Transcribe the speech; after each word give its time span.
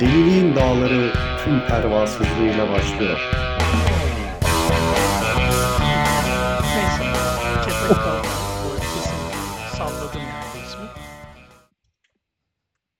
Deliliğin 0.00 0.56
dağları 0.56 1.12
tüm 1.44 1.60
pervasızlığıyla 1.66 2.72
başlıyor. 2.72 3.18
Neyse. 6.76 7.12
Kaldı. 7.94 8.28
Bu 8.64 8.80
kesin 8.80 9.76
salladım 9.76 10.20
yani 10.20 10.66
ismi. 10.66 10.86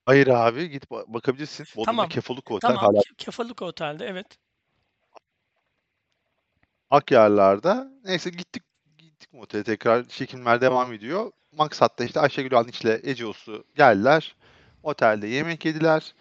Hayır 0.07 0.27
abi 0.27 0.71
git 0.71 0.85
ba- 0.85 1.15
bakabilirsin. 1.15 1.65
Bodrum'da 1.65 1.85
Tamam. 1.85 2.09
Kefoluk 2.09 2.51
Otel 2.51 2.69
Tamam. 2.69 2.85
hala 2.85 2.99
Ke- 2.99 3.15
Kefalık 3.17 3.63
Otel'de 3.63 4.07
evet. 4.07 4.27
Akyarlar'da. 6.91 7.89
Neyse 8.05 8.31
gittik 8.31 8.63
gittik 8.99 9.33
mi 9.33 9.41
otele 9.41 9.63
tekrar 9.65 10.05
çekimler 10.05 10.61
devam 10.61 10.93
ediyor. 10.93 11.31
Maksat'ta 11.53 12.05
işte 12.05 12.21
Ayşegül 12.21 12.59
Anliç'le 12.59 12.85
Ece 13.03 13.27
Osu 13.27 13.65
geldiler. 13.77 14.37
Otelde 14.83 15.27
yemek 15.27 15.65
yediler. 15.65 16.15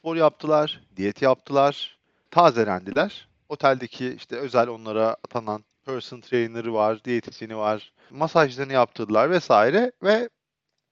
Spor 0.00 0.16
yaptılar. 0.16 0.80
Diyet 0.96 1.22
yaptılar. 1.22 1.98
Tazelendiler. 2.30 3.28
Oteldeki 3.48 4.14
işte 4.14 4.36
özel 4.36 4.68
onlara 4.68 5.06
atanan 5.08 5.64
person 5.84 6.20
trainer'ı 6.20 6.72
var, 6.74 7.04
diyetisyeni 7.04 7.56
var. 7.56 7.92
Masajlarını 8.10 8.72
yaptırdılar 8.72 9.30
vesaire 9.30 9.92
ve 10.02 10.28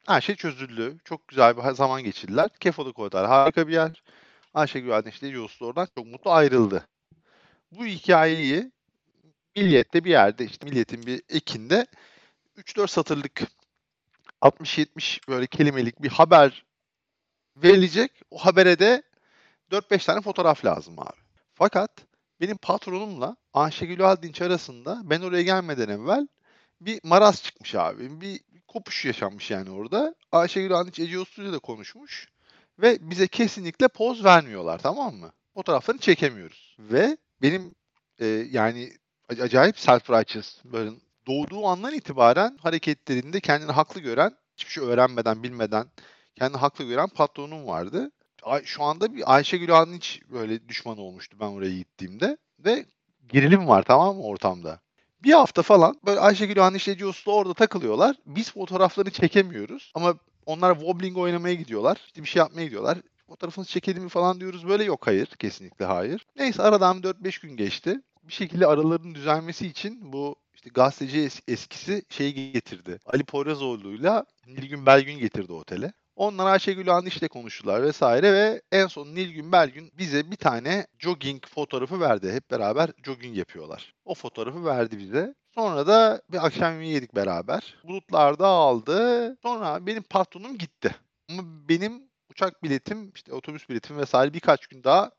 her 0.07 0.21
şey 0.21 0.35
çözüldü. 0.35 0.99
Çok 1.05 1.29
güzel 1.29 1.57
bir 1.57 1.63
zaman 1.63 2.05
geçirdiler. 2.05 2.49
Kefoluk 2.61 2.99
Otel 2.99 3.27
harika 3.27 3.69
bir 3.69 3.73
yer. 3.73 4.03
Ayşegül 4.55 4.97
Anliç'le 4.97 5.23
Ece 5.23 5.41
Osu 5.41 5.67
oradan 5.67 5.89
çok 5.97 6.07
mutlu 6.07 6.31
ayrıldı. 6.31 6.87
Bu 7.73 7.87
hikayeyi 7.87 8.73
Milliyet'te 9.57 10.05
bir 10.05 10.11
yerde 10.11 10.45
işte 10.45 10.67
Milliyet'in 10.67 11.07
bir 11.07 11.23
ekinde 11.29 11.87
3-4 12.57 12.89
satırlık 12.89 13.43
60-70 14.43 15.29
böyle 15.29 15.47
kelimelik 15.47 16.03
bir 16.03 16.09
haber 16.09 16.65
verilecek. 17.63 18.13
O 18.31 18.39
habere 18.39 18.79
de 18.79 19.03
4-5 19.71 20.07
tane 20.07 20.21
fotoğraf 20.21 20.65
lazım 20.65 20.99
abi. 20.99 21.19
Fakat 21.55 21.91
benim 22.41 22.57
patronumla 22.57 23.37
Ayşegül 23.55 24.07
Aldinç 24.11 24.43
arasında 24.43 25.01
ben 25.05 25.21
oraya 25.21 25.43
gelmeden 25.43 25.89
evvel 25.89 26.29
bir 26.81 27.01
maraz 27.03 27.43
çıkmış 27.43 27.75
abi. 27.75 28.21
Bir, 28.21 28.41
kopuş 28.69 29.05
yaşanmış 29.05 29.51
yani 29.51 29.71
orada. 29.71 30.15
Ayşegül 30.33 30.73
Aldinç 30.73 30.99
Ece 30.99 31.19
Uslu'yla 31.19 31.53
da 31.53 31.59
konuşmuş. 31.59 32.29
Ve 32.79 33.11
bize 33.11 33.27
kesinlikle 33.27 33.89
poz 33.89 34.25
vermiyorlar 34.25 34.79
tamam 34.79 35.15
mı? 35.15 35.33
Fotoğraflarını 35.55 36.01
çekemiyoruz. 36.01 36.77
Ve 36.79 37.17
benim 37.43 37.75
e, 38.19 38.27
yani 38.27 38.93
ac- 39.31 39.43
acayip 39.43 39.77
self-righteous. 39.77 40.65
Böyle 40.65 40.91
doğduğu 41.27 41.67
andan 41.67 41.95
itibaren 41.95 42.59
hareketlerinde 42.63 43.41
kendini 43.41 43.73
haklı 43.73 44.01
gören, 44.01 44.37
hiçbir 44.57 44.73
şey 44.73 44.85
öğrenmeden, 44.85 45.43
bilmeden 45.43 45.87
kendini 46.39 46.57
haklı 46.59 46.85
gören 46.85 47.09
patronum 47.09 47.67
vardı. 47.67 48.11
Ay- 48.43 48.65
Şu 48.65 48.83
anda 48.83 49.15
bir 49.15 49.35
Ayşegül 49.35 49.79
Anliç 49.79 50.21
böyle 50.31 50.69
düşman 50.69 50.99
olmuştu 50.99 51.37
ben 51.41 51.47
oraya 51.47 51.71
gittiğimde. 51.77 52.37
Ve 52.59 52.87
gerilim 53.29 53.69
var 53.69 53.83
tamam 53.83 54.17
mı 54.17 54.23
ortamda. 54.23 54.81
Bir 55.23 55.33
hafta 55.33 55.63
falan 55.63 56.01
böyle 56.07 56.21
Ayşegül 56.21 56.67
Anliç 56.67 56.89
ile 56.89 57.07
Uslu 57.07 57.33
orada 57.35 57.55
takılıyorlar. 57.55 58.17
Biz 58.27 58.53
fotoğraflarını 58.53 59.11
çekemiyoruz. 59.11 59.93
Ama 59.95 60.15
onlar 60.47 60.75
wobbling 60.75 61.19
oynamaya 61.19 61.55
gidiyorlar. 61.55 61.99
İşte 62.07 62.23
bir 62.23 62.29
şey 62.29 62.41
yapmaya 62.41 62.65
gidiyorlar. 62.65 62.99
Fotoğrafınızı 63.27 63.71
çekelim 63.71 64.03
mi 64.03 64.09
falan 64.09 64.41
diyoruz. 64.41 64.69
Böyle 64.69 64.85
yok 64.85 65.07
hayır. 65.07 65.27
Kesinlikle 65.27 65.85
hayır. 65.85 66.27
Neyse 66.37 66.63
aradan 66.63 67.01
4-5 67.03 67.41
gün 67.43 67.57
geçti 67.57 68.01
bir 68.23 68.33
şekilde 68.33 68.67
aralarının 68.67 69.15
düzelmesi 69.15 69.67
için 69.67 70.13
bu 70.13 70.37
işte 70.55 70.71
gazeteci 70.75 71.19
es- 71.19 71.41
eskisi 71.49 72.03
şeyi 72.09 72.53
getirdi. 72.53 73.01
Ali 73.07 73.25
Poyrazoğlu'yla 73.25 74.25
Nilgün 74.47 74.87
Belgün 74.87 75.19
getirdi 75.19 75.53
otele. 75.53 75.93
Onlar 76.19 76.47
Ayşegül 76.47 76.95
Aniş'le 76.95 77.29
konuştular 77.29 77.83
vesaire 77.83 78.33
ve 78.33 78.63
en 78.73 78.87
son 78.87 79.07
Nilgün 79.07 79.53
Belgün 79.53 79.93
bize 79.99 80.31
bir 80.31 80.37
tane 80.37 80.87
jogging 80.99 81.47
fotoğrafı 81.47 82.01
verdi. 82.01 82.33
Hep 82.33 82.51
beraber 82.51 82.91
jogging 83.05 83.37
yapıyorlar. 83.37 83.95
O 84.05 84.15
fotoğrafı 84.15 84.65
verdi 84.65 84.99
bize. 84.99 85.35
Sonra 85.55 85.87
da 85.87 86.23
bir 86.33 86.47
akşam 86.47 86.73
yemeği 86.73 86.93
yedik 86.93 87.15
beraber. 87.15 87.77
Bulutlar 87.85 88.39
dağıldı. 88.39 89.37
Sonra 89.43 89.87
benim 89.87 90.03
patronum 90.03 90.59
gitti. 90.59 90.95
Ama 91.31 91.43
benim 91.69 92.03
uçak 92.31 92.63
biletim, 92.63 93.13
işte 93.15 93.33
otobüs 93.33 93.69
biletim 93.69 93.99
vesaire 93.99 94.35
birkaç 94.35 94.67
gün 94.67 94.85
daha 94.85 95.11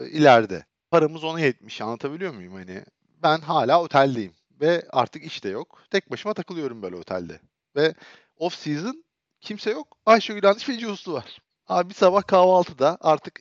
e, 0.00 0.06
ileride 0.06 0.64
paramız 0.90 1.24
ona 1.24 1.40
yetmiş. 1.40 1.80
Anlatabiliyor 1.80 2.34
muyum? 2.34 2.54
Hani 2.54 2.84
ben 3.22 3.40
hala 3.40 3.82
oteldeyim 3.82 4.34
ve 4.60 4.86
artık 4.90 5.24
iş 5.24 5.44
de 5.44 5.48
yok. 5.48 5.82
Tek 5.90 6.10
başıma 6.10 6.34
takılıyorum 6.34 6.82
böyle 6.82 6.96
otelde. 6.96 7.40
Ve 7.76 7.94
off 8.36 8.54
season 8.54 9.04
kimse 9.42 9.70
yok. 9.70 9.96
Ayşegül 10.06 10.42
Hanış 10.42 10.68
ve 10.68 10.88
Uslu 10.88 11.12
var. 11.12 11.38
Abi 11.68 11.88
bir 11.88 11.94
sabah 11.94 12.22
kahvaltıda 12.22 12.98
artık 13.00 13.40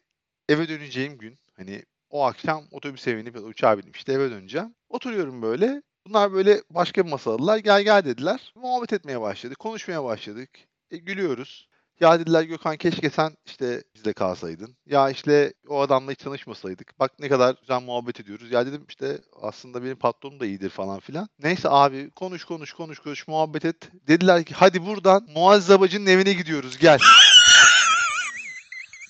eve 0.50 0.70
döneceğim 0.70 1.18
gün. 1.18 1.40
Hani 1.58 1.84
o 2.10 2.26
akşam 2.26 2.64
otobüse 2.72 3.18
binip 3.18 3.36
ya 3.36 3.42
da 3.42 3.46
uçağa 3.46 3.78
binip 3.78 3.98
işte 3.98 4.14
eve 4.14 4.32
döneceğim. 4.32 4.76
Oturuyorum 4.90 5.42
böyle. 5.42 5.82
Bunlar 6.08 6.34
böyle 6.34 6.62
başka 6.70 7.06
bir 7.06 7.12
masa 7.12 7.32
aldılar. 7.32 7.58
Gel 7.58 7.84
gel 7.84 8.06
dediler. 8.06 8.54
Muhabbet 8.56 8.94
etmeye 8.94 9.22
başladık. 9.22 9.60
Konuşmaya 9.60 10.04
başladık. 10.04 10.50
E, 10.92 10.98
gülüyoruz. 10.98 11.70
Ya 12.02 12.20
dediler 12.20 12.44
Gökhan 12.44 12.78
keşke 12.78 13.10
sen 13.10 13.38
işte 13.46 13.84
bizde 13.96 14.14
kalsaydın. 14.14 14.76
Ya 14.86 15.10
işte 15.10 15.54
o 15.68 15.82
adamla 15.82 16.12
hiç 16.12 16.20
tanışmasaydık. 16.20 17.00
Bak 17.00 17.12
ne 17.20 17.30
kadar 17.30 17.56
güzel 17.62 17.82
muhabbet 17.82 18.20
ediyoruz. 18.20 18.52
Ya 18.52 18.66
dedim 18.66 18.86
işte 18.90 19.18
aslında 19.42 19.84
benim 19.84 19.96
patronum 19.96 20.40
da 20.40 20.46
iyidir 20.46 20.70
falan 20.70 21.00
filan. 21.00 21.30
Neyse 21.40 21.70
abi 21.70 22.10
konuş 22.12 22.44
konuş 22.44 22.74
konuş 22.74 23.00
konuş 23.00 23.28
muhabbet 23.28 23.66
et. 23.66 23.90
Dediler 24.08 24.44
ki 24.44 24.54
hadi 24.54 24.86
buradan 24.86 25.28
Muazzez 25.36 25.72
Abacı'nın 25.72 26.06
evine 26.06 26.34
gidiyoruz 26.34 26.78
gel. 26.78 27.00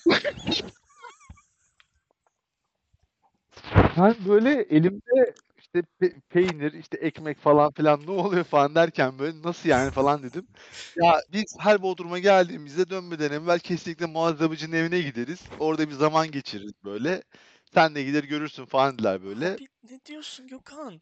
Ben 3.98 4.14
böyle 4.28 4.50
elimde 4.62 5.34
işte 5.74 5.86
pe- 6.00 6.20
peynir, 6.28 6.72
işte 6.72 6.98
ekmek 6.98 7.38
falan 7.38 7.72
filan 7.72 8.06
ne 8.06 8.10
oluyor 8.10 8.44
falan 8.44 8.74
derken 8.74 9.18
böyle 9.18 9.42
nasıl 9.42 9.68
yani 9.68 9.90
falan 9.90 10.22
dedim. 10.22 10.46
Ya 10.96 11.20
biz 11.32 11.56
her 11.60 11.82
Bodrum'a 11.82 12.18
geldiğimizde 12.18 12.90
dönmeden 12.90 13.32
evvel 13.32 13.58
kesinlikle 13.58 14.06
Muazzez 14.06 14.42
Abıcı'nın 14.42 14.76
evine 14.76 15.00
gideriz. 15.00 15.40
Orada 15.58 15.88
bir 15.88 15.94
zaman 15.94 16.30
geçiririz 16.30 16.84
böyle. 16.84 17.22
Sen 17.74 17.94
de 17.94 18.02
gider 18.02 18.24
görürsün 18.24 18.64
falan 18.64 18.94
dediler 18.94 19.22
böyle. 19.24 19.46
Abi 19.54 19.68
ne 19.90 20.00
diyorsun 20.06 20.46
Gökhan? 20.46 21.00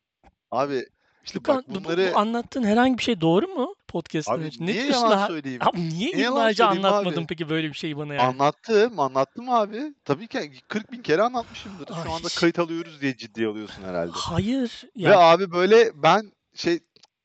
Abi 0.50 0.84
işte 1.24 1.38
Gökhan 1.38 1.56
bak 1.56 1.64
bu- 1.68 1.74
bu, 1.74 1.84
bunları 1.84 2.10
bu 2.14 2.18
anlattığın 2.18 2.62
herhangi 2.62 2.98
bir 2.98 3.02
şey 3.02 3.20
doğru 3.20 3.48
mu 3.48 3.74
podcast'ın 3.88 4.46
için? 4.46 4.66
Ne 4.66 4.72
niye 4.72 4.82
diyorsun 4.84 5.02
yalan 5.04 5.18
ha? 5.18 5.26
söyleyeyim? 5.26 5.60
Abi 5.64 5.88
niye 5.88 6.10
yalan 6.10 6.22
yıllarca 6.40 6.66
anlatmadın 6.66 7.16
abi? 7.20 7.26
peki 7.26 7.48
böyle 7.48 7.68
bir 7.68 7.74
şeyi 7.74 7.96
bana 7.96 8.14
yani? 8.14 8.26
Anlattım, 8.26 9.00
anlattım 9.00 9.50
abi. 9.50 9.94
Tabii 10.04 10.28
ki 10.28 10.52
40 10.68 10.92
bin 10.92 11.02
kere 11.02 11.22
anlatmışımdır. 11.22 11.86
Şu 11.86 11.94
Ay, 11.94 12.00
anda 12.00 12.28
hiç- 12.28 12.34
kayıt 12.34 12.58
alıyoruz 12.58 13.00
diye 13.00 13.16
ciddiye 13.16 13.48
alıyorsun 13.48 13.82
herhalde. 13.82 14.12
Hayır. 14.14 14.82
Ve 14.96 15.02
Ya 15.02 15.18
abi 15.18 15.52
böyle 15.52 15.90
ben 16.02 16.32
şey 16.54 16.78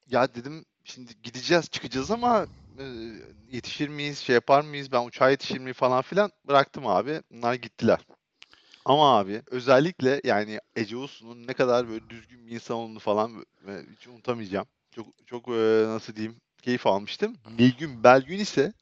ya 0.07 0.35
dedim 0.35 0.65
şimdi 0.83 1.11
gideceğiz 1.23 1.69
çıkacağız 1.69 2.11
ama 2.11 2.45
e, 2.79 2.83
yetişir 3.51 3.89
miyiz 3.89 4.19
şey 4.19 4.33
yapar 4.33 4.61
mıyız 4.61 4.91
ben 4.91 5.05
uçağa 5.05 5.29
yetişir 5.29 5.57
miyim 5.59 5.73
falan 5.73 6.01
filan 6.01 6.31
bıraktım 6.47 6.87
abi. 6.87 7.21
Bunlar 7.31 7.53
gittiler. 7.53 7.99
Ama 8.85 9.17
abi 9.17 9.41
özellikle 9.47 10.21
yani 10.23 10.59
Ece 10.75 10.97
Uslu'nun 10.97 11.47
ne 11.47 11.53
kadar 11.53 11.89
böyle 11.89 12.09
düzgün 12.09 12.47
bir 12.47 12.51
insan 12.51 12.77
olduğunu 12.77 12.99
falan 12.99 13.45
hiç 13.91 14.07
unutamayacağım. 14.07 14.67
Çok 14.91 15.07
çok 15.27 15.47
e, 15.47 15.83
nasıl 15.87 16.15
diyeyim 16.15 16.41
keyif 16.61 16.87
almıştım. 16.87 17.35
Nilgün 17.59 18.03
Belgün 18.03 18.39
ise 18.39 18.73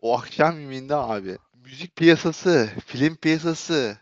o 0.00 0.18
akşam 0.18 0.60
yemeğinde 0.60 0.96
abi 0.96 1.38
müzik 1.54 1.96
piyasası, 1.96 2.70
film 2.86 3.16
piyasası, 3.16 3.98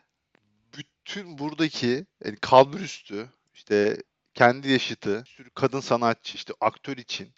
bütün 0.77 1.39
buradaki 1.39 2.07
yani 2.25 2.37
kalburüstü 2.41 3.29
işte 3.55 4.03
kendi 4.35 4.71
yaşıtı, 4.71 5.25
sürü 5.27 5.51
kadın 5.51 5.81
sanatçı 5.81 6.37
işte 6.37 6.53
aktör 6.61 6.97
için 6.97 7.35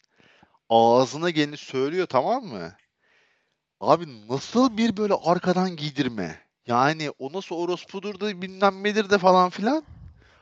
ağzına 0.69 1.31
geleni 1.31 1.57
söylüyor 1.57 2.07
tamam 2.07 2.45
mı? 2.45 2.77
Abi 3.81 4.29
nasıl 4.29 4.77
bir 4.77 4.97
böyle 4.97 5.15
arkadan 5.15 5.77
giydirme? 5.77 6.52
Yani 6.67 7.11
o 7.19 7.33
nasıl 7.33 7.57
orospudur 7.57 8.21
da 8.21 8.43
bilmem 8.43 8.85
nedir 8.85 9.11
de 9.11 9.19
falan 9.19 9.51
filan. 9.51 9.85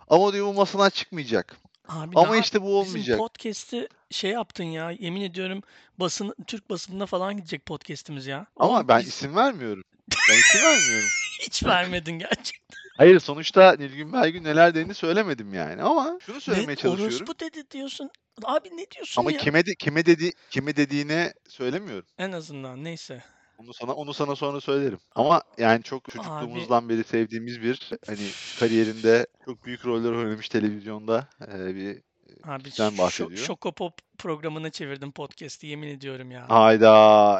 Ama 0.08 0.32
diyor 0.32 0.46
bu 0.46 0.55
masadan 0.55 0.90
çıkmayacak. 0.90 1.56
abi 1.88 2.17
Ama 2.19 2.37
işte 2.37 2.62
bu 2.62 2.64
Bizim 2.67 2.75
olmayacak. 2.90 3.19
podcast'i 3.19 3.88
şey 4.11 4.31
yaptın 4.31 4.64
ya. 4.64 4.90
Yemin 4.90 5.20
ediyorum 5.20 5.62
basın 5.99 6.34
Türk 6.46 6.70
basınına 6.70 7.06
falan 7.06 7.37
gidecek 7.37 7.67
podcast'imiz 7.67 8.26
ya. 8.26 8.46
Ama 8.56 8.76
Oğlum 8.76 8.88
ben 8.88 9.00
biz 9.00 9.08
isim 9.08 9.37
vermiyorum. 9.37 9.84
Ben 10.31 10.34
isim 10.38 10.61
vermiyorum. 10.62 11.08
hiç 11.40 11.64
vermedin 11.64 12.19
gerçekten. 12.19 12.81
Hayır 12.96 13.20
sonuçta 13.20 13.73
Nilgün 13.78 14.12
Belgün 14.12 14.44
neler 14.44 14.70
dediğini 14.75 14.94
söylemedim 14.94 15.55
yani. 15.55 15.82
Ama 15.82 16.19
şunu 16.26 16.40
söylemeye 16.40 16.69
Ne 16.73 16.76
çalışıyorum. 16.76 17.16
orospu 17.16 17.38
dedi 17.38 17.70
diyorsun. 17.70 18.11
Abi 18.44 18.69
ne 18.76 18.90
diyorsun 18.90 19.20
Ama 19.23 19.32
ya? 19.32 19.38
kime 19.38 19.66
de, 19.66 19.75
kime 19.75 20.06
dedi 20.06 20.32
kime 20.50 20.76
dediğine 20.76 21.32
söylemiyorum. 21.49 22.06
En 22.19 22.32
azından 22.32 22.84
neyse. 22.84 23.23
Onu 23.60 23.74
sana 23.74 23.92
onu 23.92 24.14
sana 24.14 24.36
sonra 24.36 24.60
söylerim. 24.60 24.98
Ama 25.14 25.42
yani 25.58 25.82
çok 25.82 26.08
Abi 26.08 26.12
çocukluğumuzdan 26.12 26.88
beri 26.88 27.04
sevdiğimiz 27.04 27.62
bir 27.62 27.90
hani 28.06 28.28
kariyerinde 28.60 29.26
çok 29.44 29.64
büyük 29.64 29.86
roller 29.86 30.12
oynamış 30.12 30.48
televizyonda 30.48 31.28
e, 31.52 31.74
bir 31.74 32.02
abi 32.44 32.62
kişiden 32.62 32.92
şo- 32.92 32.98
bahsediyor. 32.98 33.46
Şokopop 33.46 33.92
programına 34.18 34.70
çevirdim 34.70 35.12
podcast'i 35.12 35.66
yemin 35.66 35.88
ediyorum 35.88 36.30
ya. 36.30 36.50
Hayda. 36.50 36.86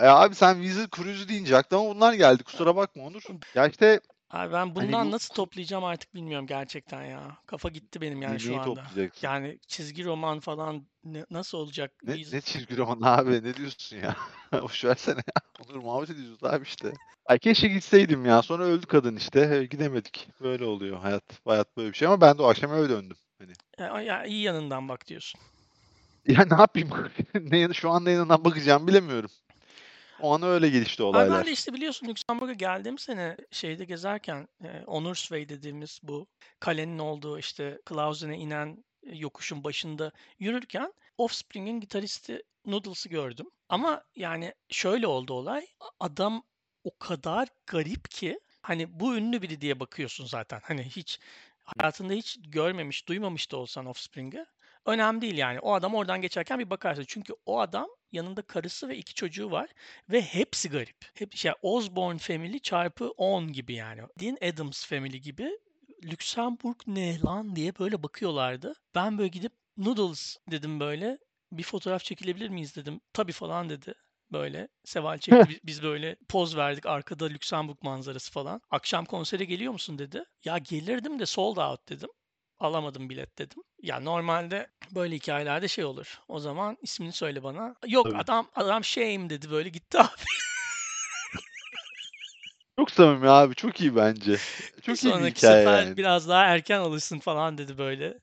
Ya 0.05 0.17
abi 0.17 0.35
sen 0.35 0.55
Weezer 0.55 0.89
Cruise 0.97 1.29
deyince 1.29 1.57
aklıma 1.57 1.95
bunlar 1.95 2.13
geldi. 2.13 2.43
Kusura 2.45 2.77
bakma 2.77 3.03
Onur. 3.05 3.23
Ya 3.55 3.67
işte 3.67 4.01
Abi 4.31 4.53
ben 4.53 4.59
Hani 4.59 4.75
bundan 4.75 5.07
bu 5.07 5.11
nasıl 5.11 5.35
toplayacağım 5.35 5.85
artık 5.85 6.15
bilmiyorum 6.15 6.47
gerçekten 6.47 7.05
ya. 7.05 7.39
Kafa 7.47 7.69
gitti 7.69 8.01
benim 8.01 8.23
yani 8.23 8.35
ne- 8.35 8.39
şu 8.39 8.49
neyi 8.49 8.61
anda. 8.61 8.75
toplayacaksın? 8.75 9.27
Yani 9.27 9.59
çizgi 9.67 10.05
roman 10.05 10.41
falan 10.41 10.87
ne- 11.05 11.27
nasıl 11.31 11.59
olacak? 11.59 11.93
Ne, 12.03 12.15
Biz 12.15 12.33
ne 12.33 12.41
çizgi 12.41 12.77
roman 12.77 13.01
abi 13.03 13.31
ne 13.31 13.55
diyorsun 13.55 13.97
ya? 13.97 14.17
Boş 14.63 14.85
versene 14.85 15.17
ya. 15.17 15.43
Onur 15.71 15.83
muhabbet 15.83 16.11
ediyoruz 16.11 16.45
abi 16.45 16.63
işte. 16.65 16.93
Ay 17.27 17.39
keşke 17.39 17.69
gitseydim 17.69 18.27
ya. 18.27 18.43
Sonra 18.43 18.65
öldü 18.65 18.87
kadın 18.87 19.17
işte. 19.17 19.41
E, 19.41 19.65
Gidemedik. 19.67 20.29
Böyle 20.41 20.65
oluyor 20.65 20.99
hayat. 21.01 21.25
Hayat 21.45 21.77
böyle 21.77 21.89
bir 21.93 21.97
şey 21.97 22.09
ama 22.09 22.21
ben 22.21 22.39
de 22.39 22.43
o 22.43 22.47
akşam 22.47 22.75
eve 22.75 22.89
döndüm. 22.89 23.17
Hani. 23.39 23.53
ya, 23.79 24.01
ya 24.01 24.25
iyi 24.25 24.43
yanından 24.43 24.89
bak 24.89 25.07
diyorsun. 25.07 25.41
Ya 26.27 26.47
ne 26.51 26.61
yapayım? 26.61 26.91
ne, 27.35 27.73
şu 27.75 27.91
anda 27.91 28.11
yanından 28.11 28.45
bakacağım 28.45 28.87
bilemiyorum. 28.87 29.31
O 30.23 30.35
an 30.35 30.43
öyle 30.43 30.69
gelişti 30.69 31.03
Abi 31.03 31.13
ben 31.13 31.19
olaylar. 31.19 31.47
de 31.47 31.53
işte 31.53 31.73
biliyorsun 31.73 32.09
Lüksemburg'a 32.09 32.53
geldiğim 32.53 32.99
sene 32.99 33.37
şeyde 33.51 33.85
gezerken 33.85 34.49
e, 34.65 34.83
Onursvey 34.87 35.49
dediğimiz 35.49 36.01
bu 36.03 36.27
kalenin 36.61 36.99
olduğu 36.99 37.39
işte 37.39 37.81
Klausen'e 37.87 38.39
inen 38.39 38.85
yokuşun 39.03 39.65
başında 39.65 40.13
yürürken 40.39 40.93
Offspring'in 41.19 41.81
gitaristi 41.81 42.43
Noodles'ı 42.67 43.09
gördüm. 43.09 43.47
Ama 43.69 44.05
yani 44.17 44.55
şöyle 44.71 45.07
oldu 45.07 45.33
olay. 45.35 45.67
Adam 46.01 46.43
o 46.85 46.99
kadar 46.99 47.49
garip 47.67 48.11
ki 48.11 48.41
hani 48.63 49.01
bu 49.01 49.17
ünlü 49.17 49.43
biri 49.43 49.61
diye 49.61 49.81
bakıyorsun 49.81 50.27
zaten. 50.27 50.61
Hani 50.65 50.83
hiç 50.83 51.21
hayatında 51.65 52.13
hiç 52.13 52.39
görmemiş, 52.43 53.09
duymamış 53.09 53.53
da 53.53 53.57
olsan 53.57 53.87
Offspring'i 53.87 54.47
önemli 54.87 55.21
değil 55.21 55.37
yani. 55.39 55.61
O 55.61 55.75
adam 55.75 55.95
oradan 55.95 56.21
geçerken 56.21 56.59
bir 56.59 56.71
bakarsın. 56.71 57.05
Çünkü 57.09 57.35
o 57.47 57.61
adam 57.61 57.89
yanında 58.13 58.43
karısı 58.43 58.89
ve 58.89 58.97
iki 58.97 59.15
çocuğu 59.15 59.51
var 59.51 59.71
ve 60.11 60.23
hepsi 60.23 60.69
garip. 60.71 60.97
Hep 61.15 61.37
şey 61.37 61.53
Osborne 61.63 62.19
Family 62.19 62.61
çarpı 62.61 63.11
10 63.11 63.53
gibi 63.53 63.75
yani. 63.75 64.03
Dean 64.21 64.37
Adams 64.53 64.87
Family 64.87 65.21
gibi 65.21 65.51
Lüksemburg 66.05 66.77
ne 66.87 67.21
lan 67.21 67.57
diye 67.57 67.79
böyle 67.79 68.03
bakıyorlardı. 68.03 68.75
Ben 68.95 69.19
böyle 69.19 69.29
gidip 69.29 69.53
Noodles 69.77 70.37
dedim 70.51 70.81
böyle. 70.81 71.19
Bir 71.53 71.63
fotoğraf 71.63 72.05
çekilebilir 72.05 72.49
miyiz 72.49 72.77
dedim. 72.77 73.01
Tabii 73.13 73.33
falan 73.33 73.69
dedi. 73.71 73.95
Böyle 74.33 74.69
Seval 74.85 75.19
çekti. 75.19 75.61
Biz- 75.65 75.83
böyle 75.83 76.17
poz 76.29 76.57
verdik. 76.57 76.87
Arkada 76.87 77.27
Lüksemburg 77.27 77.83
manzarası 77.83 78.33
falan. 78.33 78.61
Akşam 78.71 79.05
konsere 79.05 79.45
geliyor 79.45 79.73
musun 79.73 79.99
dedi. 79.99 80.25
Ya 80.45 80.59
gelirdim 80.59 81.19
de 81.19 81.27
sold 81.27 81.57
out 81.57 81.89
dedim. 81.89 82.09
Alamadım 82.59 83.11
bilet 83.11 83.39
dedim. 83.39 83.63
Ya 83.83 84.01
normalde 84.01 84.67
böyle 84.95 85.15
hikayelerde 85.17 85.69
şey 85.69 85.85
olur. 85.85 86.21
O 86.29 86.39
zaman 86.41 86.77
ismini 86.83 87.13
söyle 87.13 87.43
bana. 87.43 87.75
Yok 87.87 88.07
Tabii. 88.07 88.19
adam 88.19 88.49
adam 88.55 88.85
shame 88.85 89.31
dedi 89.31 89.51
böyle 89.51 89.69
gitti 89.69 89.99
abi. 90.01 90.09
Çok 92.79 92.91
samimi 92.91 93.29
abi. 93.31 93.55
Çok 93.55 93.81
iyi 93.81 93.97
bence. 93.97 94.37
Çok 94.83 94.87
iyi 94.89 94.91
bir 94.91 94.97
Sonraki 94.97 95.37
hikaye 95.39 95.65
sefer 95.65 95.83
yani. 95.83 95.97
biraz 95.97 96.29
daha 96.29 96.45
erken 96.45 96.81
alırsın 96.81 97.19
falan 97.19 97.59
dedi 97.59 97.79
böyle. 97.79 98.19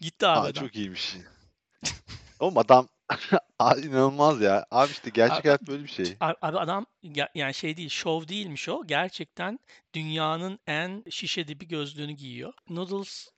Gitti 0.00 0.26
abi 0.26 0.38
Aa, 0.38 0.42
adam. 0.42 0.64
çok 0.64 0.76
iyiymiş. 0.76 1.16
Oğlum 2.40 2.58
adam 2.58 2.88
inanılmaz 3.84 4.40
ya. 4.40 4.66
Abi 4.70 4.90
işte 4.92 5.10
gerçek 5.10 5.38
Abi- 5.38 5.48
hayat 5.48 5.62
böyle 5.68 5.82
bir 5.84 5.88
şey. 5.88 6.16
Abi 6.20 6.58
adam 6.58 6.86
ya- 7.02 7.28
yani 7.34 7.54
şey 7.54 7.76
değil, 7.76 7.88
şov 7.88 8.28
değilmiş 8.28 8.68
o. 8.68 8.86
Gerçekten 8.86 9.58
dünyanın 9.94 10.58
en 10.66 11.04
şişe 11.10 11.48
dibi 11.48 11.68
gözlüğünü 11.68 12.12
giyiyor. 12.12 12.52
Noodles 12.68 13.28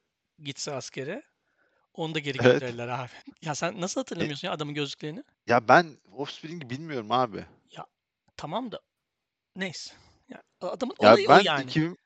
gitse 0.42 0.72
askere 0.74 1.22
onu 1.98 2.14
da 2.14 2.18
geri 2.18 2.38
Evet. 2.38 2.60
gönderirler 2.60 2.88
abi. 2.88 3.10
Ya 3.42 3.54
sen 3.54 3.80
nasıl 3.80 4.00
hatırlamıyorsun 4.00 4.48
ya 4.48 4.54
adamın 4.54 4.74
gözlüklerini? 4.74 5.24
Ya 5.46 5.68
ben 5.68 5.96
Offspring'i 6.12 6.70
bilmiyorum 6.70 7.12
abi. 7.12 7.44
Tamam 8.38 8.72
da 8.72 8.80
neyse. 9.56 9.94
Ya 10.28 10.42
adamın 10.60 10.94
Ya 11.02 11.12
olayı 11.12 11.28
ben 11.28 11.38
o 11.38 11.42
yani. 11.44 11.70
2000, 11.70 11.96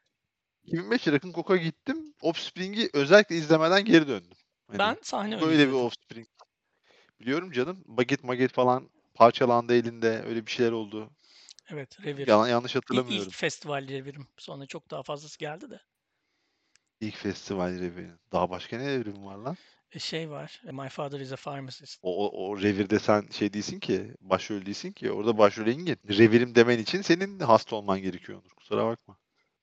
2005 0.64 1.06
Rock'n 1.06 1.32
Coke'a 1.32 1.56
gittim. 1.56 2.14
Offspring'i 2.22 2.90
özellikle 2.94 3.36
izlemeden 3.36 3.84
geri 3.84 4.08
döndüm. 4.08 4.36
Hani 4.66 4.78
Ben 4.78 4.96
sahne 5.02 5.40
böyle 5.40 5.68
bir. 5.68 5.72
Offspring. 5.72 6.26
Biliyorum 7.20 7.52
canım. 7.52 7.84
Baget 7.86 8.24
maget 8.24 8.52
falan 8.52 8.90
parçalandı 9.14 9.74
elinde. 9.74 10.22
Öyle 10.26 10.46
bir 10.46 10.50
şeyler 10.50 10.72
oldu. 10.72 11.10
Evet, 11.70 12.00
Revir. 12.04 12.26
Yalan, 12.26 12.48
yanlış 12.48 12.72
İlk, 12.74 12.82
hatırlamıyorum. 12.82 13.28
ilk 13.28 13.34
festival 13.34 13.88
Revir'im. 13.88 14.26
Sonra 14.38 14.66
çok 14.66 14.90
daha 14.90 15.02
fazlası 15.02 15.38
geldi 15.38 15.70
de. 15.70 15.80
İlk 17.00 17.16
festival 17.16 17.78
reviri. 17.78 18.10
Daha 18.32 18.50
başka 18.50 18.78
ne 18.78 18.84
evrim 18.84 19.24
var 19.24 19.36
lan? 19.36 19.56
E, 19.94 19.98
şey 19.98 20.30
var. 20.30 20.62
e, 20.68 20.72
My 20.72 20.88
Father 20.88 21.20
is 21.20 21.32
a 21.32 21.36
Pharmacist. 21.36 21.98
O, 22.02 22.26
o, 22.26 22.48
o 22.48 22.60
revirde 22.62 22.98
sen 22.98 23.28
şey 23.32 23.52
değilsin 23.52 23.80
ki, 23.80 24.14
başrol 24.20 24.66
değilsin 24.66 24.92
ki. 24.92 25.12
Orada 25.12 25.38
başrol 25.38 25.66
Engin. 25.66 25.98
Revirim 26.08 26.54
demen 26.54 26.78
için 26.78 27.02
senin 27.02 27.40
hasta 27.40 27.76
olman 27.76 28.02
gerekiyor 28.02 28.38
Onur. 28.38 28.50
Kusura 28.50 28.86
bakma. 28.86 29.16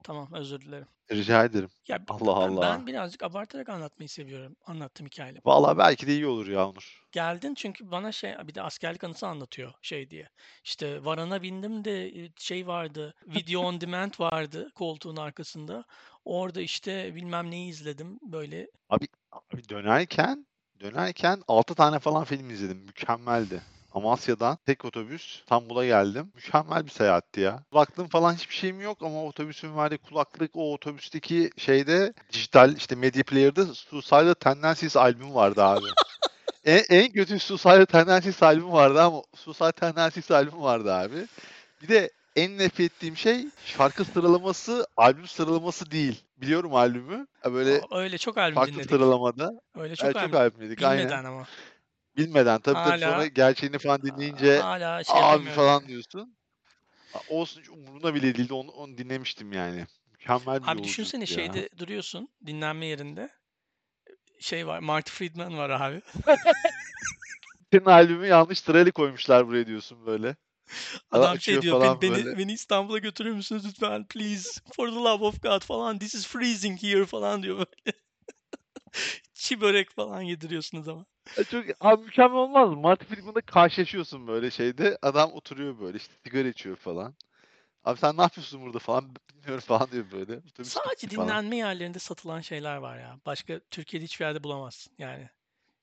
Tamam, 0.04 0.30
özür 0.34 0.62
dilerim. 0.62 0.88
Rica 1.12 1.46
ederim. 1.46 1.70
Ya 1.88 2.00
Allah 2.08 2.42
ben, 2.42 2.48
Allah. 2.54 2.62
ben 2.62 2.88
birazcık 2.88 3.24
abartarak 3.24 3.70
anlatmayı 3.70 4.10
seviyorum. 4.10 4.56
Anlattığım 4.66 5.08
hikayeyle. 5.08 5.40
Vallahi 5.46 5.78
belki 5.78 6.08
de 6.08 6.14
iyi 6.14 6.28
olur 6.28 6.48
ya 6.48 6.70
Onur. 6.70 7.04
Geldin 7.12 7.54
çünkü 7.54 7.92
bana 7.92 8.12
şey 8.12 8.36
bir 8.48 8.56
de 8.56 8.62
askerlik 8.62 9.04
anısı 9.04 9.28
anlatıyor 9.28 9.74
şey 9.82 10.10
diye. 10.10 10.30
İşte 10.64 11.06
varana 11.06 11.42
bindim 11.42 11.86
de 11.86 12.08
e, 12.08 12.32
şey 12.38 12.68
vardı. 12.68 13.14
Video 13.28 13.62
on 13.62 13.82
demand 13.82 14.14
vardı 14.20 14.72
koltuğun 14.76 15.16
arkasında. 15.16 15.84
Orada 16.26 16.62
işte 16.62 17.16
bilmem 17.16 17.52
neyi 17.52 17.70
izledim 17.70 18.20
böyle. 18.22 18.68
Abi, 18.90 19.08
abi 19.32 19.70
dönerken 19.70 20.46
dönerken 20.80 21.44
6 21.48 21.76
tane 21.76 22.00
falan 22.00 22.24
film 22.24 22.50
izledim. 22.50 22.78
Mükemmeldi. 22.78 23.62
Amasya'dan 23.94 24.58
tek 24.66 24.86
otobüs 24.86 25.40
İstanbul'a 25.40 25.86
geldim. 25.86 26.32
Mükemmel 26.36 26.86
bir 26.86 26.92
seyahatti 26.92 27.40
ya. 27.40 27.64
Kulaklığım 27.72 28.08
falan 28.08 28.34
hiçbir 28.34 28.56
şeyim 28.56 28.82
yok 28.82 28.98
ama 29.02 29.24
otobüsün 29.24 29.78
verdiği 29.78 29.98
kulaklık 29.98 30.56
o 30.56 30.74
otobüsteki 30.74 31.52
şeyde 31.58 32.14
dijital 32.34 32.76
işte 32.76 32.96
Media 32.96 33.24
Player'da 33.24 33.66
Suicidal 33.66 34.34
Tendencies 34.34 34.98
albümü 34.98 35.34
vardı 35.34 35.64
abi. 35.64 35.86
en, 36.66 36.84
en 36.90 37.12
kötü 37.12 37.40
Suicidal 37.40 37.86
Tendencies 37.86 38.44
albümü 38.44 38.72
vardı 38.72 39.02
ama 39.02 39.22
Suicidal 39.36 39.72
Tendencies 39.72 40.32
albümü 40.32 40.62
vardı 40.62 40.94
abi. 40.94 41.28
Bir 41.82 41.88
de 41.88 42.12
en 42.36 42.58
nefret 42.58 42.80
ettiğim 42.92 43.18
şey 43.18 43.46
şarkı 43.66 44.06
sıralaması 44.06 44.88
albüm 44.98 45.28
sıralaması 45.28 45.92
değil. 45.92 46.24
Biliyorum 46.42 46.76
albümü. 46.76 47.28
Böyle 47.46 47.82
Öyle 47.92 48.18
çok 48.18 48.38
albüm 48.38 48.56
farklı 48.56 48.74
dinledik. 48.74 48.90
sıralamada. 48.90 49.52
Öyle 49.76 49.96
Çok, 49.96 50.06
çok 50.06 50.14
çok 50.14 50.24
albüm. 50.24 50.36
albüm 50.40 50.62
dedik 50.62 50.82
aynen. 50.84 50.98
Bilmeden 51.04 51.24
ama. 51.26 51.48
Bilmeden 52.18 52.62
tabii 52.62 52.74
tabii 52.74 53.00
Hala- 53.00 53.12
sonra 53.12 53.28
gerçeğini 53.28 53.78
falan 53.78 54.02
dinleyince 54.02 54.60
Hala 54.60 55.04
şey 55.04 55.16
abi 55.24 55.46
falan 55.46 55.74
yani. 55.74 55.88
diyorsun. 55.88 56.36
Olsun 57.28 57.62
hiç 57.62 57.70
umurumda 57.70 58.14
bile 58.14 58.36
değildi 58.36 58.54
onu, 58.54 58.72
onu 58.72 58.98
dinlemiştim 58.98 59.54
yani. 59.54 59.86
Mükemmel 60.12 60.62
bir 60.64 60.68
Abi 60.68 60.84
düşünsene 60.84 61.22
ya. 61.22 61.28
şeyde 61.28 61.70
duruyorsun 61.78 62.30
dinlenme 62.46 62.86
yerinde. 62.86 63.30
Şey 64.40 64.68
var 64.68 64.80
Marty 64.80 65.12
Friedman 65.12 65.58
var 65.58 65.70
abi. 65.70 66.02
Senin 67.74 67.86
albümü 67.86 68.28
yanlış 68.28 68.60
sırayla 68.60 68.92
koymuşlar 68.92 69.48
buraya 69.48 69.68
diyorsun 69.68 70.06
böyle. 70.06 70.36
Adam 71.12 71.40
şey 71.40 71.62
diyor 71.62 71.80
falan 71.80 72.02
beni, 72.02 72.14
beni, 72.14 72.26
böyle. 72.26 72.38
beni 72.38 72.54
İstanbul'a 72.54 72.98
götürür 72.98 73.32
müsünüz 73.32 73.66
lütfen 73.66 74.06
please 74.06 74.62
for 74.76 74.90
the 74.90 74.96
love 74.96 75.26
of 75.26 75.42
God 75.42 75.62
falan 75.62 76.00
this 76.00 76.16
is 76.16 76.28
freezing 76.28 76.84
here 76.84 77.06
falan 77.06 77.44
diyor 77.44 77.58
böyle. 77.58 77.98
Çi 79.34 79.62
börek 79.62 79.90
falan 79.90 80.22
yediriyorsunuz 80.22 80.88
ama. 80.88 81.06
Ya 81.38 81.44
Çok 81.44 81.66
abi 81.80 82.04
mükemmel 82.04 82.38
olmaz 82.38 82.70
mı? 82.70 82.76
Marty 82.76 83.06
Friedman'la 83.06 83.42
karşılaşıyorsun 83.42 84.28
böyle 84.28 84.52
şeyde. 84.52 84.98
Adam 85.02 85.32
oturuyor 85.32 85.80
böyle 85.80 85.98
işte 85.98 86.14
sigara 86.24 86.48
içiyor 86.48 86.76
falan. 86.76 87.16
Abi 87.84 88.00
sen 88.00 88.18
ne 88.18 88.22
yapıyorsun 88.22 88.62
burada 88.62 88.80
falan 88.80 89.16
bilmiyorum 89.34 89.64
falan 89.68 89.92
diyor 89.92 90.06
böyle. 90.12 90.38
Otobüs 90.38 90.74
Sadece 90.74 91.08
gitti 91.08 91.16
falan. 91.16 91.30
dinlenme 91.30 91.58
yerlerinde 91.58 92.00
satılan 92.00 92.42
şeyler 92.42 92.78
var 92.78 93.00
ya. 93.00 93.20
Başka 93.26 93.60
Türkiye'de 93.60 94.06
hiçbir 94.06 94.26
yerde 94.26 94.44
bulamazsın 94.44 94.94
yani. 94.98 95.30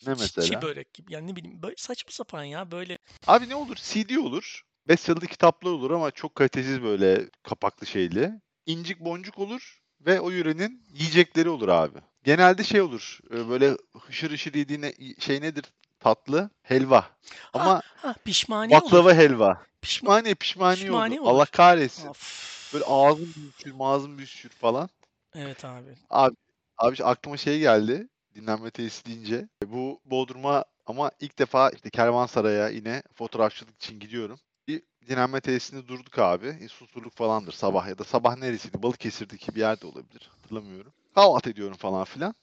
Ne 0.06 0.12
Çi- 0.12 0.16
Çi 0.16 0.22
mesela? 0.22 0.62
börek 0.62 0.94
gibi. 0.94 1.12
Yani 1.12 1.26
ne 1.26 1.36
bileyim 1.36 1.62
böyle 1.62 1.74
saçma 1.78 2.10
sapan 2.10 2.44
ya 2.44 2.70
böyle. 2.70 2.98
Abi 3.26 3.48
ne 3.48 3.54
olur? 3.54 3.76
CD 3.76 4.18
olur. 4.18 4.65
Bestseller'lı 4.88 5.26
kitaplar 5.26 5.70
olur 5.70 5.90
ama 5.90 6.10
çok 6.10 6.34
kalitesiz 6.34 6.82
böyle 6.82 7.30
kapaklı 7.42 7.86
şeyli. 7.86 8.32
İncik 8.66 9.00
boncuk 9.00 9.38
olur 9.38 9.82
ve 10.00 10.20
o 10.20 10.30
yörenin 10.30 10.84
yiyecekleri 10.92 11.48
olur 11.48 11.68
abi. 11.68 11.98
Genelde 12.24 12.64
şey 12.64 12.80
olur. 12.80 13.18
e, 13.30 13.48
Böyle 13.48 13.76
hışır 14.00 14.30
hışır 14.30 14.54
yediğine 14.54 14.92
şey 15.18 15.40
nedir? 15.40 15.64
Tatlı 16.00 16.50
helva. 16.62 17.06
Ama 17.52 17.82
Ha 17.96 18.14
pişmaniye 18.24 18.78
olur. 18.78 18.86
baklava 18.86 19.14
helva. 19.14 19.54
Pişma 19.54 19.66
Pişmaniye 19.80 20.34
pişmaniye 20.34 20.84
Pişmaniye 20.84 21.20
olur. 21.20 21.28
Allah 21.30 21.38
olur. 21.38 21.46
kahretsin. 21.46 22.08
Of. 22.08 22.72
Böyle 22.74 22.84
ağzım 22.84 23.34
büyüşür, 23.36 23.74
ağzım 23.80 24.18
büyüşür 24.18 24.48
falan. 24.50 24.88
Evet 25.34 25.64
abi. 25.64 25.94
Abi, 26.10 26.36
abi 26.78 26.92
işte 26.92 27.04
aklıma 27.04 27.36
şey 27.36 27.58
geldi. 27.58 28.08
Dinlenme 28.34 28.70
tesisi 28.70 29.04
deyince. 29.06 29.48
Bu 29.66 30.00
Bodrum'a 30.04 30.64
ama 30.86 31.10
ilk 31.20 31.38
defa 31.38 31.70
işte 31.70 31.90
Kervansaray'a 31.90 32.68
yine 32.68 33.02
fotoğrafçılık 33.14 33.74
için 33.76 34.00
gidiyorum. 34.00 34.38
Bir 34.68 34.82
dinlenme 35.08 35.40
tesisinde 35.40 35.88
durduk 35.88 36.18
abi. 36.18 36.46
E, 36.46 36.68
Susurluk 36.68 37.14
falandır 37.14 37.52
sabah 37.52 37.88
ya 37.88 37.98
da 37.98 38.04
sabah 38.04 38.36
neresiydi? 38.36 38.82
Balıkesir'deki 38.82 39.54
bir 39.54 39.60
yerde 39.60 39.86
olabilir. 39.86 40.30
Hatırlamıyorum. 40.32 40.92
Kahvaltı 41.14 41.50
ediyorum 41.50 41.76
falan 41.76 42.04
filan. 42.04 42.34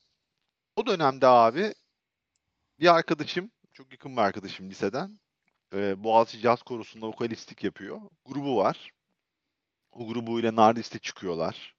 O 0.76 0.86
dönemde 0.86 1.28
abi 1.28 1.74
bir 2.80 2.96
arkadaşım, 2.96 3.52
çok 3.74 3.92
yakın 3.92 4.18
bir 4.18 4.22
arkadaşım 4.22 4.70
liseden. 4.70 5.20
E, 5.74 6.04
Boğaziçi 6.04 6.42
Caz 6.42 6.62
Korosu'nda 6.64 7.08
vokalistlik 7.08 7.64
yapıyor. 7.64 8.02
Grubu 8.26 8.58
var. 8.58 8.92
O 9.92 10.08
grubuyla 10.08 10.56
Nardis'te 10.56 11.00
çıkıyorlar. 11.00 11.76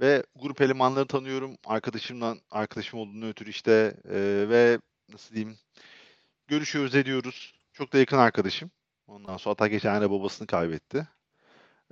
Ve 0.00 0.24
grup 0.36 0.60
elemanları 0.60 1.06
tanıyorum. 1.06 1.56
Arkadaşımdan 1.64 2.40
arkadaşım 2.50 2.98
olduğunu 3.00 3.28
ötürü 3.28 3.50
işte 3.50 3.96
e, 4.04 4.48
ve 4.48 4.78
nasıl 5.08 5.34
diyeyim 5.34 5.58
görüşüyoruz 6.46 6.94
ediyoruz. 6.94 7.54
Çok 7.72 7.92
da 7.92 7.98
yakın 7.98 8.18
arkadaşım. 8.18 8.70
Ondan 9.12 9.36
sonra 9.36 9.52
hatta 9.52 9.68
geçen 9.68 10.10
babasını 10.10 10.46
kaybetti. 10.46 11.08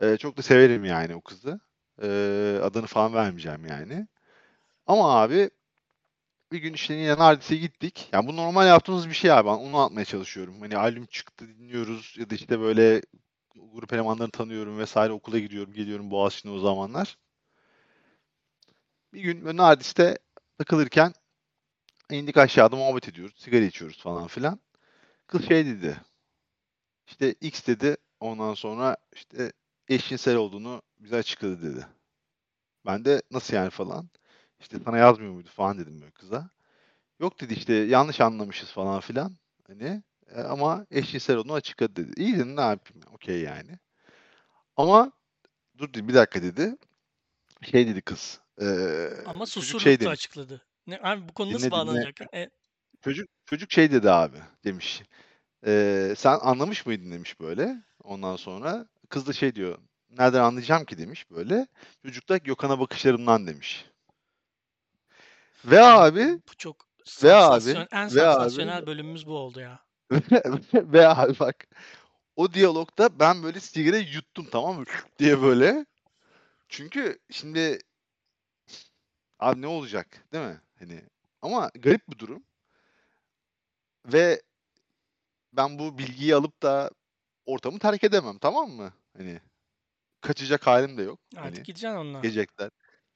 E, 0.03 0.17
çok 0.17 0.37
da 0.37 0.43
severim 0.43 0.85
yani 0.85 1.15
o 1.15 1.21
kızı. 1.21 1.61
E, 2.03 2.09
adını 2.63 2.87
falan 2.87 3.15
vermeyeceğim 3.15 3.67
yani. 3.67 4.09
Ama 4.87 5.21
abi 5.23 5.51
bir 6.53 6.59
gün 6.59 6.75
işte 6.75 6.95
yine 6.95 7.19
Nardis'e 7.19 7.57
gittik. 7.57 8.09
Yani 8.13 8.29
bu 8.29 8.37
normal 8.37 8.67
yaptığımız 8.67 9.09
bir 9.09 9.15
şey 9.15 9.33
abi. 9.33 9.49
Ben 9.49 9.53
onu 9.53 9.77
anlatmaya 9.77 10.05
çalışıyorum. 10.05 10.61
Hani 10.61 10.77
albüm 10.77 11.07
çıktı 11.07 11.49
dinliyoruz 11.49 12.17
ya 12.19 12.31
da 12.31 12.35
işte 12.35 12.61
böyle 12.61 13.03
grup 13.73 13.93
elemanlarını 13.93 14.33
tanıyorum 14.33 14.79
vesaire 14.79 15.13
okula 15.13 15.39
gidiyorum 15.39 15.73
geliyorum 15.73 16.11
Boğaziçi'ne 16.11 16.53
o 16.53 16.59
zamanlar. 16.59 17.19
Bir 19.15 19.21
gün 19.21 19.57
Nardis'te 19.57 20.19
takılırken 20.59 21.13
indik 22.11 22.37
aşağıda 22.37 22.77
muhabbet 22.77 23.09
ediyoruz. 23.09 23.35
Sigara 23.39 23.65
içiyoruz 23.65 24.03
falan 24.03 24.27
filan. 24.27 24.61
Kız 25.27 25.49
şey 25.49 25.67
dedi. 25.67 26.01
İşte 27.11 27.33
X 27.41 27.67
dedi. 27.67 27.97
Ondan 28.21 28.55
sonra 28.55 28.97
işte 29.15 29.53
eşcinsel 29.89 30.37
olduğunu 30.37 30.83
bize 30.99 31.17
açıkladı 31.17 31.63
dedi. 31.63 31.87
Ben 32.87 33.05
de 33.05 33.23
nasıl 33.31 33.55
yani 33.55 33.71
falan. 33.71 34.09
İşte 34.61 34.79
sana 34.85 34.99
yazmıyor 34.99 35.33
muydu 35.33 35.49
falan 35.55 35.79
dedim 35.79 36.01
böyle 36.01 36.11
kıza. 36.11 36.51
Yok 37.21 37.41
dedi 37.41 37.55
işte 37.55 37.75
yanlış 37.75 38.21
anlamışız 38.21 38.71
falan 38.71 39.01
filan. 39.01 39.37
Hani 39.67 40.03
e, 40.35 40.41
ama 40.41 40.87
eşcinsel 40.91 41.37
olduğunu 41.37 41.53
açıkladı 41.53 41.97
dedi. 41.97 42.21
İyi 42.21 42.35
dedim 42.35 42.57
ne 42.57 42.61
yapayım 42.61 43.03
okey 43.15 43.41
yani. 43.41 43.79
Ama 44.77 45.13
dur 45.79 45.89
dedi 45.95 46.09
bir 46.09 46.15
dakika 46.15 46.43
dedi. 46.43 46.77
Şey 47.63 47.87
dedi 47.89 48.03
kız. 48.03 48.41
E, 48.61 48.67
Ama 49.27 49.47
susurlukla 49.47 49.81
şey 49.81 50.01
demiş. 50.01 50.13
açıkladı. 50.13 50.63
Ne, 50.87 51.01
abi 51.03 51.29
bu 51.29 51.35
konu 51.35 51.49
Dinle, 51.49 51.55
nasıl 51.57 51.67
dinle. 51.67 51.73
bağlanacak? 51.77 52.21
ya? 52.21 52.29
E, 52.35 52.51
Çocuk 53.01 53.29
çocuk 53.47 53.73
şey 53.73 53.93
dedi 53.93 54.11
abi 54.11 54.37
demiş. 54.65 55.03
E, 55.67 56.15
sen 56.17 56.39
anlamış 56.43 56.87
mıydın 56.87 57.13
demiş 57.13 57.41
böyle. 57.41 57.77
Ondan 58.03 58.37
sonra 58.37 58.87
kız 59.09 59.27
da 59.27 59.33
şey 59.33 59.55
diyor. 59.55 59.79
Nereden 60.11 60.41
anlayacağım 60.41 60.85
ki 60.85 60.99
demiş 60.99 61.31
böyle. 61.31 61.67
Çocuk 62.03 62.29
da 62.29 62.37
Gökhan'a 62.37 62.81
bakışlarımdan 62.81 63.47
demiş. 63.47 63.85
Ve 65.65 65.83
abi 65.83 66.41
bu 66.49 66.55
çok 66.57 66.87
Ve 67.23 67.35
abi, 67.35 67.71
en 67.71 67.77
ve 67.77 68.27
abi- 68.27 68.35
sansasyonel 68.35 68.87
bölümümüz 68.87 69.27
bu 69.27 69.33
oldu 69.39 69.61
ya. 69.61 69.81
Ve 70.75 71.09
abi 71.09 71.39
bak 71.41 71.67
o 72.37 72.53
diyalogda 72.53 73.19
ben 73.21 73.43
böyle 73.43 73.61
sigarayı 73.61 74.09
yuttum 74.09 74.47
tamam 74.51 74.79
mı 74.79 74.85
diye 75.19 75.43
böyle. 75.43 75.87
Çünkü 76.69 77.19
şimdi 77.31 77.79
abi 79.39 79.63
ne 79.63 79.67
olacak 79.67 80.25
değil 80.33 80.45
mi? 80.47 80.61
Hani 80.79 81.03
ama 81.43 81.71
garip 81.75 82.09
bir 82.09 82.19
durum. 82.19 82.45
Ve 84.07 84.43
ben 85.53 85.79
bu 85.79 85.99
bilgiyi 85.99 86.35
alıp 86.35 86.63
da 86.63 86.91
ortamı 87.47 87.79
terk 87.79 88.05
edemem 88.05 88.39
tamam 88.39 88.71
mı? 88.71 88.93
Hani 89.17 89.41
kaçacak 90.21 90.67
halim 90.67 90.97
de 90.99 91.03
yok. 91.03 91.19
Artık 91.37 91.45
Hani 91.45 91.63
gideceksin 91.63 91.97
onunla. 91.97 92.21
gelecekler, 92.23 92.71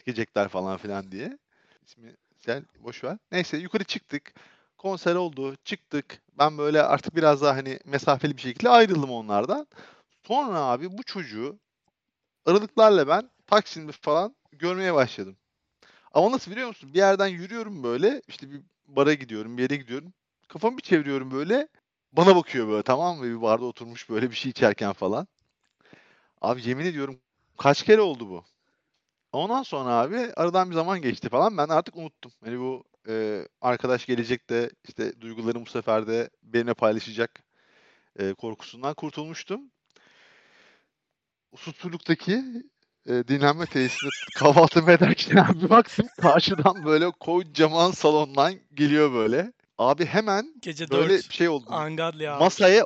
gelecekler 0.06 0.48
falan 0.48 0.76
filan 0.76 1.12
diye. 1.12 1.38
İsmi 1.86 2.14
gel 2.46 2.64
boş 2.78 3.04
ver. 3.04 3.18
Neyse 3.32 3.56
yukarı 3.56 3.84
çıktık. 3.84 4.34
Konser 4.78 5.14
oldu. 5.14 5.56
Çıktık. 5.64 6.22
Ben 6.38 6.58
böyle 6.58 6.82
artık 6.82 7.16
biraz 7.16 7.42
daha 7.42 7.56
hani 7.56 7.78
mesafeli 7.84 8.36
bir 8.36 8.42
şekilde 8.42 8.68
ayrıldım 8.68 9.10
onlardan. 9.10 9.66
Sonra 10.26 10.58
abi 10.58 10.98
bu 10.98 11.02
çocuğu 11.02 11.58
aralıklarla 12.46 13.08
ben 13.08 13.30
Taksim'de 13.46 13.92
falan 13.92 14.36
görmeye 14.52 14.94
başladım. 14.94 15.36
Ama 16.12 16.32
nasıl 16.32 16.50
biliyor 16.50 16.68
musun? 16.68 16.94
Bir 16.94 16.98
yerden 16.98 17.26
yürüyorum 17.26 17.82
böyle. 17.82 18.22
işte 18.28 18.50
bir 18.50 18.62
bara 18.86 19.14
gidiyorum, 19.14 19.58
bir 19.58 19.62
yere 19.62 19.76
gidiyorum. 19.76 20.12
Kafamı 20.48 20.76
bir 20.76 20.82
çeviriyorum 20.82 21.30
böyle. 21.30 21.68
Bana 22.16 22.36
bakıyor 22.36 22.68
böyle 22.68 22.82
tamam 22.82 23.18
mı? 23.18 23.24
Bir 23.24 23.42
barda 23.42 23.64
oturmuş 23.64 24.10
böyle 24.10 24.30
bir 24.30 24.36
şey 24.36 24.50
içerken 24.50 24.92
falan. 24.92 25.26
Abi 26.40 26.68
yemin 26.68 26.84
ediyorum 26.84 27.20
kaç 27.58 27.82
kere 27.82 28.00
oldu 28.00 28.28
bu? 28.28 28.44
Ondan 29.32 29.62
sonra 29.62 29.90
abi 29.90 30.32
aradan 30.36 30.70
bir 30.70 30.74
zaman 30.74 31.02
geçti 31.02 31.28
falan. 31.28 31.56
Ben 31.58 31.68
artık 31.68 31.96
unuttum. 31.96 32.32
Hani 32.44 32.60
bu 32.60 32.84
e, 33.08 33.48
arkadaş 33.60 34.06
gelecek 34.06 34.50
de 34.50 34.70
işte 34.88 35.20
duygularını 35.20 35.66
bu 35.66 35.70
sefer 35.70 36.06
de 36.06 36.30
benimle 36.42 36.74
paylaşacak 36.74 37.42
e, 38.18 38.34
korkusundan 38.34 38.94
kurtulmuştum. 38.94 39.70
Susurluk'taki 41.56 42.44
e, 43.06 43.12
dinlenme 43.28 43.66
tesisinde 43.66 44.10
kahvaltı 44.34 44.80
ederken 44.80 45.46
bir 45.62 45.70
baktım 45.70 46.08
karşıdan 46.20 46.84
böyle 46.84 47.10
kocaman 47.10 47.90
salondan 47.90 48.54
geliyor 48.74 49.12
böyle. 49.12 49.52
Abi 49.78 50.04
hemen 50.06 50.54
Gece 50.62 50.90
böyle 50.90 51.14
4 51.16 51.32
şey 51.32 51.48
oldu. 51.48 51.66
Angadli 51.68 52.30
abi. 52.30 52.38
Masaya 52.44 52.84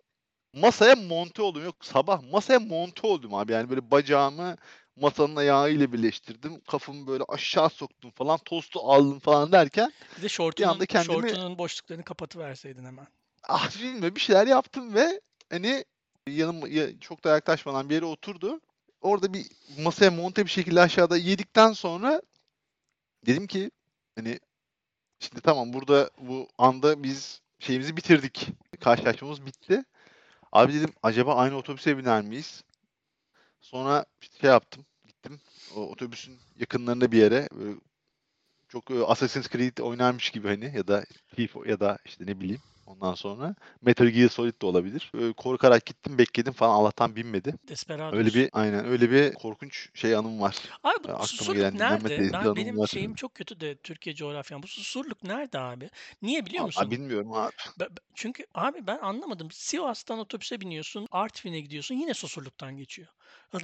masaya 0.54 0.96
monte 0.96 1.42
oldum. 1.42 1.64
Yok 1.64 1.76
sabah 1.82 2.22
masaya 2.30 2.58
monte 2.60 3.06
oldum 3.06 3.34
abi. 3.34 3.52
Yani 3.52 3.70
böyle 3.70 3.90
bacağımı 3.90 4.56
masanın 4.96 5.36
ayağıyla 5.36 5.92
birleştirdim. 5.92 6.60
Kafamı 6.60 7.06
böyle 7.06 7.24
aşağı 7.28 7.70
soktum 7.70 8.10
falan. 8.10 8.38
Tostu 8.44 8.80
aldım 8.80 9.18
falan 9.18 9.52
derken 9.52 9.92
Bir 10.16 10.22
de 10.22 10.28
şortunun, 10.28 10.68
anda 10.68 10.86
kendimi- 10.86 11.28
şortunun 11.30 11.58
boşluklarını 11.58 12.04
kapatıverseydin 12.04 12.84
hemen. 12.84 13.06
ah 13.48 13.78
bilmiyorum 13.82 14.14
bir 14.14 14.20
şeyler 14.20 14.46
yaptım 14.46 14.94
ve 14.94 15.20
hani 15.50 15.84
yanım 16.26 16.66
ya- 16.72 17.00
çok 17.00 17.24
da 17.24 17.28
yaklaşmadan 17.30 17.88
bir 17.90 17.94
yere 17.94 18.04
oturdu. 18.04 18.60
Orada 19.00 19.34
bir 19.34 19.46
masaya 19.78 20.10
monte 20.10 20.44
bir 20.44 20.50
şekilde 20.50 20.80
aşağıda 20.80 21.16
yedikten 21.16 21.72
sonra 21.72 22.22
dedim 23.26 23.46
ki 23.46 23.70
hani 24.16 24.38
şimdi 25.20 25.40
tamam 25.40 25.72
burada 25.72 26.10
bu 26.18 26.48
anda 26.58 27.02
biz 27.02 27.40
şeyimizi 27.58 27.96
bitirdik. 27.96 28.48
Karşılaşmamız 28.80 29.46
bitti. 29.46 29.84
Abi 30.52 30.74
dedim 30.74 30.92
acaba 31.02 31.34
aynı 31.34 31.56
otobüse 31.56 31.98
biner 31.98 32.22
miyiz? 32.22 32.64
Sonra 33.60 34.04
şey 34.40 34.50
yaptım. 34.50 34.86
Gittim. 35.06 35.40
O 35.76 35.80
otobüsün 35.80 36.38
yakınlarında 36.60 37.12
bir 37.12 37.18
yere 37.18 37.48
böyle 37.52 37.74
çok 38.68 38.90
e, 38.90 39.04
Assassin's 39.04 39.48
Creed 39.48 39.78
oynarmış 39.78 40.30
gibi 40.30 40.48
hani 40.48 40.76
ya 40.76 40.88
da 40.88 41.04
Thief 41.36 41.56
ya 41.66 41.80
da 41.80 41.98
işte 42.04 42.26
ne 42.26 42.40
bileyim 42.40 42.60
ondan 42.88 43.14
sonra 43.14 43.54
Metal 43.82 44.06
Gear 44.06 44.28
Solid 44.28 44.62
de 44.62 44.66
olabilir. 44.66 45.10
Böyle 45.14 45.32
korkarak 45.32 45.86
gittim 45.86 46.18
bekledim 46.18 46.52
falan 46.52 46.74
Allah'tan 46.74 47.16
binmedi. 47.16 47.54
Desperados. 47.68 48.18
Öyle 48.18 48.34
bir 48.34 48.50
aynen 48.52 48.84
öyle 48.84 49.10
bir 49.10 49.32
korkunç 49.34 49.88
şey 49.94 50.16
anım 50.16 50.40
var. 50.40 50.56
Abi 50.82 51.04
bu 51.04 51.08
aklıma 51.08 51.26
susurluk 51.26 51.54
gelen 51.56 51.78
nerede? 51.78 52.32
Ben 52.32 52.56
benim 52.56 52.78
var. 52.78 52.86
şeyim 52.86 53.14
çok 53.14 53.34
kötü 53.34 53.60
de 53.60 53.76
Türkiye 53.76 54.14
coğrafyam. 54.16 54.62
Bu 54.62 54.66
susurluk 54.66 55.22
nerede 55.24 55.58
abi? 55.58 55.90
Niye 56.22 56.46
biliyor 56.46 56.64
musun? 56.64 56.90
bilmiyorum 56.90 57.32
abi. 57.32 57.52
Be- 57.80 57.84
be- 57.90 58.00
Çünkü 58.14 58.46
abi 58.54 58.86
ben 58.86 58.98
anlamadım. 58.98 59.48
Sivas'tan 59.50 60.18
otobüse 60.18 60.60
biniyorsun, 60.60 61.06
Artvin'e 61.10 61.60
gidiyorsun, 61.60 61.94
yine 61.94 62.14
Susurluk'tan 62.14 62.76
geçiyor. 62.76 63.08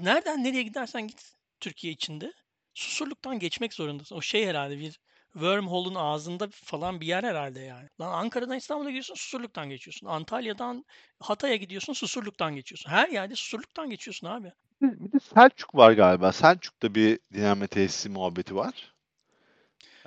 Nereden 0.00 0.45
nereye 0.45 0.62
gidersen 0.62 1.09
git 1.09 1.33
Türkiye 1.61 1.93
içinde 1.93 2.33
Susurluk'tan 2.75 3.38
geçmek 3.38 3.75
zorundasın. 3.75 4.16
O 4.16 4.21
şey 4.21 4.47
herhalde 4.47 4.78
bir 4.78 5.00
wormhole'un 5.34 5.94
ağzında 5.94 6.48
falan 6.52 7.00
bir 7.00 7.06
yer 7.06 7.24
herhalde 7.24 7.60
yani. 7.60 7.88
Lan 8.00 8.12
Ankara'dan 8.12 8.56
İstanbul'a 8.56 8.88
gidiyorsun 8.88 9.14
Susurluk'tan 9.14 9.68
geçiyorsun. 9.68 10.06
Antalya'dan 10.06 10.84
Hatay'a 11.20 11.56
gidiyorsun 11.56 11.92
Susurluk'tan 11.92 12.54
geçiyorsun. 12.54 12.90
Her 12.90 13.08
yerde 13.08 13.34
Susurluk'tan 13.36 13.90
geçiyorsun 13.90 14.26
abi. 14.26 14.52
Bir 14.82 15.12
de 15.12 15.18
Selçuk 15.34 15.74
var 15.74 15.92
galiba. 15.92 16.32
Selçuk'ta 16.32 16.94
bir 16.94 17.18
dinlenme 17.32 17.66
tesisi 17.66 18.08
muhabbeti 18.08 18.56
var. 18.56 18.94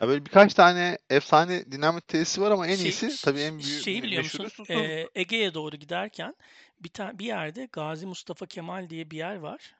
Ya 0.01 0.07
böyle 0.07 0.25
birkaç 0.25 0.53
tane 0.53 0.97
efsane 1.09 1.71
dinlenme 1.71 2.01
tesisi 2.01 2.41
var 2.41 2.51
ama 2.51 2.67
en 2.67 2.75
Şey- 2.75 2.85
iyisi 2.85 3.25
tabii 3.25 3.39
en 3.39 3.59
büyük 3.59 3.83
şeyi 3.83 4.03
biliyor 4.03 4.23
musun? 4.23 4.65
Ee, 4.69 5.07
Ege'ye 5.15 5.53
doğru 5.53 5.75
giderken 5.75 6.35
bir 6.79 6.89
ta- 6.89 7.19
bir 7.19 7.25
yerde 7.25 7.67
Gazi 7.71 8.05
Mustafa 8.05 8.45
Kemal 8.45 8.89
diye 8.89 9.11
bir 9.11 9.17
yer 9.17 9.35
var. 9.35 9.75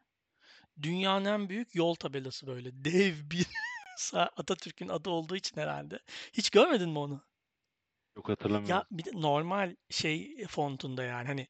Dünyanın 0.82 1.26
en 1.26 1.50
büyük 1.50 1.76
yol 1.76 1.96
tabelası 1.96 2.48
böyle. 2.48 2.86
Dev 2.86 3.14
bir 3.32 3.46
Atatürk'ün 4.14 4.90
adı 4.90 5.10
olduğu 5.10 5.36
için 5.36 5.58
herhalde. 5.62 6.00
Hiç 6.34 6.50
görmedin 6.50 6.90
mi 6.90 7.00
onu? 7.00 7.22
Yok 8.18 8.30
hatırlamıyorum. 8.30 8.70
Ya 8.76 8.86
bir 8.92 9.06
de 9.06 9.12
normal 9.14 9.76
şey 9.90 10.46
fontunda 10.48 11.04
yani 11.04 11.28
hani 11.28 11.48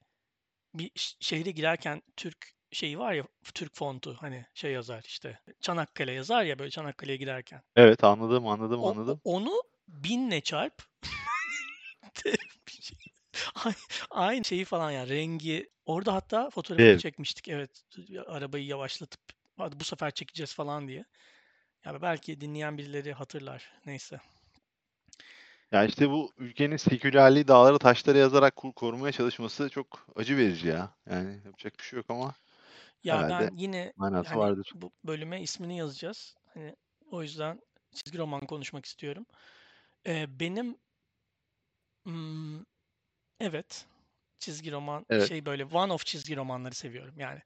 bir 0.74 0.92
şehre 1.20 1.52
girerken 1.52 2.02
Türk 2.18 2.54
şeyi 2.72 3.00
var 3.00 3.14
ya 3.14 3.24
Türk 3.54 3.76
fontu 3.76 4.18
hani 4.20 4.46
şey 4.54 4.72
yazar 4.72 5.04
işte 5.08 5.40
Çanakkale 5.62 6.12
yazar 6.12 6.44
ya 6.44 6.60
böyle 6.60 6.72
Çanakkale'ye 6.72 7.18
girerken. 7.18 7.62
Evet 7.76 8.04
anladım 8.04 8.48
anladım 8.48 8.84
O- 8.84 8.90
anladım. 8.92 9.22
onu 9.24 9.64
binle 9.88 10.42
çarp. 10.42 10.84
Şey. 12.82 12.98
Ay- 13.66 13.74
Aynı 14.10 14.46
şeyi 14.46 14.66
falan 14.66 14.92
ya 14.92 15.08
rengi. 15.08 15.70
Orada 15.86 16.14
hatta 16.14 16.50
fotoğrafını 16.50 16.88
Dev. 16.88 16.98
çekmiştik. 16.98 17.48
Evet 17.48 17.84
arabayı 18.28 18.66
yavaşlatıp 18.66 19.22
hadi 19.58 19.80
bu 19.80 19.84
sefer 19.84 20.12
çekeceğiz 20.12 20.54
falan 20.54 20.88
diye. 20.88 21.06
Ya 21.86 22.02
belki 22.02 22.42
dinleyen 22.42 22.78
birileri 22.78 23.14
hatırlar. 23.14 23.72
Neyse. 23.86 24.20
Ya 25.72 25.86
işte 25.86 26.10
bu 26.10 26.34
ülkenin 26.38 26.78
sekülerliği 26.78 27.48
dağlara 27.48 27.78
taşlara 27.78 28.18
yazarak 28.18 28.56
korumaya 28.56 29.12
çalışması 29.12 29.70
çok 29.70 30.08
acı 30.16 30.38
verici 30.38 30.68
ya. 30.68 30.96
Yani 31.10 31.42
yapacak 31.46 31.80
bir 31.80 31.84
şey 31.84 31.98
yok 31.98 32.06
ama 32.10 32.36
Ya 33.04 33.20
Herhalde 33.20 33.30
ben 33.30 33.52
yine 33.56 33.94
manası 33.96 34.30
hani 34.30 34.40
vardır. 34.40 34.74
bu 34.74 34.92
bölüme 35.04 35.42
ismini 35.42 35.78
yazacağız. 35.78 36.36
Hani 36.54 36.76
O 37.12 37.22
yüzden 37.24 37.62
çizgi 37.92 38.18
roman 38.18 38.46
konuşmak 38.48 38.86
istiyorum. 38.86 39.26
Ee, 40.08 40.40
benim 40.40 40.78
hmm, 42.06 42.60
evet 43.40 43.88
çizgi 44.40 44.72
roman 44.72 45.06
Evet. 45.10 45.28
şey 45.30 45.46
böyle 45.46 45.66
one 45.66 45.94
of 45.94 46.06
çizgi 46.06 46.38
romanları 46.38 46.76
seviyorum. 46.76 47.20
Yani 47.20 47.42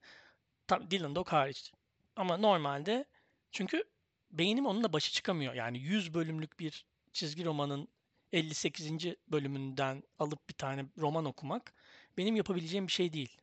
tam 0.67 0.91
Dylan 0.91 1.15
Dog 1.15 1.29
hariç. 1.29 1.73
Ama 2.15 2.37
normalde 2.37 3.05
çünkü 3.51 3.83
beynim 4.31 4.65
onunla 4.65 4.93
başa 4.93 5.11
çıkamıyor. 5.11 5.53
Yani 5.53 5.79
100 5.79 6.13
bölümlük 6.13 6.59
bir 6.59 6.85
çizgi 7.13 7.45
romanın 7.45 7.87
58. 8.33 8.91
bölümünden 9.27 10.03
alıp 10.19 10.49
bir 10.49 10.53
tane 10.53 10.85
roman 10.97 11.25
okumak 11.25 11.73
benim 12.17 12.35
yapabileceğim 12.35 12.87
bir 12.87 12.91
şey 12.91 13.13
değil. 13.13 13.37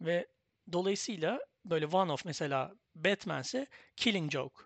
Ve 0.00 0.26
dolayısıyla 0.72 1.40
böyle 1.64 1.86
one 1.86 2.12
of 2.12 2.24
mesela 2.24 2.74
Batman'se 2.94 3.66
Killing 3.96 4.30
Joke. 4.32 4.62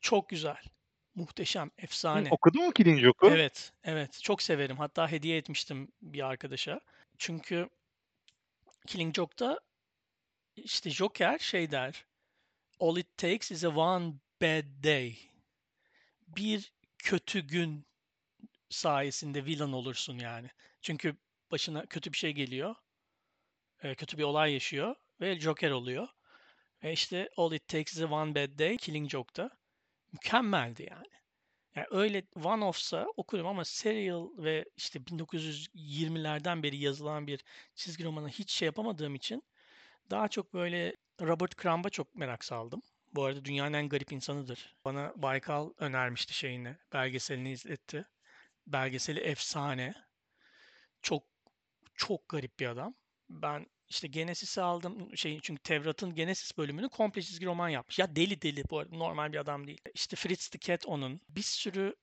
Çok 0.00 0.28
güzel. 0.28 0.62
Muhteşem, 1.14 1.66
Hı, 1.66 1.70
efsane. 1.78 2.28
okudun 2.30 2.64
mu 2.66 2.72
Killing 2.72 3.00
Joke'u? 3.00 3.30
Evet, 3.30 3.72
evet. 3.84 4.20
Çok 4.22 4.42
severim. 4.42 4.76
Hatta 4.76 5.10
hediye 5.10 5.36
etmiştim 5.36 5.92
bir 6.02 6.26
arkadaşa. 6.26 6.80
Çünkü 7.18 7.68
Killing 8.86 9.14
Joke'da 9.14 9.60
işte 10.56 10.90
Joker 10.90 11.38
şey 11.38 11.70
der. 11.70 12.04
All 12.80 12.96
it 12.96 13.16
takes 13.16 13.50
is 13.50 13.64
a 13.64 13.68
one 13.68 14.12
bad 14.40 14.64
day. 14.84 15.18
Bir 16.28 16.72
kötü 16.98 17.40
gün 17.40 17.86
sayesinde 18.70 19.44
villain 19.46 19.72
olursun 19.72 20.18
yani. 20.18 20.50
Çünkü 20.82 21.16
başına 21.50 21.86
kötü 21.86 22.12
bir 22.12 22.18
şey 22.18 22.32
geliyor. 22.32 22.76
e, 23.82 23.94
Kötü 23.94 24.18
bir 24.18 24.22
olay 24.22 24.52
yaşıyor 24.52 24.96
ve 25.20 25.40
Joker 25.40 25.70
oluyor. 25.70 26.08
Ve 26.84 26.92
işte 26.92 27.28
All 27.36 27.52
it 27.52 27.68
takes 27.68 27.94
is 27.94 28.02
one 28.02 28.34
bad 28.34 28.58
day 28.58 28.76
Killing 28.76 29.10
Joke'da. 29.10 29.50
Mükemmeldi 30.12 30.88
yani. 30.90 31.06
Yani 31.76 31.86
öyle 31.90 32.24
one 32.44 32.64
off'sa 32.64 33.06
okurum 33.16 33.46
ama 33.46 33.66
serial 33.66 34.28
ve 34.38 34.64
işte 34.76 35.06
1920'lerden 35.06 36.62
beri 36.62 36.78
yazılan 36.78 37.28
bir 37.28 37.44
çizgi 37.74 38.04
romanı 38.04 38.28
hiç 38.28 38.52
şey 38.52 38.66
yapamadığım 38.66 39.14
için 39.14 39.44
daha 40.10 40.28
çok 40.28 40.54
böyle 40.54 40.96
Robert 41.22 41.58
Crumb'a 41.62 41.90
çok 41.90 42.14
merak 42.14 42.44
saldım. 42.44 42.82
Bu 43.12 43.24
arada 43.24 43.44
dünyanın 43.44 43.72
en 43.72 43.88
garip 43.88 44.12
insanıdır. 44.12 44.76
Bana 44.84 45.12
Baykal 45.16 45.70
önermişti 45.78 46.34
şeyini, 46.34 46.76
belgeselini 46.92 47.52
izletti. 47.52 48.06
Belgeseli 48.66 49.20
efsane. 49.20 49.94
Çok 51.02 51.24
çok 51.94 52.28
garip 52.28 52.60
bir 52.60 52.66
adam. 52.66 52.94
Ben 53.30 53.66
işte 53.88 54.08
Genesis'i 54.08 54.62
aldım. 54.62 55.16
Şey, 55.16 55.40
çünkü 55.42 55.62
Tevrat'ın 55.62 56.14
Genesis 56.14 56.58
bölümünü 56.58 56.88
komple 56.88 57.22
çizgi 57.22 57.46
roman 57.46 57.68
yapmış. 57.68 57.98
Ya 57.98 58.16
deli 58.16 58.42
deli 58.42 58.64
bu 58.70 58.78
arada 58.78 58.96
normal 58.96 59.32
bir 59.32 59.38
adam 59.38 59.66
değil. 59.66 59.80
İşte 59.94 60.16
Fritz 60.16 60.48
the 60.48 60.58
Cat 60.58 60.86
onun. 60.86 61.20
Bir 61.28 61.42
sürü 61.42 61.96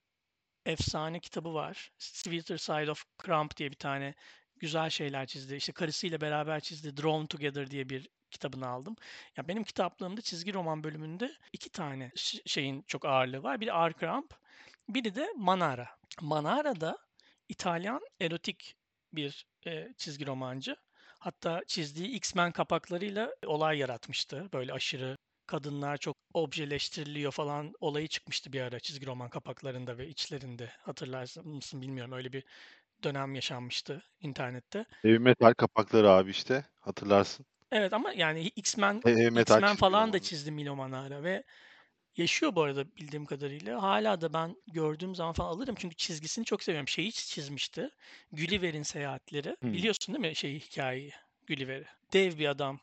efsane 0.66 1.20
kitabı 1.20 1.54
var. 1.54 1.92
Sweeter 1.98 2.58
Side 2.58 2.92
of 2.92 3.06
Crump 3.26 3.58
diye 3.58 3.72
bir 3.72 3.76
tane 3.76 4.16
güzel 4.60 4.90
şeyler 4.90 5.26
çizdi. 5.26 5.56
İşte 5.56 5.72
karısıyla 5.72 6.22
beraber 6.22 6.60
çizdi. 6.60 6.98
Drawn 6.98 7.26
Together 7.26 7.72
diye 7.72 7.90
bir 7.90 8.10
kitabını 8.32 8.68
aldım. 8.68 8.96
Ya 9.38 9.48
benim 9.48 9.64
kitaplığımda 9.64 10.22
çizgi 10.22 10.54
roman 10.54 10.84
bölümünde 10.84 11.34
iki 11.54 11.70
tane 11.70 12.12
şeyin 12.46 12.82
çok 12.88 13.06
ağırlığı 13.06 13.44
var. 13.44 13.62
Biri 13.62 13.70
R. 13.70 13.94
Crump, 14.00 14.34
biri 14.90 15.16
de 15.16 15.28
Manara. 15.38 15.90
Manara 16.22 16.82
da 16.82 16.98
İtalyan 17.50 18.02
erotik 18.22 18.76
bir 19.14 19.46
e, 19.68 19.94
çizgi 19.98 20.28
romancı. 20.28 20.76
Hatta 21.20 21.62
çizdiği 21.68 22.10
X-Men 22.10 22.52
kapaklarıyla 22.52 23.36
olay 23.46 23.78
yaratmıştı. 23.78 24.50
Böyle 24.54 24.74
aşırı 24.74 25.18
kadınlar 25.48 25.98
çok 25.98 26.18
objeleştiriliyor 26.34 27.32
falan 27.32 27.74
olayı 27.80 28.08
çıkmıştı 28.08 28.54
bir 28.54 28.62
ara 28.62 28.80
çizgi 28.80 29.06
roman 29.06 29.30
kapaklarında 29.30 29.98
ve 29.98 30.08
içlerinde. 30.08 30.72
Hatırlarsın 30.82 31.48
mısın 31.48 31.82
bilmiyorum. 31.82 32.12
Öyle 32.12 32.34
bir 32.34 32.44
dönem 33.04 33.36
yaşanmıştı 33.36 34.04
internette. 34.22 34.86
Heavy 35.02 35.18
metal 35.18 35.54
kapakları 35.54 36.10
abi 36.10 36.30
işte. 36.32 36.66
Hatırlarsın. 36.80 37.46
Evet 37.72 37.94
ama 37.94 38.14
yani 38.14 38.42
X-Men 38.48 39.02
metal 39.06 39.42
X-Men 39.42 39.76
falan 39.76 40.14
da 40.14 40.20
çizdi 40.20 40.52
Milo 40.52 40.76
Manara 40.76 41.24
ve 41.24 41.44
yaşıyor 42.18 42.56
bu 42.56 42.62
arada 42.62 42.96
bildiğim 42.96 43.26
kadarıyla. 43.26 43.82
Hala 43.82 44.22
da 44.22 44.34
ben 44.34 44.56
gördüğüm 44.68 45.16
zaman 45.16 45.34
falan 45.34 45.50
alırım 45.50 45.76
çünkü 45.78 45.96
çizgisini 45.96 46.46
çok 46.46 46.64
seviyorum. 46.64 46.88
Şeyi 46.88 47.12
çizmişti. 47.12 47.90
Gulliver'in 48.32 48.84
seyahatleri. 48.84 49.56
Hmm. 49.60 49.74
Biliyorsun 49.74 50.16
değil 50.16 50.30
mi 50.30 50.36
şeyi 50.36 50.60
hikayeyi? 50.60 51.12
Gulliver'i. 51.48 51.86
Dev 52.14 52.38
bir 52.38 52.48
adam 52.48 52.80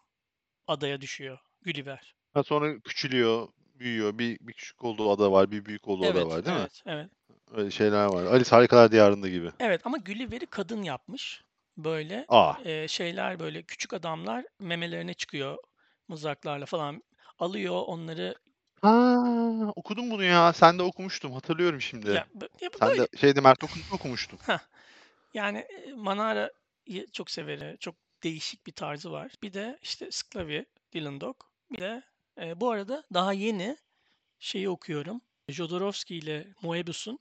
adaya 0.67 1.01
düşüyor. 1.01 1.39
Gulliver. 1.65 2.15
Ha, 2.35 2.43
sonra 2.43 2.81
küçülüyor, 2.81 3.49
büyüyor. 3.75 4.19
Bir, 4.19 4.39
bir 4.41 4.53
küçük 4.53 4.85
olduğu 4.85 5.11
ada 5.11 5.33
var, 5.33 5.51
bir 5.51 5.65
büyük 5.65 5.89
olduğu 5.89 6.05
ada 6.05 6.19
Evet, 6.19 6.27
var 6.27 6.45
değil 6.45 6.57
mi? 6.57 6.61
evet, 6.61 6.83
evet. 6.87 7.11
Öyle 7.53 7.71
şeyler 7.71 8.07
var. 8.07 8.25
Alice 8.25 8.51
Harikalar 8.51 8.93
Diyarı'nda 8.93 9.29
gibi. 9.29 9.51
Evet 9.61 9.81
ama 9.85 9.97
Gulliver'i 9.97 10.47
kadın 10.47 10.83
yapmış. 10.83 11.45
Böyle 11.77 12.25
Aa. 12.29 12.55
e, 12.65 12.89
şeyler 12.89 13.39
böyle 13.39 13.63
küçük 13.63 13.95
adamlar 13.95 14.45
memelerine 14.61 15.15
çıkıyor 15.15 15.59
mızraklarla 16.09 16.67
falan 16.67 17.03
alıyor 17.39 17.83
onları 17.87 18.35
Ha, 18.83 19.73
okudum 19.77 20.11
bunu 20.11 20.23
ya. 20.25 20.53
Sen 20.53 20.79
de 20.79 20.83
okumuştum. 20.83 21.33
Hatırlıyorum 21.33 21.81
şimdi. 21.81 22.11
ya, 22.11 22.27
ya 22.61 22.73
bu 22.75 22.79
Sen 22.79 22.89
böyle 22.89 23.03
de 23.03 23.09
şeyde 23.17 23.41
Mert 23.41 23.65
okudun 23.65 23.83
okumuştum. 23.93 24.39
yani 25.35 25.59
e, 25.59 25.93
Manara'yı 25.93 27.07
çok 27.13 27.31
severim. 27.31 27.77
Çok 27.77 27.95
değişik 28.23 28.67
bir 28.67 28.73
tarzı 28.73 29.13
var. 29.13 29.33
Bir 29.43 29.53
de 29.53 29.79
işte 29.83 30.11
Sclavi, 30.11 30.67
Dylan 30.93 31.21
Dog. 31.21 31.37
Bir 31.73 31.79
de 31.79 32.03
e, 32.41 32.61
bu 32.61 32.71
arada 32.71 33.05
daha 33.15 33.33
yeni 33.33 33.77
şeyi 34.39 34.69
okuyorum. 34.69 35.21
Jodorowsky 35.49 36.19
ile 36.19 36.47
Moebius'un. 36.63 37.19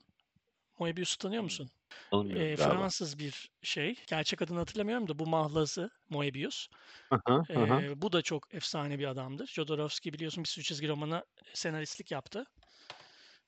Moebius'u 0.78 1.18
tanıyor 1.18 1.40
Hmm, 1.40 1.44
musun? 1.44 1.70
Tanımıyorum 2.10 2.50
E. 2.52 2.56
Fransız 2.56 3.18
bir 3.18 3.50
şey. 3.62 3.96
Gerçek 4.06 4.42
adını 4.42 4.58
hatırlamıyorum 4.58 5.08
da 5.08 5.18
bu 5.18 5.26
mahlası 5.26 5.90
Moebius. 6.10 6.68
Hı 7.10 7.20
hı. 7.26 7.42
Ee, 7.50 8.02
bu 8.02 8.12
da 8.12 8.22
çok 8.22 8.54
efsane 8.54 8.98
bir 8.98 9.06
adamdır. 9.06 9.46
Jodorowsky 9.46 10.12
biliyorsun 10.14 10.44
bir 10.44 10.48
sürü 10.48 10.64
çizgi 10.64 10.88
romanı 10.88 11.24
senaristlik 11.54 12.10
yaptı. 12.10 12.44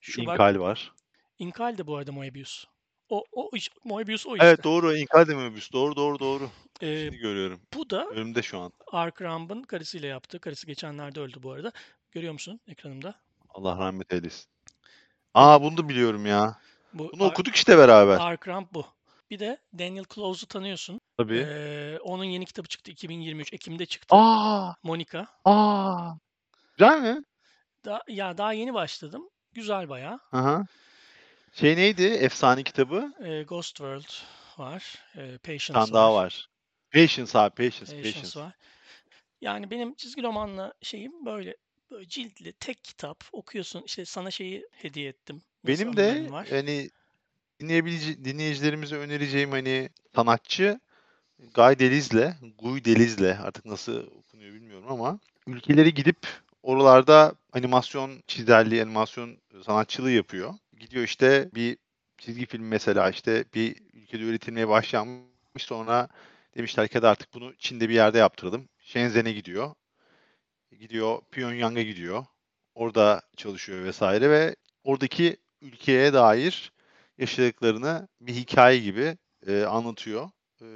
Şu 0.01 0.27
bak 0.27 0.41
İnkal 0.41 0.59
var. 0.59 0.93
Inkal 1.39 1.79
de 1.79 1.87
bu 1.87 1.97
arada 1.97 2.13
Moebius. 2.13 2.65
O, 3.09 3.25
o 3.33 3.51
Moebius 3.85 4.27
o 4.27 4.37
işte. 4.37 4.47
Evet 4.47 4.65
doğru. 4.65 4.97
İnkal 4.97 5.29
de 5.29 5.35
Möbius. 5.35 5.73
Doğru 5.73 5.97
doğru 5.97 6.19
doğru. 6.19 6.51
Ee, 6.83 6.97
Şimdi 7.05 7.17
görüyorum. 7.19 7.61
bu 7.75 7.91
da 7.91 8.07
Önümde 8.11 8.43
şu 8.43 8.59
an. 8.59 8.73
Ark 8.93 9.23
Ramb'ın 9.23 9.63
karısıyla 9.63 10.09
yaptı. 10.09 10.41
Karısı 10.41 10.67
geçenlerde 10.67 11.21
öldü 11.21 11.43
bu 11.43 11.53
arada. 11.53 11.73
Görüyor 12.13 12.33
musun 12.33 12.61
ekranımda? 12.67 13.21
Allah 13.49 13.79
rahmet 13.79 14.13
eylesin. 14.13 14.47
Aa 15.35 15.63
bunu 15.63 15.77
da 15.77 15.89
biliyorum 15.89 16.27
ya. 16.27 16.59
Bu 16.99 17.11
Bunu 17.13 17.25
Ar- 17.25 17.31
okuduk 17.31 17.55
işte 17.57 17.79
beraber. 17.79 18.19
Ark 18.21 18.49
Ramp 18.49 18.75
bu. 18.75 18.87
Bir 19.31 19.39
de 19.39 19.59
Daniel 19.79 20.05
Close'u 20.15 20.47
tanıyorsun. 20.47 21.01
Tabii. 21.19 21.39
Ee, 21.39 21.99
onun 22.03 22.25
yeni 22.25 22.45
kitabı 22.47 22.69
çıktı 22.69 22.91
2023 22.91 23.53
Ekim'de 23.53 23.87
çıktı. 23.87 24.17
Aa, 24.17 24.73
Monica. 24.83 25.27
aa. 25.45 26.13
Güzel 26.79 27.03
mi? 27.03 27.25
Da, 27.85 28.03
ya 28.09 28.39
daha 28.39 28.53
yeni 28.53 28.75
başladım. 28.75 29.29
Güzel 29.53 29.89
bayağı. 29.89 30.21
Hı 30.31 30.37
hı. 30.39 30.65
Şey 31.53 31.77
neydi? 31.77 32.03
Efsane 32.03 32.63
kitabı. 32.63 33.13
Ee, 33.25 33.43
Ghost 33.43 33.77
World 33.77 34.13
var. 34.59 34.95
Ee, 35.17 35.39
Patience 35.39 35.73
tane 35.73 35.93
daha 35.93 36.15
var. 36.15 36.25
var. 36.25 36.49
Patience 36.93 37.39
abi. 37.39 37.51
Patience. 37.51 37.85
Patience 37.97 38.13
Patience. 38.13 38.41
var. 38.41 38.53
Yani 39.41 39.71
benim 39.71 39.95
çizgi 39.95 40.23
romanla 40.23 40.73
şeyim 40.83 41.27
böyle, 41.27 41.57
böyle 41.91 42.09
ciltli 42.09 42.53
tek 42.53 42.85
kitap 42.85 43.25
okuyorsun. 43.33 43.83
İşte 43.87 44.05
sana 44.05 44.31
şeyi 44.31 44.67
hediye 44.73 45.09
ettim. 45.09 45.43
Benim 45.67 45.97
de 45.97 46.33
var? 46.33 46.47
hani 46.51 46.91
dinleyebilici 47.61 48.25
dinleyicilerimize 48.25 48.97
önereceğim 48.97 49.51
hani 49.51 49.89
sanatçı 50.15 50.81
Guy 51.55 51.79
Deliz'le, 51.79 52.35
Guy 52.59 52.85
Deliz'le 52.85 53.41
artık 53.45 53.65
nasıl 53.65 54.07
okunuyor 54.07 54.55
bilmiyorum 54.55 54.87
ama 54.93 55.19
ülkeleri 55.47 55.95
gidip 55.95 56.17
oralarda 56.63 57.35
animasyon 57.53 58.23
çizerliği, 58.27 58.83
animasyon 58.83 59.39
sanatçılığı 59.65 60.11
yapıyor. 60.11 60.55
Gidiyor 60.81 61.05
işte 61.05 61.49
bir 61.55 61.79
çizgi 62.19 62.47
film 62.47 62.69
mesela 62.69 63.11
işte 63.11 63.45
bir 63.55 63.77
ülkede 63.95 64.23
üretilmeye 64.23 64.69
başlanmış 64.69 65.63
sonra 65.63 66.09
demişler 66.57 66.89
ki 66.89 66.95
"Hadi 66.99 67.07
artık 67.09 67.35
bunu 67.35 67.57
Çin'de 67.59 67.89
bir 67.89 67.95
yerde 67.95 68.19
yaptıralım. 68.19 68.69
Shenzhen'e 68.81 69.33
gidiyor. 69.33 69.75
Gidiyor 70.81 71.19
Pyongyang'a 71.31 71.83
gidiyor. 71.83 72.25
Orada 72.75 73.23
çalışıyor 73.37 73.85
vesaire 73.85 74.31
ve 74.31 74.57
oradaki 74.85 75.37
ülkeye 75.67 76.13
dair 76.13 76.73
yaşadıklarını 77.19 78.09
bir 78.21 78.35
hikaye 78.35 78.79
gibi 78.79 79.17
e, 79.47 79.65
anlatıyor. 79.65 80.31
E, 80.63 80.67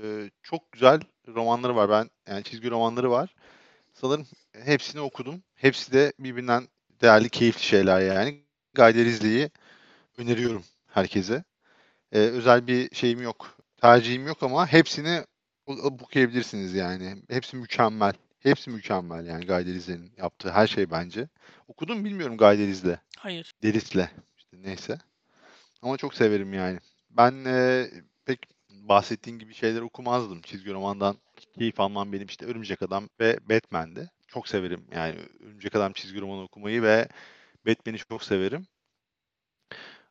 çok 0.42 0.72
güzel 0.72 1.00
romanları 1.28 1.76
var. 1.76 1.90
Ben 1.90 2.10
yani 2.28 2.44
çizgi 2.44 2.70
romanları 2.70 3.10
var. 3.10 3.34
Sanırım 3.94 4.26
hepsini 4.52 5.00
okudum. 5.00 5.42
Hepsi 5.54 5.92
de 5.92 6.12
birbirinden 6.18 6.68
değerli, 7.00 7.28
keyifli 7.28 7.62
şeyler 7.62 8.00
yani. 8.00 8.44
Guy 8.74 8.94
Rizli'yi 8.94 9.50
öneriyorum 10.18 10.64
herkese. 10.86 11.44
E, 12.12 12.18
özel 12.18 12.66
bir 12.66 12.94
şeyim 12.94 13.22
yok. 13.22 13.56
Tercihim 13.76 14.26
yok 14.26 14.42
ama 14.42 14.66
hepsini 14.66 15.24
okuyabilirsiniz 15.66 16.74
yani. 16.74 17.16
Hepsi 17.30 17.56
mükemmel. 17.56 18.12
Hepsi 18.40 18.70
mükemmel 18.70 19.26
yani 19.26 19.46
Guy 19.46 19.66
Delis'in 19.66 20.12
yaptığı 20.16 20.50
her 20.50 20.66
şey 20.66 20.90
bence. 20.90 21.28
Okudun 21.68 21.98
mu 21.98 22.04
bilmiyorum 22.04 22.36
Guy 22.36 22.58
Delis'le. 22.58 22.96
Hayır. 23.18 23.54
Delis'le. 23.62 24.08
İşte 24.52 24.68
neyse. 24.68 24.98
Ama 25.82 25.96
çok 25.96 26.14
severim 26.14 26.54
yani. 26.54 26.78
Ben 27.10 27.44
e, 27.44 27.86
pek 28.24 28.40
bahsettiğin 28.70 29.38
gibi 29.38 29.54
şeyler 29.54 29.80
okumazdım. 29.80 30.42
Çizgi 30.42 30.72
romandan 30.74 31.16
keyif 31.58 31.80
almam 31.80 32.12
benim 32.12 32.26
işte 32.26 32.46
Örümcek 32.46 32.82
Adam 32.82 33.08
ve 33.20 33.38
Batman'di. 33.50 34.10
Çok 34.28 34.48
severim 34.48 34.86
yani 34.94 35.16
Örümcek 35.40 35.76
Adam 35.76 35.92
çizgi 35.92 36.20
romanı 36.20 36.42
okumayı 36.42 36.82
ve 36.82 37.08
Batman'i 37.66 37.98
çok 37.98 38.22
severim. 38.24 38.66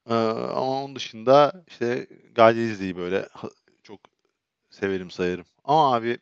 Ee, 0.10 0.13
ama 0.13 0.84
onun 0.84 0.95
dışında 0.95 1.63
işte 1.67 2.08
Delis'liği 2.36 2.97
böyle 2.97 3.30
çok 3.84 3.99
severim 4.69 5.12
sayarım. 5.12 5.45
Ama 5.63 5.95
abi 5.95 6.19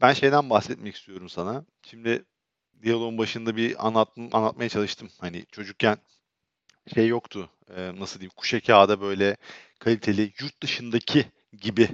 ben 0.00 0.12
şeyden 0.12 0.50
bahsetmek 0.50 0.96
istiyorum 0.96 1.28
sana. 1.28 1.64
Şimdi 1.82 2.24
diyaloğun 2.82 3.18
başında 3.18 3.56
bir 3.56 3.86
anlat, 3.86 4.08
anlatmaya 4.32 4.68
çalıştım. 4.68 5.08
Hani 5.20 5.46
çocukken 5.52 5.98
şey 6.94 7.08
yoktu. 7.08 7.50
e, 7.76 8.00
nasıl 8.00 8.20
diyeyim? 8.20 8.32
Kuşe 8.36 8.60
kağıda 8.60 9.00
böyle 9.00 9.36
kaliteli 9.78 10.32
yurt 10.40 10.62
dışındaki 10.62 11.26
gibi 11.52 11.88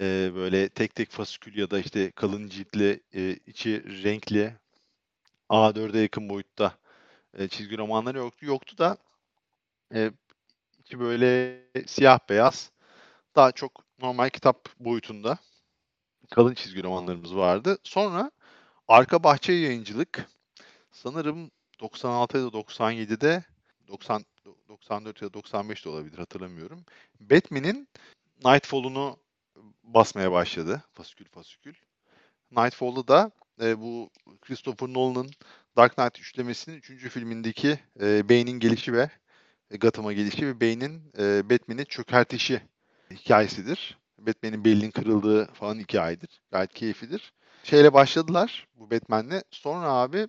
e, 0.00 0.30
böyle 0.34 0.68
tek 0.68 0.94
tek 0.94 1.10
fasikül 1.10 1.58
ya 1.58 1.70
da 1.70 1.78
işte 1.78 2.10
kalın 2.10 2.48
ciltli 2.48 3.00
e, 3.14 3.30
içi 3.46 4.02
renkli 4.04 4.54
A4'e 5.50 6.00
yakın 6.00 6.28
boyutta 6.28 6.78
e, 7.38 7.48
çizgi 7.48 7.78
romanları 7.78 8.18
yoktu. 8.18 8.46
Yoktu 8.46 8.78
da 8.78 8.96
e, 9.94 10.10
içi 10.78 11.00
böyle 11.00 11.62
siyah 11.86 12.18
beyaz 12.28 12.70
daha 13.36 13.52
çok 13.52 13.84
normal 13.98 14.30
kitap 14.30 14.68
boyutunda 14.80 15.38
kalın 16.30 16.54
çizgi 16.54 16.82
romanlarımız 16.82 17.36
vardı. 17.36 17.78
Sonra 17.82 18.30
Arka 18.88 19.24
Bahçe 19.24 19.52
Yayıncılık 19.52 20.26
sanırım 20.92 21.50
96 21.80 22.38
ya 22.38 22.44
da 22.44 22.48
97'de 22.48 23.44
90 23.88 24.24
94 24.68 25.22
ya 25.22 25.28
da 25.28 25.34
95 25.34 25.84
de 25.84 25.88
olabilir 25.88 26.18
hatırlamıyorum. 26.18 26.84
Batman'in 27.20 27.88
Nightfall'unu 28.44 29.16
basmaya 29.82 30.32
başladı. 30.32 30.82
Fasikül 30.94 31.24
fasikül. 31.28 31.74
Nightfall'da 32.50 33.08
da 33.08 33.30
e, 33.62 33.80
bu 33.80 34.10
Christopher 34.40 34.88
Nolan'ın 34.88 35.30
Dark 35.76 35.96
Knight 35.96 36.18
üçlemesinin 36.18 36.76
3. 36.76 37.08
filmindeki 37.08 37.78
e, 38.00 38.28
Bane'in 38.28 38.58
gelişi 38.60 38.92
ve 38.92 39.10
e, 39.70 39.76
Gotham'a 39.76 40.12
gelişi 40.12 40.46
ve 40.46 40.60
Bane'in 40.60 41.02
e, 41.18 41.50
Batman'i 41.50 41.86
çökertişi 41.86 42.62
hikayesidir. 43.10 43.98
Batman'in 44.18 44.64
belinin 44.64 44.90
kırıldığı 44.90 45.46
falan 45.52 45.78
hikayedir. 45.78 46.40
Gayet 46.50 46.74
keyiflidir. 46.74 47.32
Şeyle 47.64 47.92
başladılar 47.92 48.66
bu 48.74 48.90
Batman'le. 48.90 49.42
Sonra 49.50 49.92
abi 49.92 50.28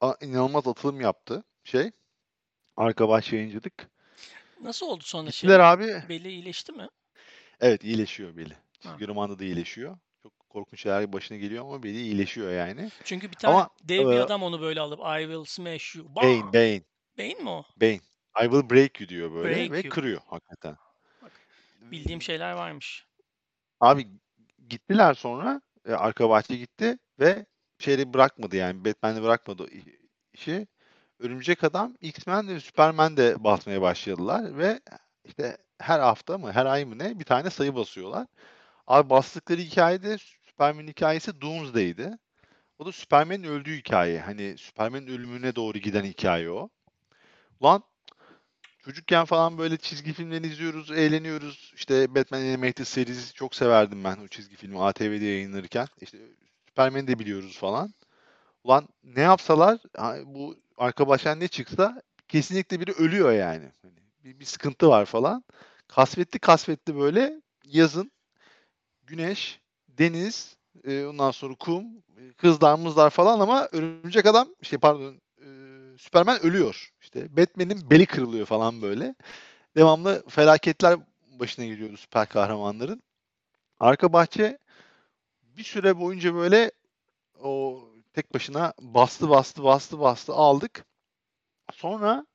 a- 0.00 0.14
inanılmaz 0.20 0.68
atılım 0.68 1.00
yaptı 1.00 1.44
şey. 1.64 1.90
Arka 2.78 3.08
baş 3.08 3.32
yayıncılık. 3.32 3.90
Nasıl 4.60 4.86
oldu 4.86 5.04
sonra 5.04 5.30
şey? 5.30 5.48
Gittiler 5.48 5.60
abi. 5.60 6.02
Beli 6.08 6.28
iyileşti 6.28 6.72
mi? 6.72 6.88
Evet 7.60 7.84
iyileşiyor 7.84 8.36
beli. 8.36 8.56
Çizgi 8.80 9.08
romanda 9.08 9.38
da 9.38 9.44
iyileşiyor. 9.44 9.98
Çok 10.22 10.32
korkunç 10.48 10.82
şeyler 10.82 11.12
başına 11.12 11.38
geliyor 11.38 11.64
ama 11.64 11.82
beli 11.82 12.00
iyileşiyor 12.00 12.52
yani. 12.52 12.90
Çünkü 13.04 13.30
bir 13.30 13.36
tane 13.36 13.54
Ama, 13.54 13.70
dev 13.82 14.10
bir 14.10 14.16
e, 14.16 14.22
adam 14.22 14.42
onu 14.42 14.60
böyle 14.60 14.80
alıp 14.80 15.00
I 15.00 15.22
will 15.22 15.44
smash 15.44 15.96
you. 15.96 16.16
Bane, 16.16 16.42
Bam! 16.42 16.52
Bane, 16.52 16.82
Bane 17.18 17.34
mi 17.34 17.48
o? 17.48 17.64
Bane. 17.76 18.00
I 18.40 18.42
will 18.42 18.70
break 18.70 19.00
you 19.00 19.08
diyor 19.08 19.32
böyle 19.32 19.56
Break 19.56 19.70
ve 19.70 19.80
you. 19.80 19.88
kırıyor 19.88 20.20
hakikaten. 20.26 20.76
Bak, 21.22 21.32
Bildiğim 21.80 22.22
şeyler 22.22 22.52
varmış. 22.52 23.06
Abi 23.80 24.08
gittiler 24.68 25.14
sonra 25.14 25.60
e, 25.88 25.92
arka 25.92 26.30
bahçe 26.30 26.56
gitti 26.56 26.98
ve 27.20 27.46
şeyi 27.78 28.14
bırakmadı 28.14 28.56
yani 28.56 28.84
Batman'i 28.84 29.22
bırakmadı 29.22 29.66
işi. 30.32 30.66
Örümcek 31.18 31.64
Adam, 31.64 31.94
X-Men 32.00 32.48
ve 32.48 32.60
Superman 32.60 33.16
de 33.16 33.44
basmaya 33.44 33.82
başladılar 33.82 34.58
ve 34.58 34.80
işte 35.24 35.56
her 35.78 36.00
hafta 36.00 36.38
mı 36.38 36.52
her 36.52 36.66
ay 36.66 36.84
mı 36.84 36.98
ne 36.98 37.18
bir 37.18 37.24
tane 37.24 37.50
sayı 37.50 37.74
basıyorlar. 37.74 38.26
Abi 38.86 39.10
bastıkları 39.10 39.60
hikayede 39.60 40.18
Superman'in 40.18 40.88
hikayesi 40.88 41.40
Doomsday'di. 41.40 42.18
O 42.78 42.86
da 42.86 42.92
Superman'in 42.92 43.44
öldüğü 43.44 43.76
hikaye. 43.76 44.20
Hani 44.20 44.58
Superman'in 44.58 45.06
ölümüne 45.06 45.56
doğru 45.56 45.78
giden 45.78 46.04
hikaye 46.04 46.50
o. 46.50 46.68
Lan 47.62 47.82
çocukken 48.84 49.24
falan 49.24 49.58
böyle 49.58 49.76
çizgi 49.76 50.12
filmlerini 50.12 50.46
izliyoruz, 50.46 50.90
eğleniyoruz. 50.90 51.72
İşte 51.76 52.14
Batman 52.14 52.40
Animated 52.40 52.84
Series 52.84 53.34
çok 53.34 53.54
severdim 53.54 54.04
ben 54.04 54.16
o 54.16 54.28
çizgi 54.28 54.56
filmi 54.56 54.82
ATV'de 54.82 55.24
yayınlanırken. 55.24 55.86
İşte 56.00 56.18
Superman'i 56.68 57.08
de 57.08 57.18
biliyoruz 57.18 57.58
falan. 57.58 57.94
Ulan 58.68 58.88
ne 59.04 59.20
yapsalar 59.20 59.78
bu 60.24 60.56
arka 60.76 61.08
baştan 61.08 61.40
ne 61.40 61.48
çıksa 61.48 62.02
kesinlikle 62.28 62.80
biri 62.80 62.92
ölüyor 62.92 63.32
yani. 63.32 63.72
Hani 63.82 63.94
bir, 64.24 64.40
bir 64.40 64.44
sıkıntı 64.44 64.88
var 64.88 65.04
falan. 65.04 65.44
Kasvetli 65.86 66.38
kasvetli 66.38 66.96
böyle 66.96 67.42
yazın 67.64 68.10
güneş, 69.02 69.60
deniz, 69.88 70.56
e, 70.84 71.04
ondan 71.04 71.30
sonra 71.30 71.54
kum, 71.54 71.84
e, 71.96 72.32
kızlar 72.36 72.78
mızlar 72.78 73.10
falan 73.10 73.40
ama 73.40 73.68
örümcek 73.72 74.26
adam 74.26 74.48
şey 74.62 74.78
pardon 74.78 75.20
e, 75.38 75.48
Superman 75.98 76.42
ölüyor. 76.42 76.92
İşte 77.00 77.36
Batman'in 77.36 77.90
beli 77.90 78.06
kırılıyor 78.06 78.46
falan 78.46 78.82
böyle. 78.82 79.14
Devamlı 79.76 80.28
felaketler 80.28 80.98
başına 81.40 81.64
geliyordu 81.64 81.96
süper 81.96 82.28
kahramanların. 82.28 83.02
Arka 83.80 84.12
bahçe 84.12 84.58
bir 85.42 85.64
süre 85.64 85.98
boyunca 85.98 86.34
böyle 86.34 86.72
o 87.42 87.87
tek 88.18 88.34
başına 88.34 88.72
bastı 88.80 89.30
bastı 89.30 89.64
bastı 89.64 90.00
bastı 90.00 90.32
aldık. 90.32 90.84
Sonra 91.72 92.26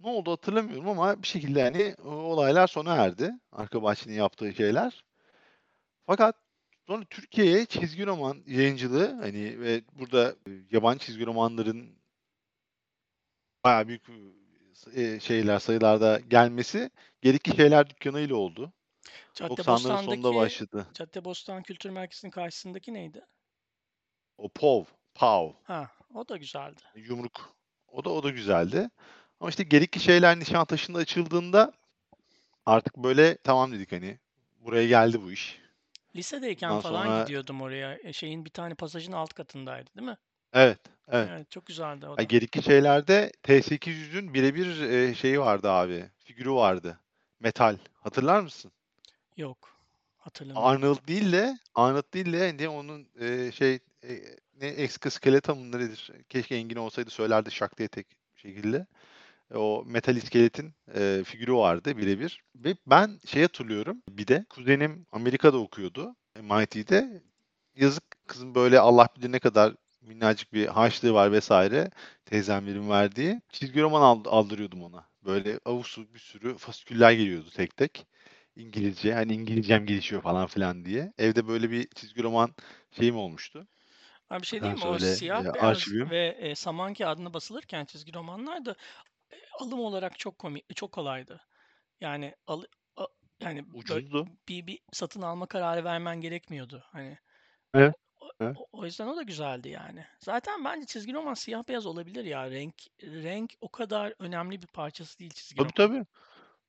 ne 0.00 0.10
oldu 0.10 0.32
hatırlamıyorum 0.32 0.88
ama 0.88 1.22
bir 1.22 1.26
şekilde 1.26 1.60
yani 1.60 1.94
o 2.04 2.10
olaylar 2.10 2.66
sona 2.66 2.96
erdi. 2.96 3.32
Arka 3.52 3.82
bahçenin 3.82 4.14
yaptığı 4.14 4.54
şeyler. 4.54 5.04
Fakat 6.06 6.36
sonra 6.86 7.04
Türkiye'ye 7.04 7.66
çizgi 7.66 8.06
roman 8.06 8.42
yayıncılığı 8.46 9.14
hani 9.20 9.60
ve 9.60 9.82
burada 9.92 10.30
e, 10.30 10.50
yabancı 10.70 11.06
çizgi 11.06 11.26
romanların 11.26 11.98
bayağı 13.64 13.88
büyük 13.88 14.02
e, 14.94 15.20
şeyler 15.20 15.58
sayılarda 15.58 16.20
gelmesi 16.20 16.90
Gerekli 17.22 17.56
Şeyler 17.56 17.90
Dükkanı 17.90 18.20
ile 18.20 18.34
oldu. 18.34 18.72
90'ların 19.34 20.04
sonunda 20.04 20.34
başladı. 20.34 20.86
Caddebostan 20.94 21.62
Kültür 21.62 21.90
Merkezi'nin 21.90 22.30
karşısındaki 22.30 22.94
neydi? 22.94 23.26
O 24.38 24.48
POV, 24.48 24.84
PAV, 25.14 25.50
Ha, 25.64 25.90
o 26.14 26.28
da 26.28 26.36
güzeldi. 26.36 26.80
yumruk. 26.94 27.54
O 27.88 28.04
da 28.04 28.10
o 28.10 28.22
da 28.22 28.30
güzeldi. 28.30 28.90
Ama 29.40 29.50
işte 29.50 29.62
Gerekli 29.62 30.00
Şeyler 30.00 30.38
Nişantaşı'nda 30.38 30.98
açıldığında 30.98 31.72
artık 32.66 32.96
böyle 32.96 33.36
tamam 33.36 33.72
dedik 33.72 33.92
hani 33.92 34.18
buraya 34.60 34.86
geldi 34.86 35.22
bu 35.22 35.32
iş. 35.32 35.60
Lisedeyken 36.16 36.68
Ondan 36.70 36.80
falan 36.80 37.04
sonra 37.06 37.22
gidiyordum 37.22 37.62
oraya. 37.62 37.98
E, 38.04 38.12
Şeyin 38.12 38.44
bir 38.44 38.50
tane 38.50 38.74
pasajın 38.74 39.12
alt 39.12 39.34
katındaydı, 39.34 39.90
değil 39.96 40.08
mi? 40.08 40.16
evet, 40.52 40.78
evet. 41.08 41.28
Evet, 41.32 41.50
çok 41.50 41.66
güzeldi 41.66 42.06
o 42.06 42.16
da. 42.16 42.22
Gerekli 42.22 42.62
Şeyler'de 42.62 43.32
T800'ün 43.42 44.34
birebir 44.34 44.80
e, 44.90 45.14
şeyi 45.14 45.40
vardı 45.40 45.70
abi. 45.70 46.04
Figürü 46.18 46.50
vardı. 46.52 47.00
Metal. 47.40 47.76
Hatırlar 47.94 48.40
mısın? 48.40 48.72
Yok, 49.36 49.78
hatırlamıyorum. 50.18 50.68
Arnold 50.70 51.08
değil 51.08 51.32
de 51.32 51.58
Arnold 51.74 52.14
değil 52.14 52.32
de 52.32 52.56
ne 52.56 52.68
onun 52.68 53.08
e, 53.20 53.52
şey 53.52 53.78
e, 54.04 54.20
ne 54.60 54.66
exoskeleton 54.68 55.58
mı 55.58 55.78
nedir? 55.78 56.10
Keşke 56.28 56.54
Engin 56.56 56.76
olsaydı 56.76 57.10
söylerdi 57.10 57.50
şak 57.50 57.78
diye 57.78 57.88
tek 57.88 58.06
şekilde. 58.36 58.86
E, 59.54 59.56
O 59.58 59.84
metal 59.86 60.16
iskeletin 60.16 60.74
e, 60.94 61.22
figürü 61.26 61.54
vardı 61.54 61.96
birebir. 61.98 62.42
Ve 62.56 62.76
ben 62.86 63.20
şey 63.26 63.42
hatırlıyorum. 63.42 64.02
Bir 64.10 64.26
de 64.28 64.46
kuzenim 64.50 65.06
Amerika'da 65.12 65.58
okuyordu. 65.58 66.16
MIT'de. 66.42 67.22
Yazık 67.76 68.04
kızım 68.26 68.54
böyle 68.54 68.80
Allah 68.80 69.08
bilir 69.16 69.32
ne 69.32 69.38
kadar 69.38 69.74
minnacık 70.02 70.52
bir 70.52 70.66
harçlığı 70.66 71.12
var 71.14 71.32
vesaire. 71.32 71.90
Teyzemlerin 72.24 72.90
verdiği. 72.90 73.40
Çizgi 73.52 73.80
roman 73.82 74.02
ald- 74.02 74.28
aldırıyordum 74.28 74.82
ona. 74.82 75.06
Böyle 75.24 75.60
avuçlu 75.64 76.14
bir 76.14 76.18
sürü 76.18 76.56
fasiküller 76.58 77.12
geliyordu 77.12 77.50
tek 77.54 77.76
tek. 77.76 78.06
İngilizce. 78.56 79.14
Hani 79.14 79.34
İngilizcem 79.34 79.86
gelişiyor 79.86 80.22
falan 80.22 80.46
filan 80.46 80.84
diye. 80.84 81.12
Evde 81.18 81.48
böyle 81.48 81.70
bir 81.70 81.88
çizgi 81.94 82.22
roman 82.22 82.54
şeyim 82.92 83.16
olmuştu. 83.16 83.66
Ha 84.30 84.40
bir 84.42 84.46
şey 84.46 84.60
diyeyim 84.60 84.78
mi? 84.78 84.84
O 84.84 84.98
söyle 84.98 85.14
siyah 85.14 85.40
e, 85.44 85.54
beyaz 85.54 85.64
arşivim. 85.76 86.10
ve 86.10 86.26
e, 86.40 86.54
saman 86.54 86.94
kağıdına 86.94 87.34
basılırken 87.34 87.84
çizgi 87.84 88.14
romanlar 88.14 88.64
da 88.64 88.76
e, 89.32 89.36
alım 89.60 89.80
olarak 89.80 90.18
çok 90.18 90.38
komik, 90.38 90.76
çok 90.76 90.92
kolaydı. 90.92 91.40
Yani 92.00 92.34
al, 92.46 92.62
a- 92.96 93.06
yani 93.40 93.64
Ucuzdu. 93.74 94.28
bir 94.48 94.66
bir 94.66 94.78
satın 94.92 95.22
alma 95.22 95.46
kararı 95.46 95.84
vermen 95.84 96.20
gerekmiyordu. 96.20 96.84
Hani 96.92 97.18
Evet. 97.74 97.94
o, 98.20 98.28
Evet. 98.40 98.56
o- 98.58 98.66
o 98.72 98.84
yüzden 98.84 99.06
o 99.06 99.16
da 99.16 99.22
güzeldi 99.22 99.68
yani. 99.68 100.06
Zaten 100.20 100.64
bence 100.64 100.86
çizgi 100.86 101.12
roman 101.14 101.34
siyah 101.34 101.68
beyaz 101.68 101.86
olabilir 101.86 102.24
ya. 102.24 102.50
Renk 102.50 102.74
renk 103.02 103.52
o 103.60 103.68
kadar 103.68 104.14
önemli 104.18 104.62
bir 104.62 104.66
parçası 104.66 105.18
değil 105.18 105.30
çizgi 105.30 105.56
Tabii 105.56 105.72
romanın. 105.76 105.94
tabii. 105.94 106.06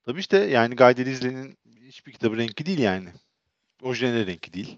Tabii 0.06 0.19
işte 0.19 0.38
yani 0.38 0.76
Guy 0.76 0.97
Delisle'nin 0.97 1.58
hiçbir 1.80 2.12
kitabı 2.12 2.38
renkli 2.38 2.65
değil 2.65 2.80
yani. 2.80 3.10
Orijinal 3.82 4.28
renkli 4.28 4.54
değil. 4.54 4.78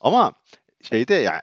Ama 0.00 0.32
şeyde 0.82 1.14
yani 1.14 1.40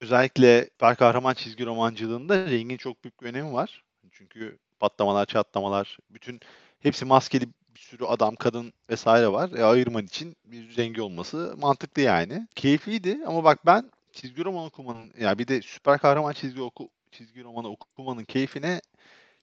özellikle 0.00 0.64
süper 0.64 0.96
kahraman 0.96 1.34
çizgi 1.34 1.66
romancılığında 1.66 2.46
rengin 2.46 2.76
çok 2.76 3.04
büyük 3.04 3.22
bir 3.22 3.26
önemi 3.26 3.52
var. 3.52 3.82
Çünkü 4.12 4.58
patlamalar, 4.80 5.26
çatlamalar, 5.26 5.98
bütün 6.10 6.40
hepsi 6.80 7.04
maskeli 7.04 7.48
bir 7.74 7.80
sürü 7.80 8.04
adam, 8.04 8.36
kadın 8.36 8.72
vesaire 8.90 9.32
var. 9.32 9.50
E, 9.52 9.64
ayırman 9.64 10.04
için 10.04 10.36
bir 10.44 10.76
rengi 10.76 11.02
olması 11.02 11.54
mantıklı 11.58 12.02
yani. 12.02 12.48
Keyifliydi 12.54 13.20
ama 13.26 13.44
bak 13.44 13.66
ben 13.66 13.90
çizgi 14.12 14.44
roman 14.44 14.66
okumanın 14.66 15.12
yani 15.20 15.38
bir 15.38 15.48
de 15.48 15.62
süper 15.62 15.98
kahraman 15.98 16.32
çizgi 16.32 16.62
oku 16.62 16.90
çizgi 17.12 17.44
romanı 17.44 17.68
okumanın 17.68 18.24
keyfine 18.24 18.80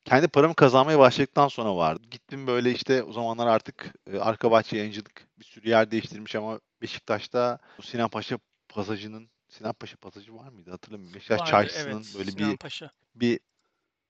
kendi 0.05 0.27
paramı 0.27 0.55
kazanmaya 0.55 0.99
başladıktan 0.99 1.47
sonra 1.47 1.75
vardı. 1.75 2.03
Gittim 2.11 2.47
böyle 2.47 2.71
işte 2.71 3.03
o 3.03 3.13
zamanlar 3.13 3.47
artık 3.47 3.93
e, 4.13 4.19
arka 4.19 4.51
bahçe 4.51 4.77
yayıncılık 4.77 5.27
bir 5.39 5.45
sürü 5.45 5.69
yer 5.69 5.91
değiştirmiş 5.91 6.35
ama 6.35 6.59
Beşiktaş'ta 6.81 7.59
Sinan 7.83 8.09
Paşa 8.09 8.39
pasajının 8.69 9.29
Sinan 9.49 9.73
Paşa 9.73 9.97
pasajı 9.97 10.35
var 10.35 10.49
mıydı 10.49 10.71
hatırlamıyorum. 10.71 11.15
Beşiktaş 11.15 11.39
Vardı, 11.39 11.51
çarşısının 11.51 11.93
evet. 11.93 12.15
böyle 12.17 12.31
Sinan 12.31 12.51
bir 12.51 12.57
Paşa. 12.57 12.91
bir 13.15 13.39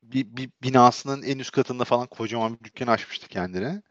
bir, 0.03 0.37
bir 0.37 0.49
binasının 0.63 1.23
en 1.23 1.39
üst 1.39 1.51
katında 1.51 1.83
falan 1.83 2.07
kocaman 2.07 2.59
bir 2.59 2.63
dükkan 2.63 2.87
açmıştı 2.87 3.27
kendine. 3.27 3.81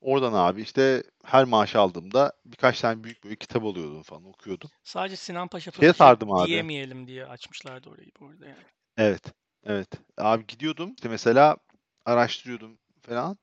Oradan 0.00 0.32
abi 0.32 0.62
işte 0.62 1.02
her 1.24 1.44
maaş 1.44 1.76
aldığımda 1.76 2.32
birkaç 2.46 2.80
tane 2.80 3.04
büyük 3.04 3.24
böyle 3.24 3.36
kitap 3.36 3.64
alıyordum 3.64 4.02
falan 4.02 4.24
okuyordum. 4.24 4.70
Sadece 4.82 5.16
Sinan 5.16 5.48
Paşa 5.48 5.72
Şeye 5.72 5.92
sardım 5.92 6.32
abi. 6.32 6.48
diyemeyelim 6.48 7.06
diye 7.06 7.26
açmışlardı 7.26 7.90
orayı 7.90 8.10
bu 8.20 8.26
arada 8.26 8.46
yani. 8.46 8.64
Evet. 8.96 9.22
Evet. 9.64 9.88
Abi 10.18 10.46
gidiyordum 10.46 10.92
işte 10.96 11.08
mesela 11.08 11.56
araştırıyordum 12.04 12.78
falan. 13.00 13.38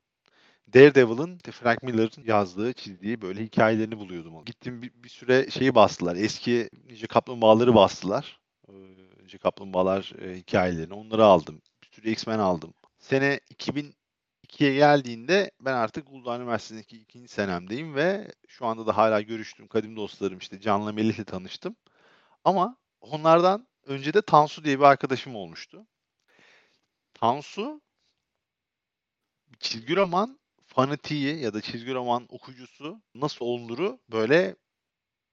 Daredevil'ın 0.74 1.38
Frank 1.38 1.82
Miller'ın 1.82 2.24
yazdığı, 2.24 2.72
çizdiği 2.72 3.22
böyle 3.22 3.44
hikayelerini 3.44 3.98
buluyordum. 3.98 4.44
Gittim 4.44 4.82
bir, 4.82 4.92
bir 4.94 5.08
süre 5.08 5.50
şeyi 5.50 5.74
bastılar. 5.74 6.16
Eski 6.16 6.70
Ninja 6.86 7.06
Kaplumbağaları 7.06 7.74
bastılar. 7.74 8.40
Ee, 8.68 8.72
Ninja 9.22 9.38
Kaplumbağalar 9.38 10.12
e, 10.22 10.36
hikayelerini. 10.36 10.94
Onları 10.94 11.24
aldım. 11.24 11.62
Bir 11.82 11.88
sürü 11.88 12.10
X-Men 12.10 12.38
aldım. 12.38 12.74
Sene 12.98 13.40
2002'ye 13.54 14.74
geldiğinde 14.74 15.50
ben 15.60 15.74
artık 15.74 16.10
Uludağ 16.10 16.36
Üniversitesi'ndeki 16.36 16.98
ikinci 16.98 17.28
senemdeyim 17.28 17.94
ve 17.94 18.32
şu 18.48 18.66
anda 18.66 18.86
da 18.86 18.96
hala 18.96 19.20
görüştüğüm 19.20 19.68
kadim 19.68 19.96
dostlarım 19.96 20.38
işte 20.38 20.60
Can'la 20.60 20.92
Melih'le 20.92 21.24
tanıştım. 21.24 21.76
Ama 22.44 22.76
onlardan 23.00 23.68
önce 23.86 24.14
de 24.14 24.22
Tansu 24.22 24.64
diye 24.64 24.78
bir 24.78 24.84
arkadaşım 24.84 25.36
olmuştu. 25.36 25.86
Tansu 27.14 27.80
çizgi 29.60 29.96
roman 29.96 30.38
fanatiği 30.78 31.40
ya 31.40 31.54
da 31.54 31.60
çizgi 31.60 31.94
roman 31.94 32.26
okuyucusu 32.28 33.00
nasıl 33.14 33.44
olunuru 33.44 33.98
böyle 34.12 34.56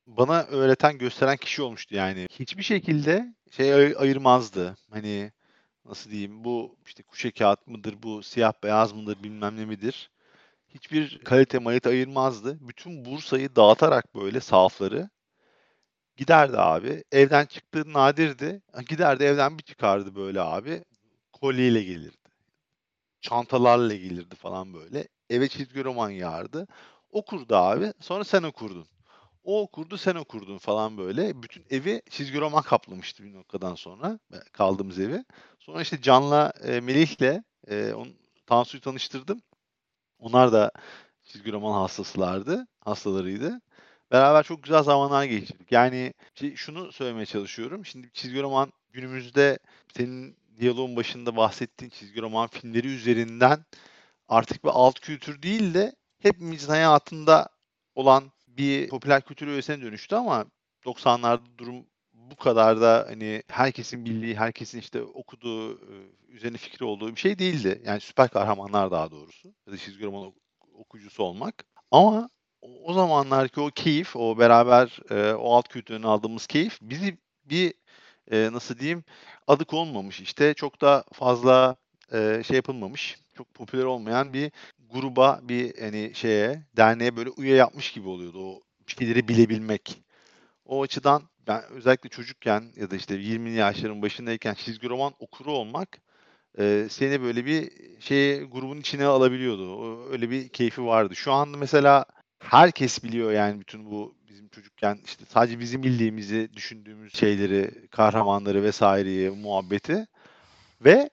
bana 0.07 0.43
öğreten, 0.43 0.97
gösteren 0.97 1.37
kişi 1.37 1.61
olmuştu 1.61 1.95
yani. 1.95 2.27
Hiçbir 2.31 2.63
şekilde 2.63 3.35
şey 3.51 3.73
ay- 3.73 3.95
ayırmazdı. 3.97 4.77
Hani 4.91 5.31
nasıl 5.85 6.11
diyeyim 6.11 6.43
bu 6.43 6.77
işte 6.85 7.03
kuşe 7.03 7.31
kağıt 7.31 7.67
mıdır, 7.67 7.95
bu 8.03 8.23
siyah 8.23 8.53
beyaz 8.63 8.93
mıdır 8.93 9.23
bilmem 9.23 9.57
ne 9.57 9.65
midir. 9.65 10.11
Hiçbir 10.69 11.19
kalite 11.19 11.59
malite 11.59 11.89
ayırmazdı. 11.89 12.57
Bütün 12.69 13.05
Bursa'yı 13.05 13.55
dağıtarak 13.55 14.15
böyle 14.15 14.39
sahafları 14.39 15.09
giderdi 16.17 16.57
abi. 16.57 17.03
Evden 17.11 17.45
çıktığı 17.45 17.93
nadirdi. 17.93 18.61
Giderdi 18.89 19.23
evden 19.23 19.57
bir 19.57 19.63
çıkardı 19.63 20.15
böyle 20.15 20.41
abi. 20.41 20.83
Kolyeyle 21.33 21.83
gelirdi 21.83 22.25
çantalarla 23.25 23.95
gelirdi 23.95 24.35
falan 24.35 24.73
böyle. 24.73 25.07
Eve 25.29 25.47
çizgi 25.47 25.83
roman 25.83 26.09
yağardı. 26.09 26.67
Okurdu 27.11 27.55
abi. 27.55 27.93
Sonra 27.99 28.23
sen 28.23 28.43
okurdun. 28.43 28.87
O 29.43 29.61
okurdu 29.61 29.97
sen 29.97 30.15
okurdun 30.15 30.57
falan 30.57 30.97
böyle. 30.97 31.43
Bütün 31.43 31.65
evi 31.69 32.01
çizgi 32.09 32.39
roman 32.39 32.63
kaplamıştı 32.63 33.23
bir 33.23 33.33
noktadan 33.33 33.75
sonra. 33.75 34.19
Kaldığımız 34.51 34.99
evi. 34.99 35.25
Sonra 35.59 35.81
işte 35.81 36.01
Can'la 36.01 36.53
e, 36.63 36.79
Melih'le 36.79 37.43
e, 37.67 37.93
on, 37.93 38.07
Tansu'yu 38.45 38.81
tanıştırdım. 38.81 39.41
Onlar 40.19 40.53
da 40.53 40.71
çizgi 41.23 41.51
roman 41.51 41.81
hastasılardı. 41.81 42.67
Hastalarıydı. 42.79 43.61
Beraber 44.11 44.43
çok 44.43 44.63
güzel 44.63 44.83
zamanlar 44.83 45.23
geçirdik. 45.23 45.71
Yani 45.71 46.13
şey, 46.35 46.55
şunu 46.55 46.91
söylemeye 46.91 47.25
çalışıyorum. 47.25 47.85
Şimdi 47.85 48.11
çizgi 48.13 48.41
roman 48.41 48.73
günümüzde 48.93 49.59
senin 49.97 50.37
diyaloğun 50.59 50.95
başında 50.95 51.35
bahsettiğin 51.35 51.89
çizgi 51.89 52.21
roman 52.21 52.47
filmleri 52.47 52.87
üzerinden 52.87 53.65
artık 54.27 54.63
bir 54.63 54.69
alt 54.73 54.99
kültür 54.99 55.41
değil 55.41 55.73
de 55.73 55.95
hepimizin 56.19 56.69
hayatında 56.69 57.49
olan 57.95 58.31
bir 58.47 58.89
popüler 58.89 59.21
kültür 59.21 59.47
öğesine 59.47 59.81
dönüştü 59.81 60.15
ama 60.15 60.45
90'larda 60.85 61.57
durum 61.57 61.85
bu 62.13 62.35
kadar 62.35 62.81
da 62.81 63.05
hani 63.09 63.43
herkesin 63.47 64.05
bildiği, 64.05 64.35
herkesin 64.35 64.79
işte 64.79 65.01
okuduğu, 65.03 65.73
e, 65.73 65.93
üzerine 66.29 66.57
fikri 66.57 66.85
olduğu 66.85 67.11
bir 67.15 67.19
şey 67.19 67.39
değildi. 67.39 67.81
Yani 67.85 67.99
süper 68.01 68.29
kahramanlar 68.29 68.91
daha 68.91 69.11
doğrusu. 69.11 69.53
Ya 69.67 69.73
da 69.73 69.77
çizgi 69.77 70.05
roman 70.05 70.23
ok- 70.25 70.35
okuyucusu 70.73 71.23
olmak. 71.23 71.65
Ama 71.91 72.29
o 72.61 72.93
zamanlarki 72.93 73.61
o 73.61 73.67
keyif, 73.67 74.15
o 74.15 74.37
beraber 74.37 74.99
e, 75.11 75.33
o 75.33 75.53
alt 75.55 75.67
kültürden 75.67 76.03
aldığımız 76.03 76.47
keyif 76.47 76.79
bizi 76.81 77.17
bir 77.45 77.73
e, 78.31 78.49
nasıl 78.51 78.79
diyeyim 78.79 79.03
adı 79.47 79.65
konmamış 79.65 80.21
işte 80.21 80.53
çok 80.53 80.81
da 80.81 81.03
fazla 81.13 81.75
e, 82.13 82.43
şey 82.47 82.55
yapılmamış 82.55 83.17
çok 83.37 83.53
popüler 83.53 83.83
olmayan 83.83 84.33
bir 84.33 84.51
gruba 84.89 85.39
bir 85.43 85.79
hani 85.79 86.11
şeye 86.15 86.63
derneğe 86.77 87.15
böyle 87.15 87.29
üye 87.37 87.55
yapmış 87.55 87.91
gibi 87.91 88.07
oluyordu 88.07 88.39
o 88.39 88.61
şeyleri 88.87 89.27
bilebilmek. 89.27 90.01
O 90.65 90.81
açıdan 90.81 91.23
ben 91.47 91.63
özellikle 91.69 92.09
çocukken 92.09 92.63
ya 92.75 92.91
da 92.91 92.95
işte 92.95 93.15
20'li 93.15 93.55
yaşların 93.55 94.01
başındayken 94.01 94.53
çizgi 94.53 94.89
roman 94.89 95.13
okuru 95.19 95.51
olmak 95.51 95.99
e, 96.59 96.87
seni 96.89 97.21
böyle 97.21 97.45
bir 97.45 97.71
şey 97.99 98.43
grubun 98.43 98.77
içine 98.77 99.05
alabiliyordu. 99.05 99.99
Öyle 100.11 100.29
bir 100.29 100.49
keyfi 100.49 100.85
vardı. 100.85 101.15
Şu 101.15 101.31
anda 101.31 101.57
mesela 101.57 102.05
herkes 102.39 103.03
biliyor 103.03 103.31
yani 103.31 103.59
bütün 103.59 103.85
bu 103.85 104.15
bizim 104.29 104.47
çocukken 104.47 104.99
işte 105.05 105.25
sadece 105.29 105.59
bizim 105.59 105.83
bildiğimizi 105.83 106.49
düşündüğümüz 106.53 107.15
şeyleri, 107.15 107.87
kahramanları 107.91 108.63
vesaireyi, 108.63 109.29
muhabbeti 109.29 110.07
ve 110.81 111.09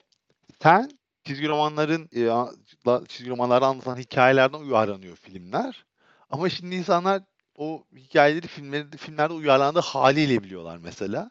sen 0.63 0.89
çizgi 1.23 1.47
romanların 1.47 2.09
e, 2.15 3.07
çizgi 3.07 3.29
romanlarda 3.29 3.67
anlatan 3.67 3.97
hikayelerden 3.97 4.59
uyarlanıyor 4.59 5.15
filmler. 5.15 5.85
Ama 6.29 6.49
şimdi 6.49 6.75
insanlar 6.75 7.23
o 7.55 7.83
hikayeleri 7.95 8.47
filmlerde, 8.47 8.97
filmlerde 8.97 9.33
uyarlandığı 9.33 9.79
haliyle 9.79 10.43
biliyorlar 10.43 10.77
mesela. 10.77 11.29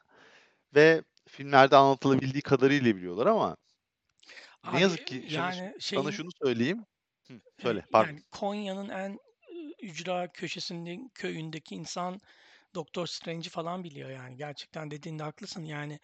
Ve 0.75 1.03
filmlerde 1.29 1.77
anlatılabildiği 1.77 2.43
kadarıyla 2.43 2.97
biliyorlar 2.97 3.27
ama 3.27 3.57
ne 4.65 4.71
Abi 4.71 4.81
yazık 4.81 5.07
ki 5.07 5.25
şunu, 5.29 5.39
yani 5.39 5.57
sana 5.57 5.79
şeyin 5.81 6.11
şunu 6.11 6.29
söyleyeyim. 6.43 6.85
Hı, 7.29 7.35
söyle, 7.63 7.85
pardon. 7.93 8.09
yani 8.09 8.23
Konya'nın 8.31 8.89
en 8.89 9.19
ücra 9.83 10.29
köşesinde 10.33 10.99
köyündeki 11.15 11.75
insan 11.75 12.21
Doktor 12.75 13.07
Strange'i 13.07 13.51
falan 13.51 13.85
biliyor 13.85 14.11
yani. 14.11 14.37
Gerçekten 14.37 14.91
dediğinde 14.91 15.23
haklısın 15.23 15.65
yani. 15.65 15.99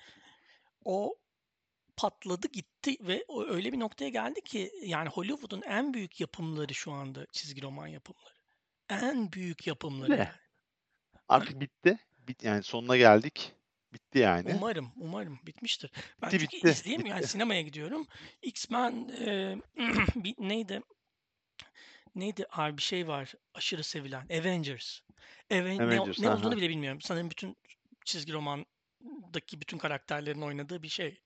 O 0.85 1.14
patladı 1.99 2.49
gitti 2.49 2.97
ve 3.01 3.25
öyle 3.49 3.73
bir 3.73 3.79
noktaya 3.81 4.09
geldi 4.09 4.41
ki 4.41 4.73
yani 4.83 5.09
Hollywood'un 5.09 5.63
en 5.63 5.95
büyük 5.95 6.21
yapımları 6.21 6.75
şu 6.75 6.93
anda 6.93 7.27
çizgi 7.33 7.63
roman 7.63 7.87
yapımları. 7.87 8.35
En 8.89 9.33
büyük 9.33 9.67
yapımları 9.67 10.11
yani. 10.11 10.29
Artık 11.29 11.61
bitti. 11.61 11.99
Bit 12.29 12.45
yani 12.45 12.63
sonuna 12.63 12.97
geldik. 12.97 13.53
Bitti 13.93 14.19
yani. 14.19 14.55
Umarım, 14.55 14.93
umarım 14.97 15.39
bitmiştir. 15.47 15.91
Ben 16.23 16.31
Bitti 16.31 16.39
çünkü 16.41 16.57
bitti. 16.57 16.69
izleyemiyorum. 16.69 17.17
Yani 17.17 17.27
sinemaya 17.27 17.63
gidiyorum. 17.63 18.07
X-Men 18.43 19.09
e, 19.09 19.57
bir, 20.15 20.35
neydi? 20.39 20.81
Neydi? 22.15 22.47
Abi 22.51 22.77
bir 22.77 22.83
şey 22.83 23.09
var. 23.09 23.35
Aşırı 23.55 23.85
sevilen. 23.85 24.27
Avengers. 24.41 25.01
Aven- 25.51 25.79
ne, 25.79 25.83
Avengers. 25.83 26.19
ne 26.19 26.29
Aha. 26.29 26.37
olduğunu 26.37 26.57
bile 26.57 26.69
bilmiyorum. 26.69 27.01
Sanırım 27.01 27.31
bütün 27.31 27.57
çizgi 28.05 28.33
romandaki 28.33 29.61
bütün 29.61 29.79
karakterlerin 29.79 30.43
oynadığı 30.43 30.83
bir 30.83 30.89
şey. 30.89 31.21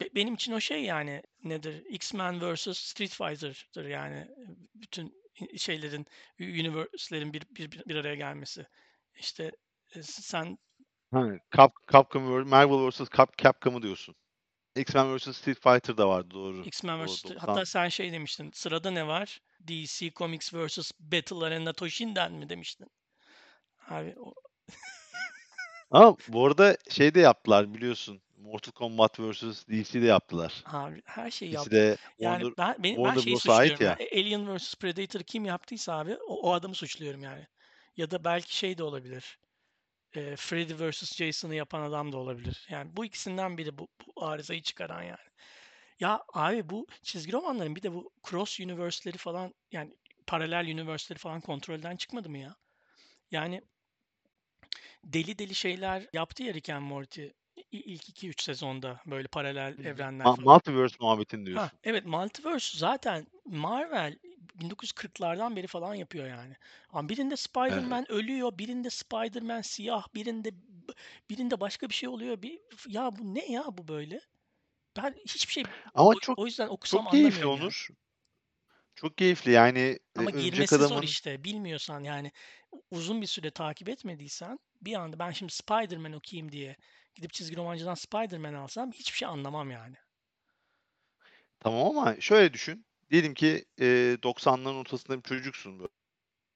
Be- 0.00 0.14
benim 0.14 0.34
için 0.34 0.52
o 0.52 0.60
şey 0.60 0.84
yani 0.84 1.22
nedir? 1.44 1.84
X-Men 1.88 2.54
vs 2.54 2.78
Street 2.78 3.10
Fighter'dır 3.10 3.84
yani. 3.84 4.28
Bütün 4.74 5.24
şeylerin, 5.56 6.06
universe'lerin 6.40 7.32
bir, 7.32 7.42
bir, 7.50 7.70
bir 7.70 7.96
araya 7.96 8.14
gelmesi. 8.14 8.66
İşte 9.18 9.52
e, 9.94 10.02
sen 10.02 10.58
Ha, 11.10 11.28
Cap, 11.56 11.72
Capcom, 11.92 12.48
Marvel 12.48 12.88
vs. 12.88 13.00
Cap, 13.16 13.38
Capcom'u 13.38 13.82
diyorsun. 13.82 14.14
X-Men 14.76 15.16
vs. 15.16 15.36
Street 15.36 15.60
Fighter 15.60 15.96
da 15.96 16.08
vardı 16.08 16.30
doğru. 16.34 16.64
X-Men 16.64 17.06
vs. 17.06 17.24
90. 17.24 17.36
Hatta 17.36 17.64
sen 17.64 17.88
şey 17.88 18.12
demiştin. 18.12 18.50
Sırada 18.54 18.90
ne 18.90 19.06
var? 19.06 19.40
DC 19.68 20.12
Comics 20.12 20.54
vs. 20.54 20.92
Battle 21.00 21.46
Arena 21.46 21.72
Toshinden 21.72 22.32
mi 22.32 22.48
demiştin? 22.48 22.88
Abi 23.88 24.14
o 24.18 24.34
Ama 25.90 26.16
bu 26.28 26.46
arada 26.46 26.76
şey 26.90 27.14
de 27.14 27.20
yaptılar 27.20 27.74
biliyorsun. 27.74 28.22
Mortal 28.38 28.72
Kombat 28.72 29.20
vs. 29.20 29.66
DC 29.68 30.02
de 30.02 30.06
yaptılar. 30.06 30.62
abi 30.66 31.02
her 31.04 31.30
şeyi 31.30 31.52
yaptı. 31.52 31.68
İkisi 31.70 31.82
de 31.82 31.96
Yani 32.18 32.42
Warner, 32.42 32.74
ben 32.76 32.82
benim 32.82 33.04
ben 33.04 33.20
şeyi 33.20 33.36
suçluyorum. 33.36 33.84
ya. 33.86 33.96
Yani. 34.00 34.08
Alien 34.12 34.56
vs 34.56 34.74
Predator 34.74 35.20
kim 35.20 35.44
yaptıysa 35.44 35.98
abi 35.98 36.16
o, 36.16 36.34
o 36.34 36.52
adamı 36.52 36.74
suçluyorum 36.74 37.22
yani. 37.22 37.46
Ya 37.96 38.10
da 38.10 38.24
belki 38.24 38.56
şey 38.56 38.78
de 38.78 38.82
olabilir. 38.82 39.38
e, 40.14 40.36
Freddy 40.36 40.74
vs. 40.90 41.16
Jason'ı 41.16 41.54
yapan 41.54 41.82
adam 41.82 42.12
da 42.12 42.16
olabilir. 42.18 42.66
Yani 42.70 42.96
bu 42.96 43.04
ikisinden 43.04 43.58
biri 43.58 43.78
bu, 43.78 43.88
bu 44.06 44.24
arızayı 44.26 44.62
çıkaran 44.62 45.02
yani. 45.02 45.18
Ya 46.00 46.22
abi 46.32 46.70
bu 46.70 46.86
çizgi 47.02 47.32
romanların 47.32 47.76
bir 47.76 47.82
de 47.82 47.92
bu 47.92 48.10
cross 48.30 48.60
universe'leri 48.60 49.18
falan 49.18 49.54
yani 49.72 49.94
paralel 50.26 50.64
universe'leri 50.74 51.18
falan 51.18 51.40
kontrolden 51.40 51.96
çıkmadı 51.96 52.30
mı 52.30 52.38
ya? 52.38 52.56
Yani 53.30 53.62
deli 55.04 55.38
deli 55.38 55.54
şeyler 55.54 56.06
yaptı 56.12 56.42
ya 56.42 56.54
Rick 56.54 56.70
and 56.70 56.82
Morty 56.86 57.26
ilk 57.78 58.08
2-3 58.08 58.42
sezonda 58.42 59.00
böyle 59.06 59.28
paralel 59.28 59.76
evrenler 59.84 60.28
Ma- 60.28 60.32
falan. 60.32 60.54
Multiverse 60.54 60.96
muhabbetini 61.00 61.46
Ha, 61.50 61.70
diyorsun. 61.70 61.78
evet 61.84 62.06
Multiverse 62.06 62.78
zaten 62.78 63.26
Marvel 63.44 64.18
1940'lardan 64.60 65.56
beri 65.56 65.66
falan 65.66 65.94
yapıyor 65.94 66.26
yani. 66.26 66.56
Ama 66.90 67.08
birinde 67.08 67.36
Spider-Man 67.36 68.12
ölüyor, 68.12 68.58
birinde 68.58 68.90
Spider-Man 68.90 69.60
siyah, 69.60 70.06
birinde 70.14 70.50
birinde 71.30 71.60
başka 71.60 71.88
bir 71.88 71.94
şey 71.94 72.08
oluyor. 72.08 72.42
Bir 72.42 72.60
ya 72.88 73.10
bu 73.18 73.34
ne 73.34 73.46
ya 73.52 73.64
bu 73.78 73.88
böyle? 73.88 74.20
Ben 74.96 75.14
hiçbir 75.28 75.52
şey 75.52 75.64
Ama 75.94 76.14
o, 76.14 76.20
çok 76.20 76.38
o 76.38 76.46
yüzden 76.46 76.68
okusam 76.68 77.06
çok 77.06 77.10
keyifli 77.10 77.40
yani. 77.40 77.46
Onur. 77.46 77.88
Çok 78.94 79.18
keyifli 79.18 79.50
yani 79.50 79.98
e, 80.16 80.20
Ama 80.20 80.30
Örümcek 80.30 80.40
girmesi 80.42 80.82
zor 80.82 81.02
Adam'ın 81.02 81.02
işte. 81.02 81.44
Bilmiyorsan 81.44 82.04
yani 82.04 82.32
uzun 82.90 83.22
bir 83.22 83.26
süre 83.26 83.50
takip 83.50 83.88
etmediysen 83.88 84.58
bir 84.82 84.94
anda 84.94 85.18
ben 85.18 85.30
şimdi 85.30 85.52
Spider-Man 85.52 86.12
okuyayım 86.12 86.52
diye 86.52 86.76
gidip 87.14 87.32
çizgi 87.32 87.56
romancıdan 87.56 87.94
Spider-Man 87.94 88.54
alsam 88.54 88.92
hiçbir 88.92 89.16
şey 89.18 89.28
anlamam 89.28 89.70
yani. 89.70 89.96
tamam 91.60 91.86
ama 91.98 92.20
şöyle 92.20 92.52
düşün. 92.52 92.86
Diyelim 93.10 93.34
ki 93.34 93.64
e, 93.80 94.16
90'ların 94.22 94.76
ortasında 94.76 95.18
bir 95.18 95.22
çocuksun 95.22 95.78
bö- 95.80 95.88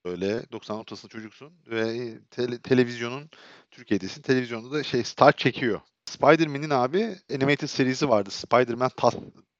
böyle 0.05 0.53
90 0.53 0.79
ortasında 0.79 1.13
çocuksun 1.13 1.53
ve 1.67 1.81
e, 1.81 2.19
tele- 2.31 2.63
televizyonun 2.63 3.31
Türkiye'desin. 3.71 4.23
Televizyonda 4.23 4.73
da 4.73 4.83
şey 4.83 5.05
Star 5.05 5.33
çekiyor. 5.33 5.81
Spider-Man'in 6.07 6.71
abi 6.71 7.17
animated 7.35 7.69
serisi 7.69 8.09
vardı. 8.09 8.31
Spider-Man 8.31 8.91
Tas 8.97 9.15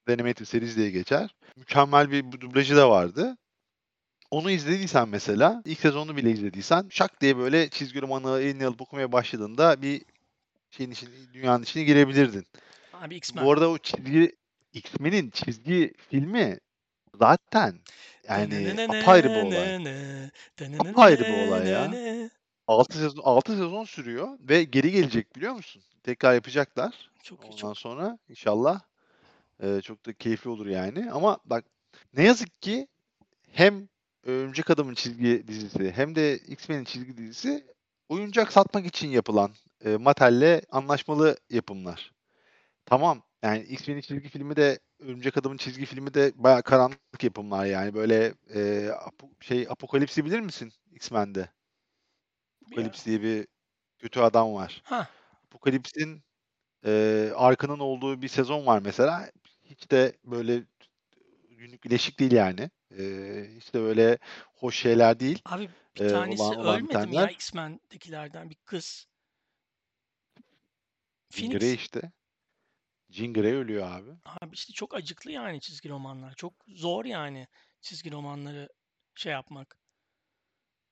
The 0.07 0.13
Animated 0.13 0.47
Series 0.47 0.77
diye 0.77 0.91
geçer. 0.91 1.37
Mükemmel 1.57 2.11
bir 2.11 2.33
dublajı 2.41 2.77
da 2.77 2.91
vardı. 2.91 3.37
Onu 4.31 4.51
izlediysen 4.51 5.09
mesela, 5.09 5.63
ilk 5.65 5.81
sezonu 5.81 6.17
bile 6.17 6.31
izlediysen, 6.31 6.87
şak 6.91 7.21
diye 7.21 7.37
böyle 7.37 7.71
çizgi 7.71 8.03
romanı 8.03 8.41
eline 8.41 8.67
alıp 8.67 8.81
okumaya 8.83 9.13
başladığında 9.13 9.83
bir 9.83 10.03
şeyin 10.71 10.91
içine, 10.91 11.11
dünyanın 11.33 11.63
içine 11.63 11.83
girebilirdin. 11.83 12.47
Abi 12.93 13.17
X-Men. 13.17 13.45
Bu 13.45 13.53
arada 13.53 13.71
o 13.71 13.79
çizgi 13.79 14.37
X-Men'in 14.73 15.31
çizgi 15.31 15.93
filmi 16.11 16.59
zaten 17.21 17.81
yani 18.29 18.77
apayrı 18.89 19.31
bir 19.31 19.43
olay. 19.43 19.77
Apayrı 20.79 21.25
bir 21.25 21.49
olay 21.49 21.69
ya. 21.69 21.93
6 22.67 22.99
sezon 22.99 23.23
6 23.23 23.53
sezon 23.53 23.85
sürüyor 23.85 24.39
ve 24.41 24.65
geri 24.65 24.91
gelecek 24.91 25.37
biliyor 25.37 25.53
musun? 25.53 25.83
Tekrar 26.03 26.35
yapacaklar. 26.35 27.11
Çok 27.23 27.45
Ondan 27.45 27.57
çok 27.57 27.79
sonra 27.79 28.19
inşallah 28.29 28.81
e, 29.63 29.81
çok 29.81 30.07
da 30.07 30.13
keyifli 30.13 30.51
olur 30.51 30.67
yani. 30.67 31.13
Ama 31.13 31.39
bak 31.45 31.65
ne 32.15 32.23
yazık 32.23 32.63
ki 32.63 32.89
hem 33.53 33.89
Örümcek 34.25 34.71
Adam'ın 34.71 34.95
çizgi 34.95 35.45
dizisi 35.49 35.93
hem 35.93 36.15
de 36.15 36.37
X-Men'in 36.37 36.85
çizgi 36.85 37.17
dizisi 37.17 37.67
oyuncak 38.09 38.53
satmak 38.53 38.87
için 38.87 39.09
yapılan 39.09 39.51
e, 39.85 39.97
Mattel'le 39.97 40.61
anlaşmalı 40.71 41.37
yapımlar. 41.51 42.13
Tamam 42.87 43.23
yani 43.43 43.63
X-Men'in 43.63 44.01
çizgi 44.01 44.29
filmi 44.29 44.57
de 44.57 44.79
Örümcek 44.99 45.37
Adam'ın 45.37 45.57
çizgi 45.57 45.87
filmi 45.87 46.15
de 46.15 46.33
bayağı 46.35 46.63
karanlık 46.63 47.25
yapımlar 47.25 47.67
yani 47.67 47.95
böyle 47.95 48.35
e, 48.55 48.61
apo- 48.89 49.45
şey 49.45 49.67
Apokalips'i 49.71 50.25
bilir 50.25 50.41
misin 50.41 50.73
X-Men'de? 50.93 51.49
Apokalips 52.67 53.07
diye 53.07 53.23
bir 53.23 53.47
kötü 53.99 54.21
adam 54.21 54.55
var. 54.55 54.83
Ha, 54.85 55.09
Apokalips'in 55.45 56.23
e, 56.87 57.33
arkanın 57.37 57.79
olduğu 57.79 58.23
bir 58.23 58.29
sezon 58.29 58.67
var 58.67 58.83
mesela. 58.85 59.31
Hiç 59.65 59.91
de 59.91 60.13
böyle 60.25 60.63
günlük 61.51 61.87
ileşik 61.87 62.21
değil 62.21 62.33
yani. 62.33 62.71
E, 62.99 63.03
hiç 63.57 63.75
de 63.75 63.81
böyle 63.81 64.19
hoş 64.57 64.79
şeyler 64.79 65.21
değil. 65.21 65.43
abi 65.45 65.69
bir 65.97 66.09
tanesi 66.09 66.43
olan 66.43 66.57
olan 66.57 66.77
ölmedi 66.77 67.07
mi 67.07 67.17
ya. 67.17 67.31
X-Men'dekilerden 67.31 68.51
bir 68.51 68.57
kız? 68.65 69.07
Jean 71.31 71.51
Phoenix. 71.51 71.61
Grey 71.61 71.75
işte. 71.75 72.13
Jean 73.11 73.33
Grey 73.33 73.53
ölüyor 73.55 73.91
abi. 73.91 74.11
Abi 74.25 74.55
işte 74.55 74.73
çok 74.73 74.95
acıklı 74.95 75.33
yani 75.33 75.61
çizgi 75.61 75.89
romanlar. 75.89 76.35
Çok 76.35 76.53
zor 76.69 77.05
yani 77.05 77.47
çizgi 77.81 78.13
romanları 78.13 78.69
şey 79.15 79.33
yapmak, 79.33 79.79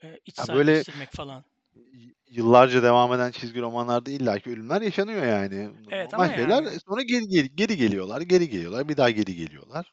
e, 0.03 0.19
Ya 0.39 0.55
böyle 0.55 0.83
falan. 1.13 1.45
y- 1.93 2.15
yıllarca 2.29 2.83
devam 2.83 3.13
eden 3.13 3.31
çizgi 3.31 3.61
romanlarda 3.61 4.11
illaki 4.11 4.51
ölümler 4.51 4.83
yaşanıyor 4.83 5.27
yani. 5.27 5.71
Evet 5.91 6.13
Normal 6.13 6.15
ama 6.15 6.35
şeyler. 6.35 6.49
yani 6.49 6.81
Sonra 6.89 7.03
geri, 7.03 7.29
geri, 7.29 7.57
geri 7.57 7.77
geliyorlar, 7.77 8.21
geri 8.21 8.49
geliyorlar, 8.49 8.89
bir 8.89 8.97
daha 8.97 9.11
geri 9.11 9.35
geliyorlar. 9.37 9.93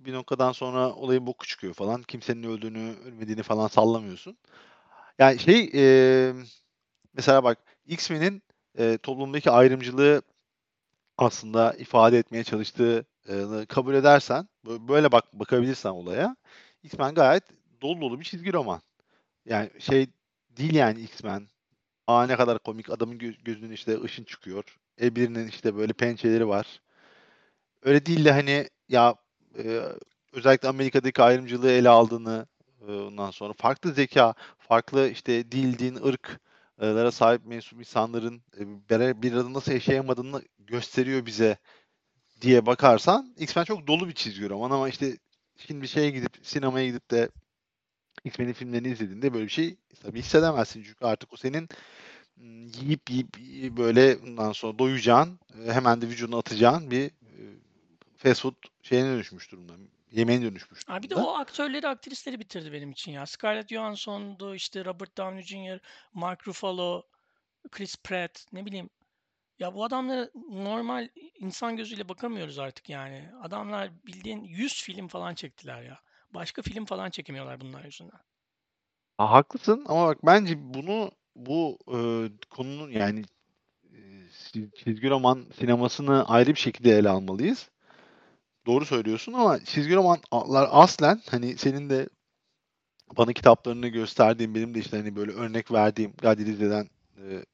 Bir 0.00 0.12
noktadan 0.12 0.52
sonra 0.52 0.94
olayın 0.94 1.26
boku 1.26 1.46
çıkıyor 1.46 1.74
falan. 1.74 2.02
Kimsenin 2.02 2.42
öldüğünü, 2.42 2.96
ölmediğini 3.06 3.42
falan 3.42 3.68
sallamıyorsun. 3.68 4.38
Yani 5.18 5.38
şey 5.38 5.70
e, 5.74 6.34
mesela 7.14 7.44
bak 7.44 7.58
X-Men'in 7.86 8.42
e, 8.78 8.98
toplumdaki 8.98 9.50
ayrımcılığı 9.50 10.22
aslında 11.18 11.72
ifade 11.74 12.18
etmeye 12.18 12.44
çalıştığı 12.44 13.06
e, 13.28 13.66
kabul 13.68 13.94
edersen, 13.94 14.48
bö- 14.66 14.88
böyle 14.88 15.12
bak 15.12 15.24
bakabilirsen 15.32 15.90
olaya, 15.90 16.36
X-Men 16.82 17.14
gayet 17.14 17.44
dolu 17.82 18.00
dolu 18.00 18.20
bir 18.20 18.24
çizgi 18.24 18.52
roman. 18.52 18.80
Yani 19.46 19.70
şey 19.80 20.06
değil 20.50 20.74
yani 20.74 21.00
X-Men. 21.00 21.48
Aa 22.06 22.26
ne 22.26 22.36
kadar 22.36 22.58
komik 22.58 22.90
adamın 22.90 23.18
gö- 23.18 23.44
gözünün 23.44 23.72
işte 23.72 24.02
ışın 24.02 24.24
çıkıyor. 24.24 24.78
E 25.02 25.16
birinin 25.16 25.48
işte 25.48 25.76
böyle 25.76 25.92
pençeleri 25.92 26.48
var. 26.48 26.80
Öyle 27.82 28.06
değil 28.06 28.24
de 28.24 28.32
hani 28.32 28.68
ya 28.88 29.14
e, 29.58 29.82
özellikle 30.32 30.68
Amerika'daki 30.68 31.22
ayrımcılığı 31.22 31.70
ele 31.70 31.88
aldığını 31.88 32.46
e, 32.88 32.92
ondan 32.92 33.30
sonra 33.30 33.52
farklı 33.52 33.92
zeka, 33.92 34.34
farklı 34.58 35.08
işte 35.08 35.52
dil, 35.52 35.78
din, 35.78 35.96
ırklara 36.82 37.10
sahip 37.12 37.46
mensup 37.46 37.78
insanların 37.80 38.42
e, 38.58 38.88
bir 38.90 39.22
bir 39.22 39.32
arada 39.32 39.52
nasıl 39.52 39.72
yaşayamadığını 39.72 40.42
gösteriyor 40.58 41.26
bize 41.26 41.58
diye 42.40 42.66
bakarsan 42.66 43.34
X-Men 43.38 43.64
çok 43.64 43.86
dolu 43.86 44.08
bir 44.08 44.14
çizgi 44.14 44.48
roman 44.48 44.70
ama 44.70 44.88
işte 44.88 45.18
şimdi 45.56 45.88
şeye 45.88 46.10
gidip 46.10 46.38
sinemaya 46.42 46.86
gidip 46.86 47.10
de 47.10 47.28
X-Men'in 48.24 48.52
filmlerini 48.52 48.88
izlediğinde 48.88 49.34
böyle 49.34 49.44
bir 49.44 49.50
şey 49.50 49.76
tabii 50.02 50.18
hissedemezsin 50.18 50.82
çünkü 50.82 51.04
artık 51.04 51.32
o 51.32 51.36
senin 51.36 51.68
yiyip 52.80 53.10
yiyip 53.10 53.38
yiyip 53.38 53.76
böyle 53.76 54.16
ondan 54.16 54.52
sonra 54.52 54.78
doyacağın 54.78 55.38
e, 55.64 55.72
hemen 55.72 56.02
de 56.02 56.08
vücuduna 56.08 56.38
atacağın 56.38 56.90
bir 56.90 57.04
e, 57.06 57.10
fast 58.16 58.42
food 58.42 58.54
şeyine 58.82 59.08
dönüşmüş 59.08 59.52
durumda. 59.52 59.72
Yemeğine 60.12 60.44
dönüşmüş 60.44 60.80
Abi 60.88 61.02
bir 61.02 61.10
de 61.10 61.16
o 61.16 61.34
aktörleri, 61.34 61.88
aktrisleri 61.88 62.40
bitirdi 62.40 62.72
benim 62.72 62.90
için 62.90 63.12
ya. 63.12 63.26
Scarlett 63.26 63.68
Johansson'du, 63.68 64.54
işte 64.54 64.84
Robert 64.84 65.18
Downey 65.18 65.42
Jr., 65.42 65.80
Mark 66.12 66.48
Ruffalo, 66.48 67.02
Chris 67.70 67.96
Pratt, 67.96 68.46
ne 68.52 68.66
bileyim. 68.66 68.90
Ya 69.58 69.74
bu 69.74 69.84
adamlara 69.84 70.28
normal 70.50 71.08
insan 71.38 71.76
gözüyle 71.76 72.08
bakamıyoruz 72.08 72.58
artık 72.58 72.88
yani. 72.88 73.30
Adamlar 73.42 73.90
bildiğin 74.06 74.44
100 74.44 74.82
film 74.82 75.08
falan 75.08 75.34
çektiler 75.34 75.82
ya. 75.82 76.00
Başka 76.34 76.62
film 76.62 76.84
falan 76.84 77.10
çekemiyorlar 77.10 77.60
bunlar 77.60 77.84
yüzünden. 77.84 78.20
Ha, 79.18 79.30
haklısın 79.30 79.84
ama 79.88 80.06
bak 80.06 80.18
bence 80.26 80.74
bunu 80.74 81.10
bu 81.36 81.78
e, 81.88 81.98
konunun 82.50 82.90
yani 82.90 83.22
e, 83.84 83.98
çiz- 84.52 84.84
çizgi 84.84 85.10
roman 85.10 85.46
sinemasını 85.58 86.28
ayrı 86.28 86.50
bir 86.50 86.60
şekilde 86.60 86.98
ele 86.98 87.08
almalıyız. 87.08 87.70
Doğru 88.68 88.84
söylüyorsun 88.86 89.32
ama 89.32 89.64
çizgi 89.64 89.94
romanlar 89.96 90.68
aslen 90.70 91.22
hani 91.30 91.58
senin 91.58 91.90
de 91.90 92.08
bana 93.16 93.32
kitaplarını 93.32 93.88
gösterdiğim 93.88 94.54
benim 94.54 94.74
de 94.74 94.78
işte 94.78 94.96
hani 94.96 95.16
böyle 95.16 95.32
örnek 95.32 95.72
verdiğim 95.72 96.12
Gadirize'den 96.22 96.88
e, 97.16 97.44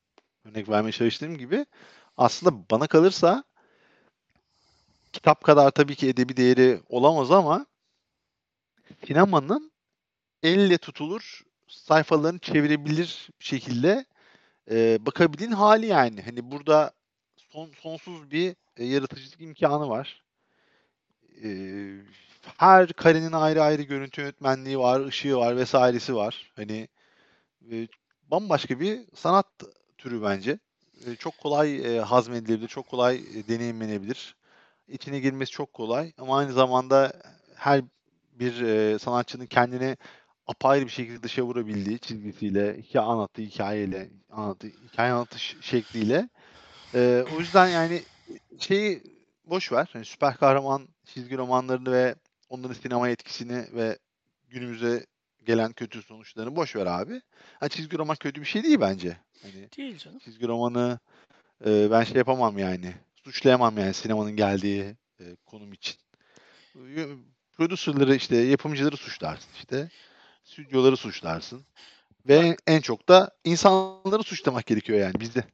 örnek 0.44 0.68
vermeye 0.68 0.92
çalıştığım 0.92 1.38
gibi 1.38 1.66
aslında 2.16 2.56
bana 2.70 2.86
kalırsa 2.86 3.44
kitap 5.12 5.44
kadar 5.44 5.70
tabii 5.70 5.94
ki 5.94 6.08
edebi 6.08 6.36
değeri 6.36 6.80
olamaz 6.88 7.30
ama 7.30 7.66
sinemanın 9.06 9.72
elle 10.42 10.78
tutulur 10.78 11.42
sayfalarını 11.68 12.38
çevirebilir 12.38 13.30
şekilde 13.38 14.04
e, 14.70 15.06
bakabildiğin 15.06 15.52
hali 15.52 15.86
yani. 15.86 16.22
Hani 16.22 16.50
burada 16.50 16.92
son, 17.36 17.70
sonsuz 17.82 18.30
bir 18.30 18.56
e, 18.76 18.84
yaratıcılık 18.84 19.40
imkanı 19.40 19.88
var. 19.88 20.23
E, 21.44 21.48
her 22.56 22.92
karenin 22.92 23.32
ayrı 23.32 23.62
ayrı 23.62 23.82
görüntü 23.82 24.20
yönetmenliği 24.20 24.78
var, 24.78 25.00
ışığı 25.00 25.36
var 25.36 25.56
vesairesi 25.56 26.14
var. 26.14 26.52
Hani 26.56 26.88
e, 27.70 27.88
bambaşka 28.30 28.80
bir 28.80 29.00
sanat 29.14 29.46
türü 29.98 30.22
bence. 30.22 30.58
E, 31.06 31.16
çok 31.16 31.38
kolay 31.38 31.96
e, 31.96 32.00
hazmedilebilir, 32.00 32.68
çok 32.68 32.88
kolay 32.88 33.16
e, 33.16 33.48
deneyimlenebilir. 33.48 34.36
İçine 34.88 35.20
girmesi 35.20 35.52
çok 35.52 35.72
kolay 35.72 36.12
ama 36.18 36.38
aynı 36.38 36.52
zamanda 36.52 37.12
her 37.54 37.82
bir 38.32 38.60
e, 38.62 38.98
sanatçının 38.98 39.46
kendini 39.46 39.96
apayrı 40.46 40.84
bir 40.84 40.90
şekilde 40.90 41.22
dışa 41.22 41.42
vurabildiği 41.42 41.98
çizgisiyle, 41.98 42.82
hikaye 42.82 43.06
anlattığı 43.06 43.42
hikayeyle, 43.42 44.08
anlattığı, 44.30 44.66
hikaye 44.66 45.12
anlatış 45.12 45.56
şekliyle. 45.60 46.28
Ee, 46.94 47.24
o 47.36 47.40
yüzden 47.40 47.68
yani 47.68 48.02
şeyi 48.58 49.02
boş 49.44 49.72
ver. 49.72 49.90
Yani 49.94 50.04
süper 50.04 50.36
kahraman 50.36 50.88
çizgi 51.04 51.36
romanlarını 51.38 51.92
ve 51.92 52.14
onların 52.48 52.74
sinema 52.74 53.08
etkisini 53.08 53.66
ve 53.72 53.98
günümüze 54.48 55.06
gelen 55.44 55.72
kötü 55.72 56.02
sonuçlarını 56.02 56.56
boş 56.56 56.76
ver 56.76 56.86
abi. 56.86 57.20
Ha, 57.60 57.68
çizgi 57.68 57.98
roman 57.98 58.16
kötü 58.16 58.40
bir 58.40 58.46
şey 58.46 58.62
değil 58.62 58.80
bence. 58.80 59.16
Hani 59.42 59.72
Değil 59.76 59.98
canım. 59.98 60.18
çizgi 60.18 60.48
romanı 60.48 60.98
e, 61.66 61.90
ben 61.90 62.04
şey 62.04 62.16
yapamam 62.16 62.58
yani. 62.58 62.94
Suçlayamam 63.24 63.78
yani 63.78 63.94
sinemanın 63.94 64.36
geldiği 64.36 64.96
e, 65.20 65.36
konum 65.46 65.72
için. 65.72 65.96
Producerları 67.52 68.14
işte 68.14 68.36
yapımcıları 68.36 68.96
suçlarsın 68.96 69.50
işte. 69.56 69.90
Stüdyoları 70.44 70.96
suçlarsın. 70.96 71.66
Ve 72.28 72.56
en 72.66 72.80
çok 72.80 73.08
da 73.08 73.30
insanları 73.44 74.22
suçlamak 74.22 74.66
gerekiyor 74.66 74.98
yani 74.98 75.20
bizde. 75.20 75.44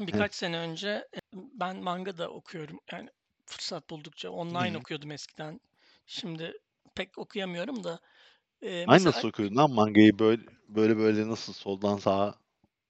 Birkaç 0.00 0.34
sene 0.34 0.58
önce 0.58 0.88
e, 0.88 1.18
ben 1.34 1.76
manga 1.76 2.18
da 2.18 2.30
okuyorum. 2.30 2.80
Yani 2.92 3.10
fırsat 3.50 3.90
buldukça 3.90 4.30
online 4.30 4.76
Hı. 4.76 4.78
okuyordum 4.78 5.10
eskiden. 5.10 5.60
Şimdi 6.06 6.52
pek 6.96 7.18
okuyamıyorum 7.18 7.84
da. 7.84 8.00
E, 8.62 8.86
Aynı 8.86 9.04
mesela 9.04 9.08
nasıl 9.08 9.28
okuyordun 9.28 9.56
lan 9.56 9.70
mangayı 9.70 10.18
böyle 10.18 10.42
böyle 10.68 10.96
böyle 10.96 11.28
nasıl 11.28 11.52
soldan 11.52 11.96
sağa 11.96 12.34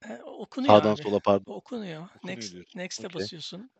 e, 0.09 0.13
okunuyor 0.23 0.81
sağdan 0.81 0.93
abi. 0.93 1.03
sola 1.03 1.19
pardon. 1.19 1.55
Okunuyor. 1.57 2.09
Okunuyor 2.15 2.51
Next, 2.51 2.51
diyorsun. 2.51 2.75
next'e 2.75 3.13
Okey. 3.13 3.13
basıyorsun. 3.13 3.71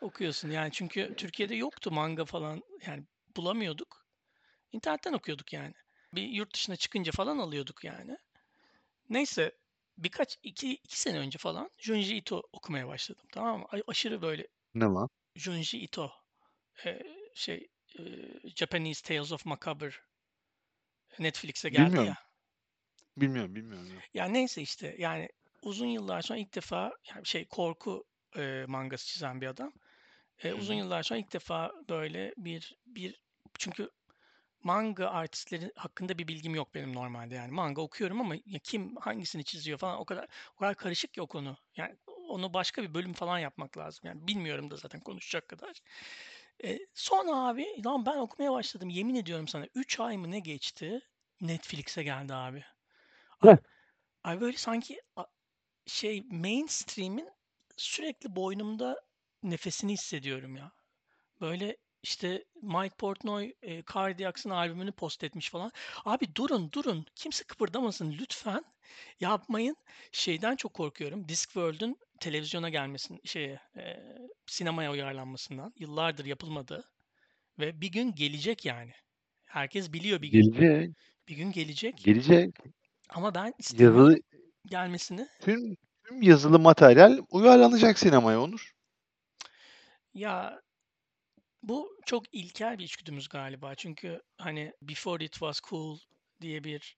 Okuyorsun. 0.00 0.50
Yani 0.50 0.72
çünkü 0.72 1.14
Türkiye'de 1.16 1.54
yoktu 1.56 1.92
manga 1.92 2.24
falan. 2.24 2.62
Yani 2.86 3.04
bulamıyorduk. 3.36 4.06
İnternetten 4.72 5.14
okuyorduk 5.14 5.52
yani. 5.52 5.74
Bir 6.14 6.22
yurt 6.22 6.54
dışına 6.54 6.76
çıkınca 6.76 7.12
falan 7.12 7.38
alıyorduk 7.38 7.84
yani. 7.84 8.16
Neyse 9.10 9.52
birkaç 9.98 10.38
iki, 10.42 10.72
iki 10.74 11.00
sene 11.00 11.18
önce 11.18 11.38
falan 11.38 11.70
Junji 11.78 12.16
Ito 12.16 12.42
okumaya 12.52 12.88
başladım. 12.88 13.26
Tamam 13.32 13.60
mı? 13.60 13.66
Aşırı 13.88 14.22
böyle 14.22 14.48
Ne 14.74 14.84
lan? 14.84 15.08
Junji 15.34 15.78
Ito 15.78 16.12
e, 16.84 17.02
şey 17.34 17.68
e, 17.98 18.02
Japanese 18.56 19.02
Tales 19.02 19.32
of 19.32 19.46
Macabre 19.46 19.92
Netflix'e 21.18 21.68
geldi 21.68 21.86
Bilmiyorum. 21.86 22.08
ya. 22.08 22.16
Bilmiyorum, 23.16 23.54
bilmiyorum. 23.54 23.88
Ya 24.14 24.24
neyse 24.24 24.62
işte 24.62 24.96
yani 24.98 25.28
uzun 25.62 25.86
yıllar 25.86 26.22
sonra 26.22 26.38
ilk 26.38 26.54
defa 26.54 26.92
yani 27.14 27.26
şey 27.26 27.44
korku 27.48 28.04
e, 28.36 28.64
mangası 28.68 29.06
çizen 29.06 29.40
bir 29.40 29.46
adam. 29.46 29.72
E, 30.42 30.52
uzun 30.52 30.74
yıllar 30.74 31.02
sonra 31.02 31.20
ilk 31.20 31.32
defa 31.32 31.72
böyle 31.88 32.34
bir 32.36 32.76
bir 32.86 33.22
çünkü 33.58 33.90
manga 34.62 35.08
artistleri 35.08 35.72
hakkında 35.76 36.18
bir 36.18 36.28
bilgim 36.28 36.54
yok 36.54 36.74
benim 36.74 36.94
normalde 36.94 37.34
yani. 37.34 37.52
Manga 37.52 37.82
okuyorum 37.82 38.20
ama 38.20 38.34
ya 38.34 38.58
kim 38.58 38.96
hangisini 38.96 39.44
çiziyor 39.44 39.78
falan 39.78 39.98
o 40.00 40.04
kadar 40.04 40.28
o 40.56 40.58
kadar 40.58 40.74
karışık 40.74 41.12
ki 41.14 41.22
o 41.22 41.26
konu. 41.26 41.56
Yani 41.76 41.96
onu 42.28 42.54
başka 42.54 42.82
bir 42.82 42.94
bölüm 42.94 43.12
falan 43.12 43.38
yapmak 43.38 43.78
lazım. 43.78 44.00
Yani 44.04 44.26
bilmiyorum 44.26 44.70
da 44.70 44.76
zaten 44.76 45.00
konuşacak 45.00 45.48
kadar. 45.48 45.80
E, 46.64 46.78
sonra 46.94 47.36
abi 47.36 47.82
lan 47.84 48.06
ben 48.06 48.16
okumaya 48.16 48.52
başladım. 48.52 48.88
Yemin 48.88 49.14
ediyorum 49.14 49.48
sana 49.48 49.66
3 49.74 50.00
ay 50.00 50.16
mı 50.16 50.30
ne 50.30 50.40
geçti? 50.40 51.00
Netflix'e 51.40 52.02
geldi 52.02 52.34
abi. 52.34 52.64
Ay 54.24 54.40
böyle 54.40 54.56
sanki 54.56 55.02
şey 55.86 56.22
mainstream'in 56.30 57.30
sürekli 57.76 58.36
boynumda 58.36 59.02
nefesini 59.42 59.92
hissediyorum 59.92 60.56
ya. 60.56 60.72
Böyle 61.40 61.76
işte 62.02 62.44
Mike 62.62 62.94
Portnoy 62.98 63.52
e, 63.62 63.82
Cardiacs'ın 63.94 64.50
albümünü 64.50 64.92
post 64.92 65.24
etmiş 65.24 65.50
falan. 65.50 65.72
Abi 66.04 66.34
durun 66.34 66.72
durun. 66.72 67.06
Kimse 67.14 67.44
kıpırdamasın 67.44 68.12
lütfen. 68.12 68.64
Yapmayın. 69.20 69.76
Şeyden 70.12 70.56
çok 70.56 70.74
korkuyorum. 70.74 71.28
Discworld'un 71.28 71.96
televizyona 72.24 72.68
gelmesin 72.68 73.20
şeye 73.24 73.60
e, 73.76 73.96
sinemaya 74.46 74.92
uyarlanmasından. 74.92 75.72
Yıllardır 75.78 76.24
yapılmadı. 76.24 76.84
Ve 77.58 77.80
bir 77.80 77.92
gün 77.92 78.14
gelecek 78.14 78.64
yani. 78.64 78.92
Herkes 79.44 79.92
biliyor 79.92 80.22
bir 80.22 80.28
gün. 80.28 80.40
Gelecek, 80.42 80.96
Bir 81.28 81.36
gün 81.36 81.52
gelecek. 81.52 82.04
gelecek. 82.04 82.50
Ama 83.10 83.34
ben 83.34 83.52
Yazılı 83.78 84.16
gelmesini. 84.66 85.28
tüm 85.40 85.76
tüm 86.04 86.22
yazılı 86.22 86.58
materyal 86.58 87.18
uyarlanacak 87.30 87.98
sinemaya 87.98 88.40
Onur. 88.40 88.72
Ya 90.14 90.60
bu 91.62 91.98
çok 92.06 92.34
ilkel 92.34 92.78
bir 92.78 92.84
içgüdümüz 92.84 93.28
galiba. 93.28 93.74
Çünkü 93.74 94.20
hani 94.38 94.72
Before 94.82 95.24
It 95.24 95.32
Was 95.32 95.60
Cool 95.70 95.98
diye 96.40 96.64
bir 96.64 96.96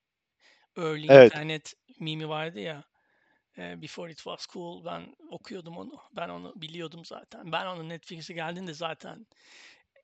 early 0.77 1.07
Evet. 1.09 1.33
internet 1.33 1.73
mimi 2.01 2.29
vardı 2.29 2.61
ya. 2.61 2.85
Before 3.59 4.13
It 4.13 4.17
Was 4.17 4.47
Cool 4.47 4.85
ben 4.85 5.17
okuyordum 5.31 5.77
onu. 5.77 6.01
Ben 6.17 6.29
onu 6.29 6.53
biliyordum 6.57 7.05
zaten. 7.05 7.53
Ben 7.53 7.67
onun 7.67 7.89
Netflix'e 7.89 8.35
geldiğinde 8.35 8.75
zaten 8.75 9.27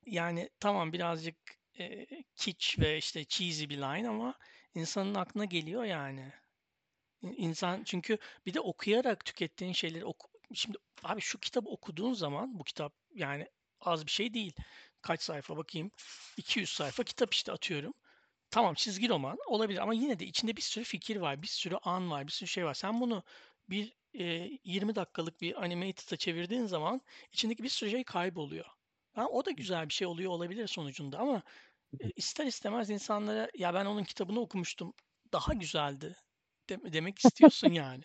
yani 0.07 0.51
tamam 0.61 0.93
birazcık 0.93 1.37
e, 1.79 2.07
kitsch 2.37 2.79
ve 2.79 2.99
işte 2.99 3.25
cheesy 3.25 3.65
bir 3.65 3.77
line 3.77 4.09
ama 4.09 4.35
insanın 4.75 5.15
aklına 5.15 5.45
geliyor 5.45 5.85
yani. 5.85 6.33
İnsan 7.23 7.85
çünkü 7.85 8.19
bir 8.47 8.55
de 8.55 8.61
okuyarak 8.61 9.25
tükettiğin 9.25 9.73
şeyleri 9.73 10.05
oku, 10.05 10.29
şimdi 10.55 10.79
abi 11.03 11.21
şu 11.21 11.39
kitabı 11.39 11.69
okuduğun 11.71 12.13
zaman 12.15 12.59
bu 12.59 12.65
kitap 12.65 12.95
yani 13.15 13.49
az 13.81 14.07
bir 14.07 14.11
şey 14.11 14.35
değil. 14.35 14.53
Kaç 15.03 15.23
sayfa 15.23 15.57
bakayım? 15.57 15.91
200 16.37 16.71
sayfa 16.71 17.05
kitap 17.05 17.35
işte 17.35 17.53
atıyorum. 17.53 17.95
Tamam 18.53 18.75
çizgi 18.75 19.09
roman 19.09 19.39
olabilir 19.47 19.79
ama 19.79 19.95
yine 19.95 20.19
de 20.19 20.27
içinde 20.27 20.57
bir 20.57 20.63
sürü 20.63 20.85
fikir 20.85 21.17
var, 21.17 21.43
bir 21.43 21.47
sürü 21.47 21.77
an 21.83 22.11
var, 22.11 22.27
bir 22.27 22.33
sürü 22.33 22.49
şey 22.49 22.65
var. 22.65 22.75
Sen 22.75 23.01
bunu 23.01 23.23
bir 23.71 23.95
e, 24.15 24.25
20 24.65 24.95
dakikalık 24.97 25.41
bir 25.41 25.63
animated'a 25.65 26.17
çevirdiğin 26.17 26.67
zaman 26.67 27.01
içindeki 27.33 27.63
bir 27.63 27.69
sürü 27.69 27.91
şey 27.91 28.05
kayboluyor. 28.05 28.67
Ha, 29.15 29.27
o 29.29 29.45
da 29.47 29.51
güzel 29.51 29.89
bir 29.89 29.95
şey 29.95 30.07
oluyor 30.07 30.33
olabilir 30.33 30.67
sonucunda 30.69 31.19
ama 31.19 31.43
e, 32.01 32.11
ister 32.17 32.47
istemez 32.47 32.91
insanlara 32.91 33.51
ya 33.59 33.75
ben 33.75 33.87
onun 33.87 34.05
kitabını 34.05 34.41
okumuştum 34.41 34.95
daha 35.33 35.55
güzeldi 35.55 36.17
de- 36.71 36.93
demek 36.93 37.19
istiyorsun 37.19 37.69
yani. 37.73 38.05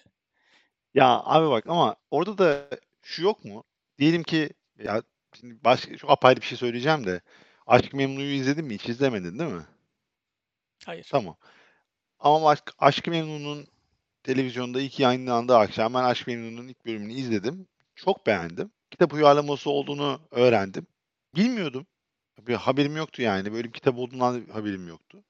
Ya 0.93 1.21
abi 1.25 1.49
bak 1.49 1.65
ama 1.67 1.95
orada 2.11 2.37
da 2.37 2.69
şu 3.03 3.23
yok 3.23 3.45
mu? 3.45 3.63
Diyelim 3.99 4.23
ki 4.23 4.49
ya 4.79 5.03
şimdi 5.39 5.63
başka 5.63 5.97
çok 5.97 6.11
apayrı 6.11 6.41
bir 6.41 6.45
şey 6.45 6.57
söyleyeceğim 6.57 7.05
de 7.05 7.21
Aşk-ı 7.67 7.97
Memnu'yu 7.97 8.35
izledin 8.35 8.65
mi? 8.65 8.73
Hiç 8.75 8.89
izlemedin 8.89 9.39
değil 9.39 9.51
mi? 9.53 9.65
Hayır. 10.87 11.07
Tamam. 11.11 11.35
Ama 12.19 12.51
Aşk- 12.53 12.75
Aşk-ı 12.79 13.11
Memnu'nun 13.11 13.67
televizyonda 14.23 14.81
ilk 14.81 14.99
yayınlandığı 14.99 15.57
akşam 15.57 15.93
ben 15.93 16.03
Aşk-ı 16.03 16.31
Memnu'nun 16.31 16.67
ilk 16.67 16.85
bölümünü 16.85 17.13
izledim. 17.13 17.67
Çok 17.95 18.27
beğendim. 18.27 18.71
Kitap 18.91 19.13
uyarlaması 19.13 19.69
olduğunu 19.69 20.21
öğrendim. 20.31 20.87
Bilmiyordum. 21.35 21.87
Bir 22.47 22.55
haberim 22.55 22.97
yoktu 22.97 23.21
yani. 23.21 23.53
Böyle 23.53 23.67
bir 23.67 23.73
kitap 23.73 23.97
olduğundan 23.97 24.45
haberim 24.53 24.87
yoktu. 24.87 25.23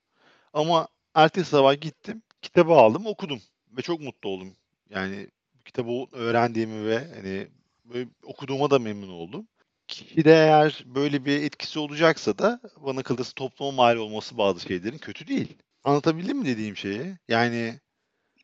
Ama 0.54 0.88
ertesi 1.16 1.50
sabah 1.50 1.82
gittim. 1.82 2.22
Kitabı 2.42 2.74
aldım, 2.74 3.06
okudum. 3.08 3.42
Ve 3.78 3.82
çok 3.82 4.02
mutlu 4.02 4.30
oldum. 4.30 4.56
Yani 4.90 5.28
kitabı 5.66 6.06
öğrendiğimi 6.12 6.88
ve 6.88 7.14
hani 7.16 7.48
böyle 7.86 8.10
okuduğuma 8.24 8.72
da 8.72 8.80
memnun 8.80 9.10
oldum. 9.10 9.48
Kişide 9.88 10.32
eğer 10.32 10.84
böyle 10.86 11.26
bir 11.26 11.44
etkisi 11.44 11.80
olacaksa 11.80 12.38
da 12.38 12.60
bana 12.78 13.04
kalırsa 13.04 13.32
topluma 13.36 13.72
mal 13.72 13.96
olması 13.98 14.38
bazı 14.38 14.60
şeylerin 14.60 14.98
kötü 14.98 15.28
değil. 15.28 15.58
Anlatabildim 15.84 16.38
mi 16.38 16.46
dediğim 16.46 16.78
şeyi? 16.78 17.18
Yani 17.28 17.80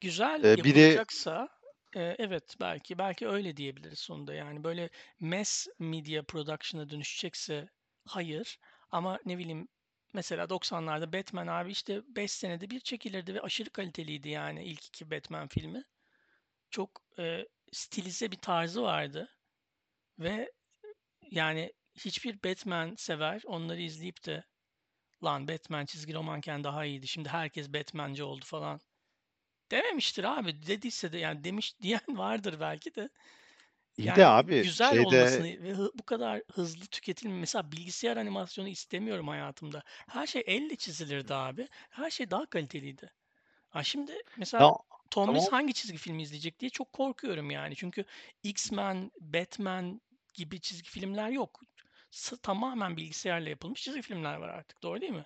Güzel 0.01 0.43
e, 0.43 0.63
biri 0.63 0.79
yapılacaksa 0.79 1.49
e, 1.95 2.15
evet 2.19 2.55
belki 2.61 2.97
belki 2.97 3.27
öyle 3.27 3.57
diyebiliriz 3.57 3.99
sonunda 3.99 4.33
yani 4.33 4.63
böyle 4.63 4.89
mass 5.19 5.67
media 5.79 6.23
production'a 6.23 6.89
dönüşecekse 6.89 7.69
hayır 8.05 8.59
ama 8.91 9.19
ne 9.25 9.37
bileyim 9.37 9.67
mesela 10.13 10.49
90'larda 10.49 11.13
Batman 11.13 11.47
abi 11.47 11.71
işte 11.71 12.01
5 12.07 12.31
senede 12.31 12.69
bir 12.69 12.79
çekilirdi 12.79 13.33
ve 13.35 13.41
aşırı 13.41 13.69
kaliteliydi 13.69 14.29
yani 14.29 14.63
ilk 14.63 14.85
iki 14.85 15.11
Batman 15.11 15.47
filmi. 15.47 15.83
Çok 16.71 17.01
e, 17.19 17.45
stilize 17.71 18.31
bir 18.31 18.37
tarzı 18.37 18.83
vardı 18.83 19.29
ve 20.19 20.51
yani 21.33 21.73
hiçbir 21.95 22.43
Batman 22.43 22.95
sever 22.95 23.41
onları 23.45 23.81
izleyip 23.81 24.25
de 24.25 24.43
lan 25.23 25.47
Batman 25.47 25.85
çizgi 25.85 26.13
romanken 26.13 26.63
daha 26.63 26.85
iyiydi 26.85 27.07
şimdi 27.07 27.29
herkes 27.29 27.73
Batman'ci 27.73 28.23
oldu 28.23 28.45
falan 28.45 28.81
Dememiştir 29.71 30.23
abi. 30.23 30.67
Dediyse 30.67 31.11
de 31.11 31.17
yani 31.17 31.43
demiş 31.43 31.73
diyen 31.81 32.01
vardır 32.07 32.59
belki 32.59 32.95
de. 32.95 33.09
iyi 33.97 34.15
de 34.15 34.21
Yani 34.21 34.25
abi 34.25 34.63
güzel 34.63 34.89
şeyde 34.89 35.07
olmasını 35.07 35.47
ve 35.47 35.77
bu 35.77 36.03
kadar 36.03 36.41
hızlı 36.53 36.85
tüketilme. 36.85 37.39
Mesela 37.39 37.71
bilgisayar 37.71 38.17
animasyonu 38.17 38.67
istemiyorum 38.67 39.27
hayatımda. 39.27 39.83
Her 39.87 40.27
şey 40.27 40.43
elle 40.45 40.75
çizilirdi 40.75 41.33
abi. 41.33 41.67
Her 41.89 42.09
şey 42.09 42.31
daha 42.31 42.45
kaliteliydi. 42.45 43.11
Ha 43.69 43.83
şimdi 43.83 44.21
mesela 44.37 44.63
ya, 44.63 44.73
Tom 45.11 45.25
tamam 45.25 45.45
hangi 45.51 45.73
çizgi 45.73 45.97
filmi 45.97 46.21
izleyecek 46.21 46.59
diye 46.59 46.69
çok 46.69 46.93
korkuyorum 46.93 47.51
yani. 47.51 47.75
Çünkü 47.75 48.05
X-Men, 48.43 49.11
Batman 49.19 50.01
gibi 50.33 50.61
çizgi 50.61 50.89
filmler 50.89 51.29
yok. 51.29 51.59
Tamamen 52.41 52.97
bilgisayarla 52.97 53.49
yapılmış 53.49 53.81
çizgi 53.81 54.01
filmler 54.01 54.35
var 54.35 54.49
artık. 54.49 54.83
Doğru 54.83 55.01
değil 55.01 55.11
mi? 55.11 55.25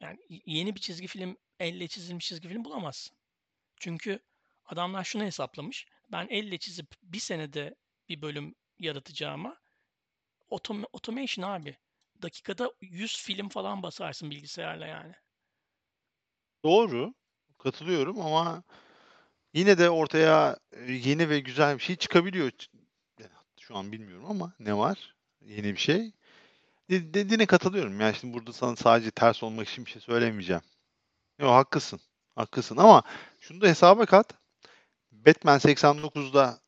Yani 0.00 0.18
yeni 0.46 0.74
bir 0.74 0.80
çizgi 0.80 1.06
film, 1.06 1.36
elle 1.60 1.88
çizilmiş 1.88 2.26
çizgi 2.28 2.48
film 2.48 2.64
bulamazsın. 2.64 3.16
Çünkü 3.80 4.20
adamlar 4.64 5.04
şunu 5.04 5.24
hesaplamış. 5.24 5.86
Ben 6.12 6.26
elle 6.30 6.58
çizip 6.58 6.86
bir 7.02 7.18
senede 7.18 7.74
bir 8.08 8.22
bölüm 8.22 8.54
yaratacağıma 8.78 9.56
autom- 10.50 10.86
automation 10.92 11.44
abi. 11.44 11.76
Dakikada 12.22 12.72
100 12.80 13.22
film 13.22 13.48
falan 13.48 13.82
basarsın 13.82 14.30
bilgisayarla 14.30 14.86
yani. 14.86 15.14
Doğru. 16.64 17.14
Katılıyorum 17.58 18.20
ama 18.20 18.62
yine 19.54 19.78
de 19.78 19.90
ortaya 19.90 20.58
e, 20.72 20.92
yeni 20.92 21.28
ve 21.28 21.40
güzel 21.40 21.78
bir 21.78 21.82
şey 21.82 21.96
çıkabiliyor. 21.96 22.50
Şu 23.70 23.76
an 23.76 23.92
bilmiyorum 23.92 24.26
ama 24.28 24.52
ne 24.60 24.76
var? 24.76 25.14
Yeni 25.40 25.72
bir 25.74 25.80
şey. 25.80 26.12
De- 26.90 27.14
Dediğine 27.14 27.46
katılıyorum. 27.46 28.00
Yani 28.00 28.16
şimdi 28.20 28.34
burada 28.34 28.52
sana 28.52 28.76
sadece 28.76 29.10
ters 29.10 29.42
olmak 29.42 29.68
için 29.68 29.86
bir 29.86 29.90
şey 29.90 30.02
söylemeyeceğim. 30.02 30.62
Yok 31.40 31.50
haklısın. 31.50 32.00
Haklısın 32.36 32.76
ama 32.76 33.02
şunu 33.40 33.60
da 33.60 33.68
hesaba 33.68 34.06
kat. 34.06 34.34
Batman 35.12 35.58
89'da 35.58 36.60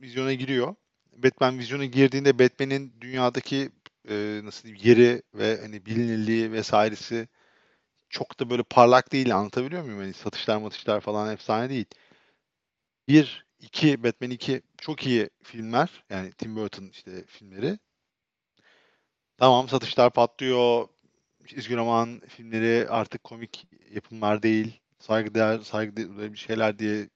vizyona 0.00 0.34
giriyor. 0.34 0.74
Batman 1.12 1.58
vizyona 1.58 1.84
girdiğinde 1.84 2.38
Batman'in 2.38 2.94
dünyadaki 3.00 3.70
e, 4.08 4.40
nasıl 4.44 4.62
diyeyim 4.64 4.84
yeri 4.88 5.22
ve 5.34 5.60
hani 5.62 5.86
bilinirliği 5.86 6.52
vesairesi 6.52 7.28
çok 8.10 8.40
da 8.40 8.50
böyle 8.50 8.62
parlak 8.62 9.12
değil 9.12 9.36
anlatabiliyor 9.36 9.82
muyum? 9.82 9.98
Hani 10.00 10.14
satışlar 10.14 10.56
matışlar 10.58 11.00
falan 11.00 11.32
efsane 11.34 11.70
değil. 11.70 11.86
Bir, 13.08 13.45
iki, 13.60 14.04
Batman 14.04 14.30
2 14.30 14.62
çok 14.78 15.06
iyi 15.06 15.30
filmler. 15.42 16.04
Yani 16.10 16.32
Tim 16.32 16.56
Burton 16.56 16.88
işte 16.92 17.24
filmleri. 17.26 17.78
Tamam 19.38 19.68
satışlar 19.68 20.10
patlıyor. 20.12 20.88
Çizgi 21.46 21.76
roman 21.76 22.20
filmleri 22.28 22.88
artık 22.90 23.24
komik 23.24 23.68
yapımlar 23.94 24.42
değil. 24.42 24.80
Saygıdeğer, 24.98 25.58
saygıdeğer 25.58 26.32
bir 26.32 26.38
şeyler 26.38 26.78
diye 26.78 27.08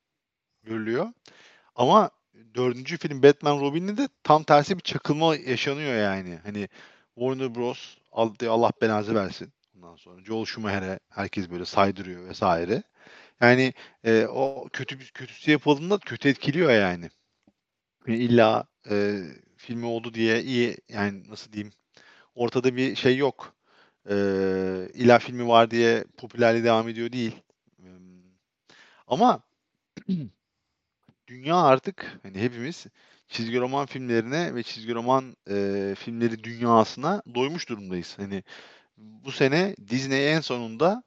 görülüyor. 0.63 1.13
Ama 1.75 2.11
dördüncü 2.55 2.99
film 2.99 3.23
Batman 3.23 3.61
Robin'de 3.61 3.97
de 3.97 4.09
tam 4.23 4.45
tersi 4.45 4.77
bir 4.77 4.83
çakılma 4.83 5.37
yaşanıyor 5.37 5.95
yani. 5.95 6.39
Hani 6.43 6.69
Warner 7.15 7.55
Bros. 7.55 7.97
Allah 8.13 8.73
belanızı 8.83 9.15
versin. 9.15 9.53
Ondan 9.77 9.97
sonra 9.97 10.25
Joel 10.25 10.45
Schumacher'e 10.45 10.99
herkes 11.09 11.51
böyle 11.51 11.65
saydırıyor 11.65 12.29
vesaire. 12.29 12.83
Yani 13.41 13.75
e, 14.05 14.27
o 14.27 14.69
kötü 14.73 14.99
kötüsü 15.13 15.51
yapıldığında 15.51 15.99
kötü 15.99 16.29
etkiliyor 16.29 16.71
yani. 16.71 17.11
Yani 18.07 18.19
illa 18.19 18.65
e, 18.91 19.23
filmi 19.57 19.87
oldu 19.87 20.15
diye 20.15 20.43
iyi 20.43 20.77
yani 20.89 21.31
nasıl 21.31 21.53
diyeyim 21.53 21.73
ortada 22.35 22.77
bir 22.77 22.97
şey 22.97 23.17
yok. 23.17 23.55
E, 24.11 24.15
illa 24.95 25.19
filmi 25.19 25.49
var 25.49 25.71
diye 25.71 26.05
popülerliği 26.17 26.65
devam 26.65 26.89
ediyor 26.89 27.13
değil. 27.13 27.37
Ama 29.07 29.43
dünya 31.29 31.57
artık 31.57 32.21
hani 32.23 32.39
hepimiz 32.41 32.87
çizgi 33.29 33.61
roman 33.61 33.87
filmlerine 33.87 34.55
ve 34.55 34.63
çizgi 34.63 34.95
roman 34.95 35.37
e, 35.51 35.95
filmleri 35.99 36.45
dünyasına 36.45 37.23
doymuş 37.35 37.69
durumdayız. 37.69 38.19
Hani 38.19 38.43
bu 38.97 39.33
sene 39.33 39.77
Disney 39.89 40.33
en 40.35 40.41
sonunda 40.41 41.03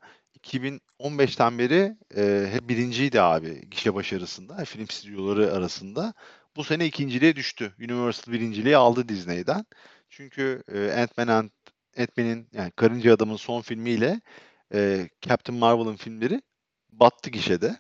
2015'ten 1.04 1.60
beri 1.60 1.98
e, 2.18 2.48
hep 2.52 2.70
birinciydi 2.70 3.22
abi 3.22 3.70
gişe 3.70 3.94
başarısında 3.96 4.66
film 4.66 4.88
stüdyoları 4.88 5.54
arasında. 5.54 6.14
Bu 6.56 6.64
sene 6.64 6.86
ikinciliğe 6.86 7.36
düştü. 7.36 7.76
Universal 7.80 8.34
birinciliği 8.34 8.78
aldı 8.78 9.10
Disney'den. 9.10 9.66
Çünkü 10.10 10.64
e, 10.74 10.92
Ant-Man 10.92 11.28
and 11.28 11.50
Ant-Man'in 11.98 12.50
yani 12.54 12.72
Karınca 12.72 13.14
Adam'ın 13.14 13.36
son 13.36 13.62
filmiyle 13.62 14.22
e, 14.74 15.10
Captain 15.22 15.60
Marvel'ın 15.60 15.96
filmleri 15.96 16.42
battı 16.92 17.30
gişede. 17.30 17.78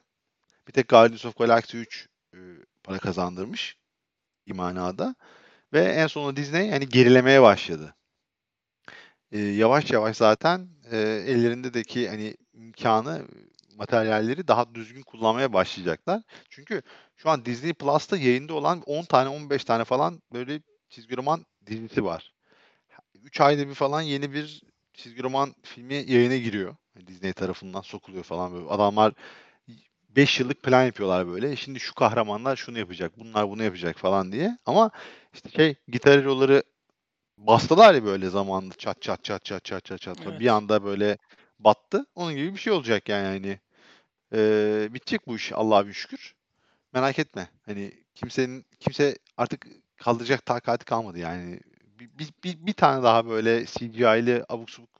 Bir 0.67 0.73
tek 0.73 0.89
Guardians 0.89 1.25
of 1.25 1.37
Galaxy 1.37 1.77
3 1.77 2.09
e, 2.33 2.37
para 2.83 2.99
kazandırmış 2.99 3.77
imanada. 4.45 5.15
Ve 5.73 5.81
en 5.83 6.07
sonunda 6.07 6.35
Disney 6.35 6.67
yani 6.67 6.89
gerilemeye 6.89 7.41
başladı. 7.41 7.95
E, 9.31 9.39
yavaş 9.39 9.91
yavaş 9.91 10.17
zaten 10.17 10.69
e, 10.91 10.97
ellerindeki 10.99 12.09
hani 12.09 12.35
imkanı, 12.53 13.27
materyalleri 13.77 14.47
daha 14.47 14.75
düzgün 14.75 15.01
kullanmaya 15.01 15.53
başlayacaklar. 15.53 16.21
Çünkü 16.49 16.81
şu 17.15 17.29
an 17.29 17.45
Disney 17.45 17.73
Plus'ta 17.73 18.17
yayında 18.17 18.53
olan 18.53 18.81
10 18.81 19.03
tane 19.03 19.29
15 19.29 19.63
tane 19.63 19.83
falan 19.83 20.21
böyle 20.33 20.61
çizgi 20.89 21.17
roman 21.17 21.45
dizisi 21.65 22.05
var. 22.05 22.33
3 23.23 23.41
ayda 23.41 23.67
bir 23.67 23.73
falan 23.73 24.01
yeni 24.01 24.33
bir 24.33 24.61
çizgi 24.93 25.23
roman 25.23 25.55
filmi 25.63 25.93
yayına 25.93 26.37
giriyor. 26.37 26.75
Disney 27.07 27.33
tarafından 27.33 27.81
sokuluyor 27.81 28.23
falan 28.23 28.53
böyle. 28.53 28.69
Adamlar 28.69 29.13
5 30.09 30.39
yıllık 30.39 30.63
plan 30.63 30.83
yapıyorlar 30.83 31.27
böyle. 31.27 31.55
Şimdi 31.55 31.79
şu 31.79 31.93
kahramanlar 31.93 32.55
şunu 32.55 32.79
yapacak, 32.79 33.19
bunlar 33.19 33.49
bunu 33.49 33.63
yapacak 33.63 33.97
falan 33.97 34.31
diye. 34.31 34.57
Ama 34.65 34.91
işte 35.33 35.49
şey 35.49 35.75
gitar 35.87 36.21
hero'ları 36.21 36.63
bastılar 37.37 37.93
ya 37.93 38.03
böyle 38.03 38.29
zamanında 38.29 38.73
çat 38.73 39.01
çat 39.01 39.23
çat 39.23 39.45
çat 39.45 39.65
çat 39.65 39.85
çat 39.85 40.01
çat. 40.01 40.17
Evet. 40.25 40.39
Bir 40.39 40.47
anda 40.47 40.83
böyle 40.83 41.17
battı. 41.63 42.05
Onun 42.15 42.35
gibi 42.35 42.53
bir 42.53 42.59
şey 42.59 42.73
olacak 42.73 43.09
yani 43.09 43.27
hani. 43.27 43.59
Ee, 44.35 44.89
bitecek 44.93 45.27
bu 45.27 45.35
iş 45.35 45.51
Allah'a 45.53 45.87
bir 45.87 45.93
şükür. 45.93 46.35
Merak 46.93 47.19
etme. 47.19 47.49
Hani 47.65 47.91
kimsenin 48.15 48.65
kimse 48.79 49.17
artık 49.37 49.67
kaldıracak 49.97 50.45
takati 50.45 50.85
kalmadı 50.85 51.19
yani. 51.19 51.59
Bir, 51.99 52.09
bir, 52.17 52.29
bir, 52.43 52.65
bir 52.65 52.73
tane 52.73 53.03
daha 53.03 53.25
böyle 53.27 53.65
CGI'li 53.65 54.45
abuk 54.49 54.69
subuk 54.69 54.93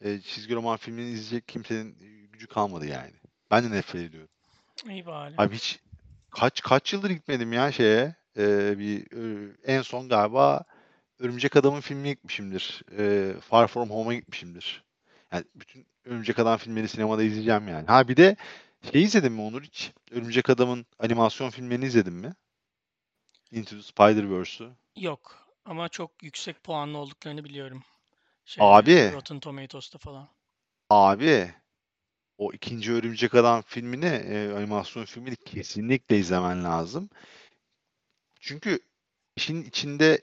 e, 0.00 0.20
çizgi 0.20 0.54
roman 0.54 0.76
filmini 0.76 1.10
izleyecek 1.10 1.48
kimsenin 1.48 1.96
gücü 2.32 2.46
kalmadı 2.46 2.86
yani. 2.86 3.12
Ben 3.50 3.64
de 3.64 3.70
nefret 3.70 4.02
ediyorum. 4.02 4.28
İyi 4.88 5.06
bari. 5.06 5.34
Abi 5.38 5.54
hiç 5.54 5.80
kaç 6.30 6.60
kaç 6.60 6.92
yıldır 6.92 7.10
gitmedim 7.10 7.52
ya 7.52 7.72
şeye. 7.72 8.14
Ee, 8.38 8.78
bir 8.78 9.00
e, 9.00 9.52
en 9.64 9.82
son 9.82 10.08
galiba 10.08 10.64
Örümcek 11.18 11.56
Adam'ın 11.56 11.80
filmine 11.80 12.10
gitmişimdir. 12.10 12.82
Ee, 12.98 13.32
Far 13.40 13.66
From 13.66 13.90
Home'a 13.90 14.14
gitmişimdir. 14.14 14.83
Yani 15.34 15.44
bütün 15.54 15.86
Örümcek 16.04 16.38
Adam 16.38 16.56
filmleri 16.56 16.88
sinemada 16.88 17.22
izleyeceğim 17.22 17.68
yani. 17.68 17.86
Ha 17.86 18.08
bir 18.08 18.16
de 18.16 18.36
şey 18.92 19.02
izledin 19.02 19.32
mi 19.32 19.40
Onur 19.40 19.62
hiç? 19.62 19.92
Örümcek 20.10 20.50
Adam'ın 20.50 20.86
animasyon 20.98 21.50
filmlerini 21.50 21.84
izledin 21.84 22.12
mi? 22.12 22.34
Into 23.50 23.76
the 23.76 23.82
Spider-Verse'ü. 23.82 24.70
Yok 24.96 25.48
ama 25.64 25.88
çok 25.88 26.22
yüksek 26.22 26.64
puanlı 26.64 26.98
olduklarını 26.98 27.44
biliyorum. 27.44 27.82
Abi. 28.58 28.90
Şeyde, 28.90 29.12
Rotten 29.12 29.40
Tomatoes'ta 29.40 29.98
falan. 29.98 30.28
Abi 30.90 31.54
o 32.38 32.52
ikinci 32.52 32.92
Örümcek 32.92 33.34
Adam 33.34 33.62
filmini, 33.62 34.06
e, 34.06 34.52
animasyon 34.52 35.04
filmini 35.04 35.36
kesinlikle 35.36 36.18
izlemen 36.18 36.64
lazım. 36.64 37.10
Çünkü 38.40 38.78
işin 39.36 39.62
içinde 39.62 40.20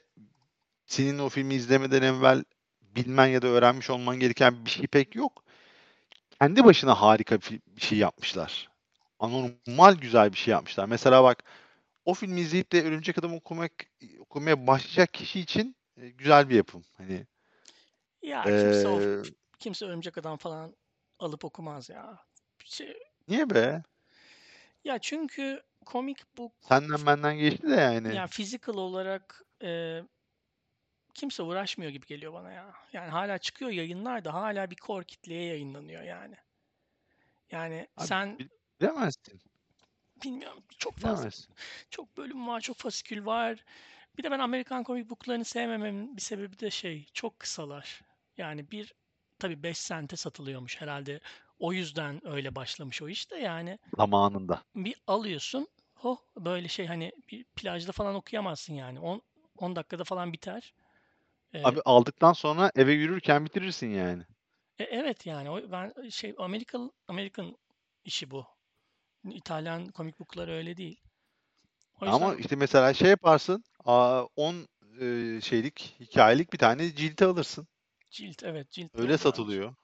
senin 0.85 1.19
o 1.19 1.29
filmi 1.29 1.53
izlemeden 1.55 2.01
evvel 2.01 2.43
bilmen 2.95 3.27
ya 3.27 3.41
da 3.41 3.47
öğrenmiş 3.47 3.89
olman 3.89 4.19
gereken 4.19 4.65
bir 4.65 4.69
şey 4.69 4.87
pek 4.87 5.15
yok. 5.15 5.43
Kendi 6.39 6.63
başına 6.63 7.01
harika 7.01 7.39
bir, 7.41 7.61
şey 7.81 7.97
yapmışlar. 7.97 8.69
Anormal 9.19 9.95
güzel 9.95 10.31
bir 10.31 10.37
şey 10.37 10.51
yapmışlar. 10.51 10.85
Mesela 10.85 11.23
bak 11.23 11.43
o 12.05 12.13
filmi 12.13 12.41
izleyip 12.41 12.71
de 12.71 12.83
Örümcek 12.83 13.17
Adam 13.17 13.33
okumak, 13.33 13.71
okumaya 14.19 14.67
başlayacak 14.67 15.13
kişi 15.13 15.39
için 15.39 15.75
e, 15.97 16.09
güzel 16.09 16.49
bir 16.49 16.55
yapım. 16.55 16.83
Hani 16.97 17.25
Ya 18.21 18.43
kimse 18.43 18.87
o 18.87 19.01
kimse 19.59 19.85
Örümcek 19.85 20.17
Adam 20.17 20.37
falan 20.37 20.75
alıp 21.19 21.45
okumaz 21.45 21.89
ya. 21.89 22.17
Şey, 22.65 22.93
niye 23.27 23.49
be? 23.49 23.83
ya 24.83 24.99
çünkü 24.99 25.61
komik 25.85 26.37
book 26.37 26.51
Senden 26.61 27.05
benden 27.05 27.37
geçti 27.37 27.69
de 27.69 27.75
yani. 27.75 28.15
ya 28.15 28.27
physical 28.27 28.77
olarak 28.77 29.43
e, 29.63 30.01
kimse 31.13 31.43
uğraşmıyor 31.43 31.91
gibi 31.91 32.05
geliyor 32.07 32.33
bana 32.33 32.51
ya. 32.51 32.73
Yani 32.93 33.09
hala 33.09 33.37
çıkıyor 33.37 33.71
yayınlar 33.71 34.25
da 34.25 34.33
hala 34.33 34.71
bir 34.71 34.75
core 34.75 35.05
kitleye 35.05 35.43
yayınlanıyor 35.45 36.03
yani. 36.03 36.35
Yani 37.51 37.87
Abi 37.97 38.07
sen 38.07 38.39
bil- 38.39 38.49
bilemezsin. 38.81 39.41
bilmiyorum 40.23 40.63
çok 40.77 40.97
fazla 40.97 41.15
Bilemezsin. 41.17 41.55
çok 41.89 42.17
bölüm 42.17 42.47
var, 42.47 42.61
çok 42.61 42.77
fasikül 42.77 43.25
var. 43.25 43.63
Bir 44.17 44.23
de 44.23 44.31
ben 44.31 44.39
Amerikan 44.39 44.83
komik 44.83 45.09
booklarını 45.09 45.45
sevmememin 45.45 46.17
bir 46.17 46.21
sebebi 46.21 46.59
de 46.59 46.69
şey, 46.69 47.05
çok 47.13 47.39
kısalar. 47.39 48.01
Yani 48.37 48.71
bir 48.71 48.93
tabii 49.39 49.63
5 49.63 49.77
sente 49.77 50.15
satılıyormuş 50.15 50.81
herhalde. 50.81 51.19
O 51.59 51.73
yüzden 51.73 52.27
öyle 52.27 52.55
başlamış 52.55 53.01
o 53.01 53.09
iş 53.09 53.31
de 53.31 53.35
yani 53.37 53.79
Zamanında. 53.97 54.63
bir 54.75 54.95
alıyorsun. 55.07 55.67
Oh 56.03 56.17
böyle 56.37 56.67
şey 56.67 56.85
hani 56.87 57.11
bir 57.31 57.43
plajda 57.43 57.91
falan 57.91 58.15
okuyamazsın 58.15 58.73
yani. 58.73 58.99
10 58.99 59.21
10 59.57 59.75
dakikada 59.75 60.03
falan 60.03 60.33
biter. 60.33 60.73
Ee, 61.53 61.63
Abi 61.63 61.81
aldıktan 61.85 62.33
sonra 62.33 62.71
eve 62.75 62.93
yürürken 62.93 63.45
bitirirsin 63.45 63.87
yani. 63.89 64.23
e, 64.79 64.83
evet 64.83 65.25
yani 65.25 65.49
o 65.49 65.71
ben 65.71 66.09
şey 66.09 66.35
Amerikan 66.37 66.91
Amerikan 67.07 67.57
işi 68.05 68.31
bu. 68.31 68.45
İtalyan 69.31 69.87
komik 69.91 70.19
bookları 70.19 70.51
öyle 70.51 70.77
değil. 70.77 71.01
O 72.01 72.05
Ama 72.05 72.33
yüzden 72.33 72.37
işte 72.37 72.55
mesela 72.55 72.93
şey 72.93 73.09
yaparsın. 73.09 73.63
aa, 73.85 74.25
10 74.35 74.67
e, 75.01 75.41
şeylik, 75.41 75.95
hikayelik 75.99 76.53
bir 76.53 76.57
tane 76.57 76.95
cilt 76.95 77.21
alırsın. 77.21 77.67
cilt 78.09 78.43
evet 78.43 78.71
cilt 78.71 79.01
de 79.01 79.01
Öyle 79.01 79.17
satılıyor. 79.17 79.75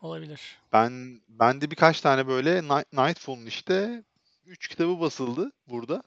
Olabilir. 0.00 0.58
Ben 0.72 1.20
bende 1.28 1.70
birkaç 1.70 2.00
tane 2.00 2.26
böyle 2.26 2.58
Night- 2.58 3.06
Nightfall'un 3.08 3.46
işte 3.46 4.04
3 4.46 4.68
kitabı 4.68 5.00
basıldı 5.00 5.52
burada. 5.66 6.02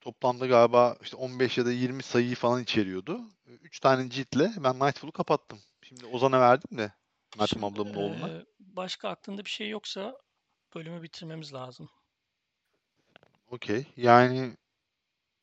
Toplamda 0.00 0.46
galiba 0.46 0.96
işte 1.02 1.16
15 1.16 1.58
ya 1.58 1.66
da 1.66 1.72
20 1.72 2.02
sayıyı 2.02 2.34
falan 2.36 2.62
içeriyordu. 2.62 3.20
3 3.46 3.80
tane 3.80 4.10
ciltle 4.10 4.50
ben 4.56 4.74
Nightfall'u 4.80 5.12
kapattım. 5.12 5.58
Şimdi 5.82 6.06
Ozan'a 6.06 6.40
verdim 6.40 6.78
de 6.78 6.92
Şimdi, 7.46 7.66
ablamın 7.66 7.94
oğluna. 7.94 8.44
başka 8.60 9.08
aklında 9.08 9.44
bir 9.44 9.50
şey 9.50 9.68
yoksa 9.68 10.16
bölümü 10.74 11.02
bitirmemiz 11.02 11.54
lazım. 11.54 11.90
Okey. 13.50 13.86
Yani 13.96 14.56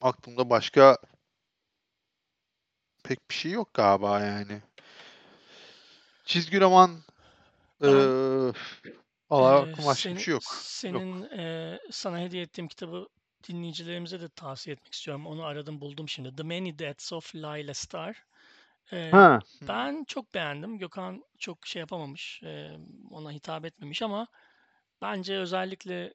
aklımda 0.02 0.50
başka 0.50 0.98
pek 3.04 3.30
bir 3.30 3.36
şey 3.36 3.52
yok 3.52 3.74
galiba 3.74 4.20
yani. 4.20 4.62
Çizgi 6.26 6.62
roman 6.62 6.92
Ben, 7.82 7.88
eee 7.88 8.54
valla 9.30 9.62
eee, 9.66 9.74
aklıma 9.74 9.90
başka 9.90 10.10
bir 10.16 10.16
seni, 10.16 10.20
şey 10.20 10.32
yok. 10.34 10.44
Yok. 10.44 10.54
senin 10.64 11.24
eee, 11.24 11.80
sana 11.92 12.20
hediye 12.20 12.44
ettiğim 12.44 12.68
kitabı 12.68 13.08
dinleyicilerimize 13.50 14.22
de 14.22 14.30
tavsiye 14.30 14.74
etmek 14.74 14.94
istiyorum. 14.94 15.28
Onu 15.28 15.44
aradım 15.46 15.82
buldum 15.82 16.10
şimdi. 16.10 16.36
The 16.36 16.44
Many 16.44 16.80
Deaths 16.80 17.14
of 17.14 17.36
Lila 17.36 17.74
Starr. 17.74 18.26
Eee, 18.92 19.12
Ha. 19.12 19.42
ben 19.62 20.04
çok 20.08 20.34
beğendim. 20.34 20.78
Gökhan 20.80 21.24
çok 21.40 21.68
şey 21.68 21.80
yapamamış. 21.80 22.42
eee, 22.44 22.78
ona 23.12 23.32
hitap 23.32 23.66
etmemiş 23.66 24.02
ama 24.02 24.28
bence 25.02 25.38
özellikle 25.38 26.14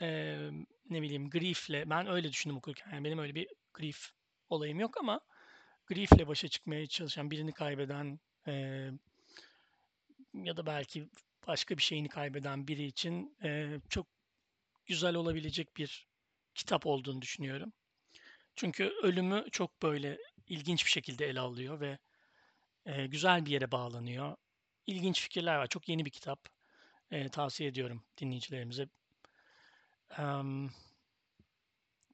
eee, 0.00 0.50
ne 0.90 1.02
bileyim 1.02 1.30
griefle 1.30 1.90
ben 1.90 2.06
öyle 2.08 2.28
düşündüm 2.28 2.56
okurken. 2.58 2.92
Yani 2.92 3.04
benim 3.04 3.18
öyle 3.18 3.34
bir 3.34 3.48
grief 3.74 4.10
olayım 4.48 4.80
yok 4.80 4.96
ama 5.00 5.20
griefle 5.86 6.28
başa 6.28 6.48
çıkmaya 6.48 6.86
çalışan 6.88 7.30
birini 7.30 7.52
kaybeden 7.52 8.20
eee, 8.46 8.92
ya 10.34 10.56
da 10.56 10.66
belki 10.66 11.08
başka 11.46 11.76
bir 11.76 11.82
şeyini 11.82 12.08
kaybeden 12.08 12.68
biri 12.68 12.84
için 12.84 13.36
eee, 13.42 13.80
çok 13.88 14.06
güzel 14.86 15.16
olabilecek 15.16 15.78
bir 15.78 16.07
kitap 16.58 16.86
olduğunu 16.86 17.22
düşünüyorum. 17.22 17.74
Çünkü 18.56 18.92
ölümü 19.02 19.44
çok 19.52 19.82
böyle 19.82 20.18
ilginç 20.48 20.86
bir 20.86 20.90
şekilde 20.90 21.26
ele 21.26 21.40
alıyor 21.40 21.80
ve 21.80 21.98
eee, 22.86 23.06
güzel 23.08 23.46
bir 23.46 23.50
yere 23.52 23.72
bağlanıyor. 23.72 24.36
İlginç 24.86 25.22
fikirler 25.22 25.56
var. 25.58 25.66
Çok 25.68 25.88
yeni 25.88 26.06
bir 26.06 26.10
kitap. 26.10 26.40
Eee, 27.12 27.28
tavsiye 27.30 27.70
ediyorum 27.70 28.04
dinleyicilerimize. 28.20 28.88
Em, 30.18 30.70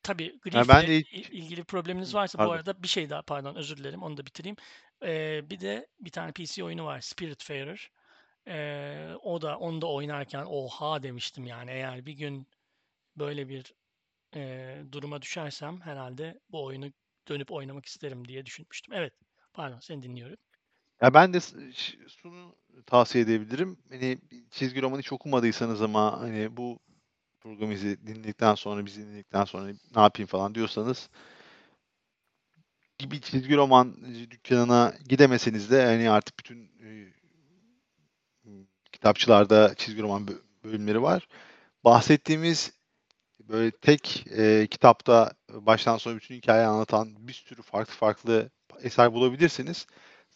tabii 0.02 0.38
Yani 0.52 0.68
ben 0.68 0.86
de 0.86 1.04
ilgili 1.12 1.64
probleminiz 1.64 2.14
varsa 2.14 2.42
bu 2.42 2.50
pardon. 2.50 2.52
arada 2.52 2.82
bir 2.82 2.88
şey 2.88 3.10
daha 3.10 3.22
pardon 3.22 3.54
özür 3.56 3.76
dilerim 3.76 4.02
onu 4.02 4.16
da 4.16 4.26
bitireyim. 4.26 4.56
Eee, 5.02 5.40
bir 5.50 5.60
de 5.60 5.86
bir 6.00 6.10
tane 6.10 6.32
PC 6.32 6.64
oyunu 6.64 6.84
var 6.84 7.00
Spiritfarer. 7.00 7.90
Eee, 8.46 9.16
o 9.22 9.42
da 9.42 9.58
onu 9.58 9.82
da 9.82 9.86
oynarken 9.92 10.44
oha 10.48 11.02
demiştim 11.02 11.46
yani 11.46 11.70
eğer 11.70 12.06
bir 12.06 12.12
gün 12.14 12.48
böyle 13.16 13.48
bir 13.48 13.74
eee, 14.36 14.84
duruma 14.92 15.22
düşersem 15.22 15.80
herhalde 15.80 16.40
bu 16.50 16.64
oyunu 16.64 16.92
dönüp 17.28 17.52
oynamak 17.52 17.86
isterim 17.86 18.28
diye 18.28 18.46
düşünmüştüm. 18.46 18.94
Evet, 18.94 19.14
pardon 19.54 19.78
seni 19.80 20.02
dinliyorum. 20.02 20.36
Ya 21.02 21.14
ben 21.14 21.34
de 21.34 21.38
şunu 22.22 22.56
tavsiye 22.86 23.24
edebilirim. 23.24 23.78
Hani 23.90 24.18
çizgi 24.50 24.82
romanı 24.82 25.00
hiç 25.00 25.12
okumadıysanız 25.12 25.82
ama 25.82 26.20
hani 26.20 26.56
bu 26.56 26.78
programı 27.40 27.74
dinledikten 27.76 28.54
sonra 28.54 28.86
bizi 28.86 29.02
dinledikten 29.06 29.44
sonra 29.44 29.72
ne 29.96 30.02
yapayım 30.02 30.26
falan 30.26 30.54
diyorsanız 30.54 31.10
bir 33.00 33.20
çizgi 33.20 33.56
roman 33.56 33.96
dükkanına 34.30 34.94
gidemeseniz 35.08 35.70
de 35.70 35.84
hani 35.84 36.10
artık 36.10 36.38
bütün 36.38 36.70
e, 36.84 38.50
kitapçılarda 38.92 39.74
çizgi 39.74 40.02
roman 40.02 40.22
bö- 40.26 40.42
bölümleri 40.64 41.02
var. 41.02 41.28
Bahsettiğimiz 41.84 42.72
böyle 43.48 43.70
tek 43.70 44.24
e, 44.38 44.66
kitapta 44.70 45.32
baştan 45.52 45.96
sona 45.96 46.16
bütün 46.16 46.34
hikayeyi 46.34 46.66
anlatan 46.68 47.28
bir 47.28 47.32
sürü 47.32 47.62
farklı 47.62 47.94
farklı 47.94 48.50
eser 48.82 49.12
bulabilirsiniz. 49.12 49.86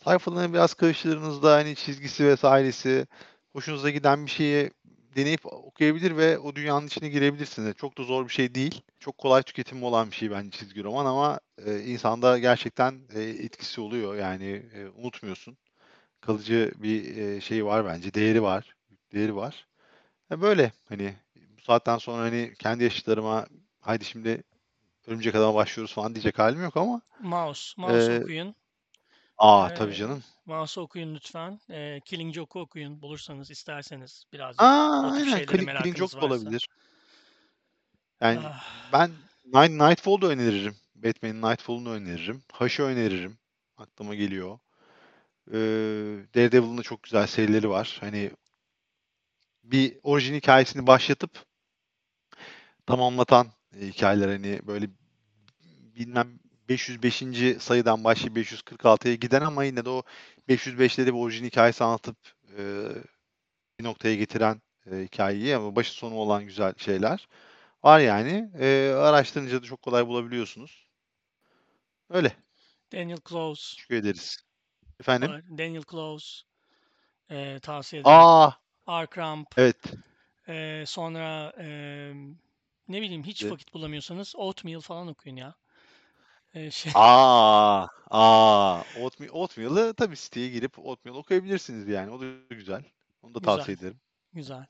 Sayfalarını 0.05 0.55
biraz 0.55 0.75
karıştırdığınızda 0.75 1.55
hani 1.55 1.77
çizgisi 1.77 2.27
vesairesi 2.27 3.07
hoşunuza 3.53 3.91
giden 3.91 4.27
bir 4.27 4.31
şeyi 4.31 4.71
deneyip 5.17 5.47
okuyabilir 5.47 6.17
ve 6.17 6.39
o 6.39 6.55
dünyanın 6.55 6.87
içine 6.87 7.09
girebilirsiniz. 7.09 7.75
Çok 7.77 7.99
da 7.99 8.03
zor 8.03 8.25
bir 8.29 8.33
şey 8.33 8.55
değil. 8.55 8.83
Çok 9.01 9.19
kolay 9.19 9.43
tüketimi 9.43 9.85
olan 9.85 10.11
bir 10.11 10.17
şey 10.17 10.31
bence 10.31 10.51
çizgi 10.59 10.85
roman 10.85 11.07
ama 11.07 11.41
e, 11.67 11.81
insanda 11.81 12.39
gerçekten 12.39 13.01
e, 13.15 13.23
etkisi 13.23 13.81
oluyor. 13.81 14.17
Yani 14.17 14.63
e, 14.75 14.89
unutmuyorsun. 14.89 15.59
Kalıcı 16.21 16.73
bir 16.77 17.17
e, 17.17 17.41
şey 17.41 17.65
var 17.67 17.87
bence. 17.87 18.15
Değeri 18.15 18.43
var. 18.43 18.77
Değeri 19.13 19.37
var. 19.37 19.67
E, 20.33 20.41
böyle 20.41 20.73
hani 20.89 21.15
saatten 21.69 21.99
sonra 21.99 22.23
hani 22.23 22.55
kendi 22.61 22.85
yaşıtlarıma 22.85 23.47
haydi 23.81 24.05
şimdi 24.07 24.45
Örümcek 25.07 25.35
Adam'a 25.37 25.55
başlıyoruz 25.55 25.95
falan 25.95 26.15
diyecek 26.17 26.39
halim 26.41 26.63
yok 26.63 26.77
ama 26.79 27.03
Mouse, 27.21 27.75
Mouse 27.77 28.13
e, 28.13 28.13
okuyun. 28.13 28.55
aa 29.39 29.71
tabii 29.75 29.95
Eee 29.95 29.97
canım. 29.97 30.25
Mouse'u 30.47 30.83
okuyun 30.85 31.15
lütfen. 31.15 31.61
Eee 31.71 32.01
Killing 32.05 32.35
Joke'u 32.35 32.63
okuyun 32.63 33.03
bulursanız 33.03 33.51
isterseniz 33.51 34.25
birazcık 34.33 34.69
Aa 34.69 35.03
o 35.03 35.13
aynen 35.13 35.41
Killing, 35.43 35.71
Killing 35.75 35.97
Joke 35.97 36.17
varsa. 36.19 36.27
olabilir. 36.27 36.69
Yani 38.21 38.51
Ah, 38.51 38.63
ben 38.93 39.11
Night, 39.45 39.71
Nightfall'da 39.81 40.27
öneririm. 40.27 40.77
Batman'in 40.95 41.43
Nightfall'unu 41.43 41.91
öneririm. 41.91 42.43
Hush'ı 42.53 42.83
öneririm. 42.83 43.39
Aklıma 43.77 44.15
geliyor. 44.15 44.59
Ee, 45.53 45.57
Daredevil'ın 46.35 46.79
da 46.79 46.83
çok 46.83 47.03
güzel 47.03 47.27
serileri 47.27 47.71
var. 47.71 47.99
Hani 48.01 48.31
bir 49.63 49.99
orijin 50.03 50.35
hikayesini 50.35 50.87
başlatıp 50.87 51.31
tamamlatan 52.89 53.47
e, 53.81 53.87
hikayeler 53.87 54.29
hani 54.29 54.61
böyle 54.67 54.89
bilmem 55.97 56.39
505. 56.69 57.57
sayıdan 57.61 58.05
başlayıp 58.05 58.37
546'ya 58.37 59.15
giden 59.15 59.41
ama 59.41 59.65
yine 59.65 59.85
de 59.85 59.91
o 59.91 60.03
505'te 60.49 61.07
de 61.07 61.15
bir 61.15 61.19
orijin 61.19 61.45
hikayesi 61.45 61.85
anlatıp 61.85 62.17
e, 62.59 62.63
bir 63.79 63.85
noktaya 63.85 64.15
getiren 64.15 64.63
e, 64.93 64.97
hikayeyi 64.97 65.57
ama 65.57 65.77
başı 65.77 65.93
sonu 65.93 66.15
olan 66.15 66.45
güzel 66.45 66.75
şeyler 66.77 67.29
var 67.85 68.01
yani. 68.01 68.51
E, 68.61 68.93
araştırınca 68.97 69.63
da 69.63 69.67
çok 69.67 69.83
kolay 69.83 70.07
bulabiliyorsunuz. 70.07 70.89
Öyle. 72.11 72.33
Daniel 72.93 73.19
Close 73.29 73.77
Teşekkür 73.77 73.97
ederiz. 73.97 74.45
Efendim? 75.01 75.31
Daniel 75.59 75.83
Close 75.91 76.43
eee, 77.31 77.61
tavsiye 77.61 78.03
ederim. 78.03 78.17
Aa, 78.17 78.51
Arcramp. 78.87 79.49
evet. 79.57 79.77
eee, 80.49 80.85
sonra 80.87 81.53
eee, 81.59 82.15
ne 82.89 83.03
bileyim 83.03 83.23
hiç 83.25 83.43
Evet. 83.43 83.53
vakit 83.53 83.75
bulamıyorsanız 83.75 84.35
Oatmeal 84.37 84.81
falan 84.81 85.09
okuyun 85.09 85.37
ya. 85.37 85.55
Eee, 86.55 86.71
şey, 86.71 86.93
Aa, 86.95 87.87
aa. 88.11 88.83
Oatmeal, 89.01 89.31
Oatmeal'ı 89.33 89.95
tabii 89.95 90.17
siteye 90.17 90.49
girip 90.49 90.79
Oatmeal 90.79 91.15
okuyabilirsiniz 91.17 91.89
yani. 91.89 92.11
O 92.11 92.21
da 92.21 92.25
güzel. 92.51 92.85
Onu 93.23 93.35
da 93.35 93.39
güzel, 93.39 93.57
tavsiye 93.57 93.77
ederim. 93.77 94.01
güzel. 94.33 94.67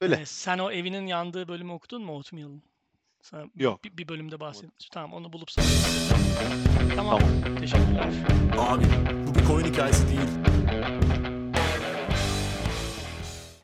Öyle. 0.00 0.16
Eee, 0.16 0.26
sen 0.26 0.58
o 0.58 0.70
evinin 0.70 1.06
yandığı 1.06 1.48
bölümü 1.48 1.72
okudun 1.72 2.02
mu 2.02 2.12
Oatmeal'ın? 2.16 2.62
Sana 3.22 3.46
Yok. 3.56 3.84
bir, 3.84 3.96
bir 3.96 4.08
bölümde 4.08 4.40
bahsetmiş. 4.40 4.88
Tamam 4.88 5.12
onu 5.12 5.32
bulup 5.32 5.50
sana. 5.50 5.66
Tamam. 6.96 7.20
Tamam. 7.20 7.56
Teşekkürler. 7.60 8.12
Abi 8.58 8.84
bu 9.26 9.34
bir 9.34 9.44
koyun 9.44 9.66
hikayesi 9.66 10.08
değil. 10.08 10.28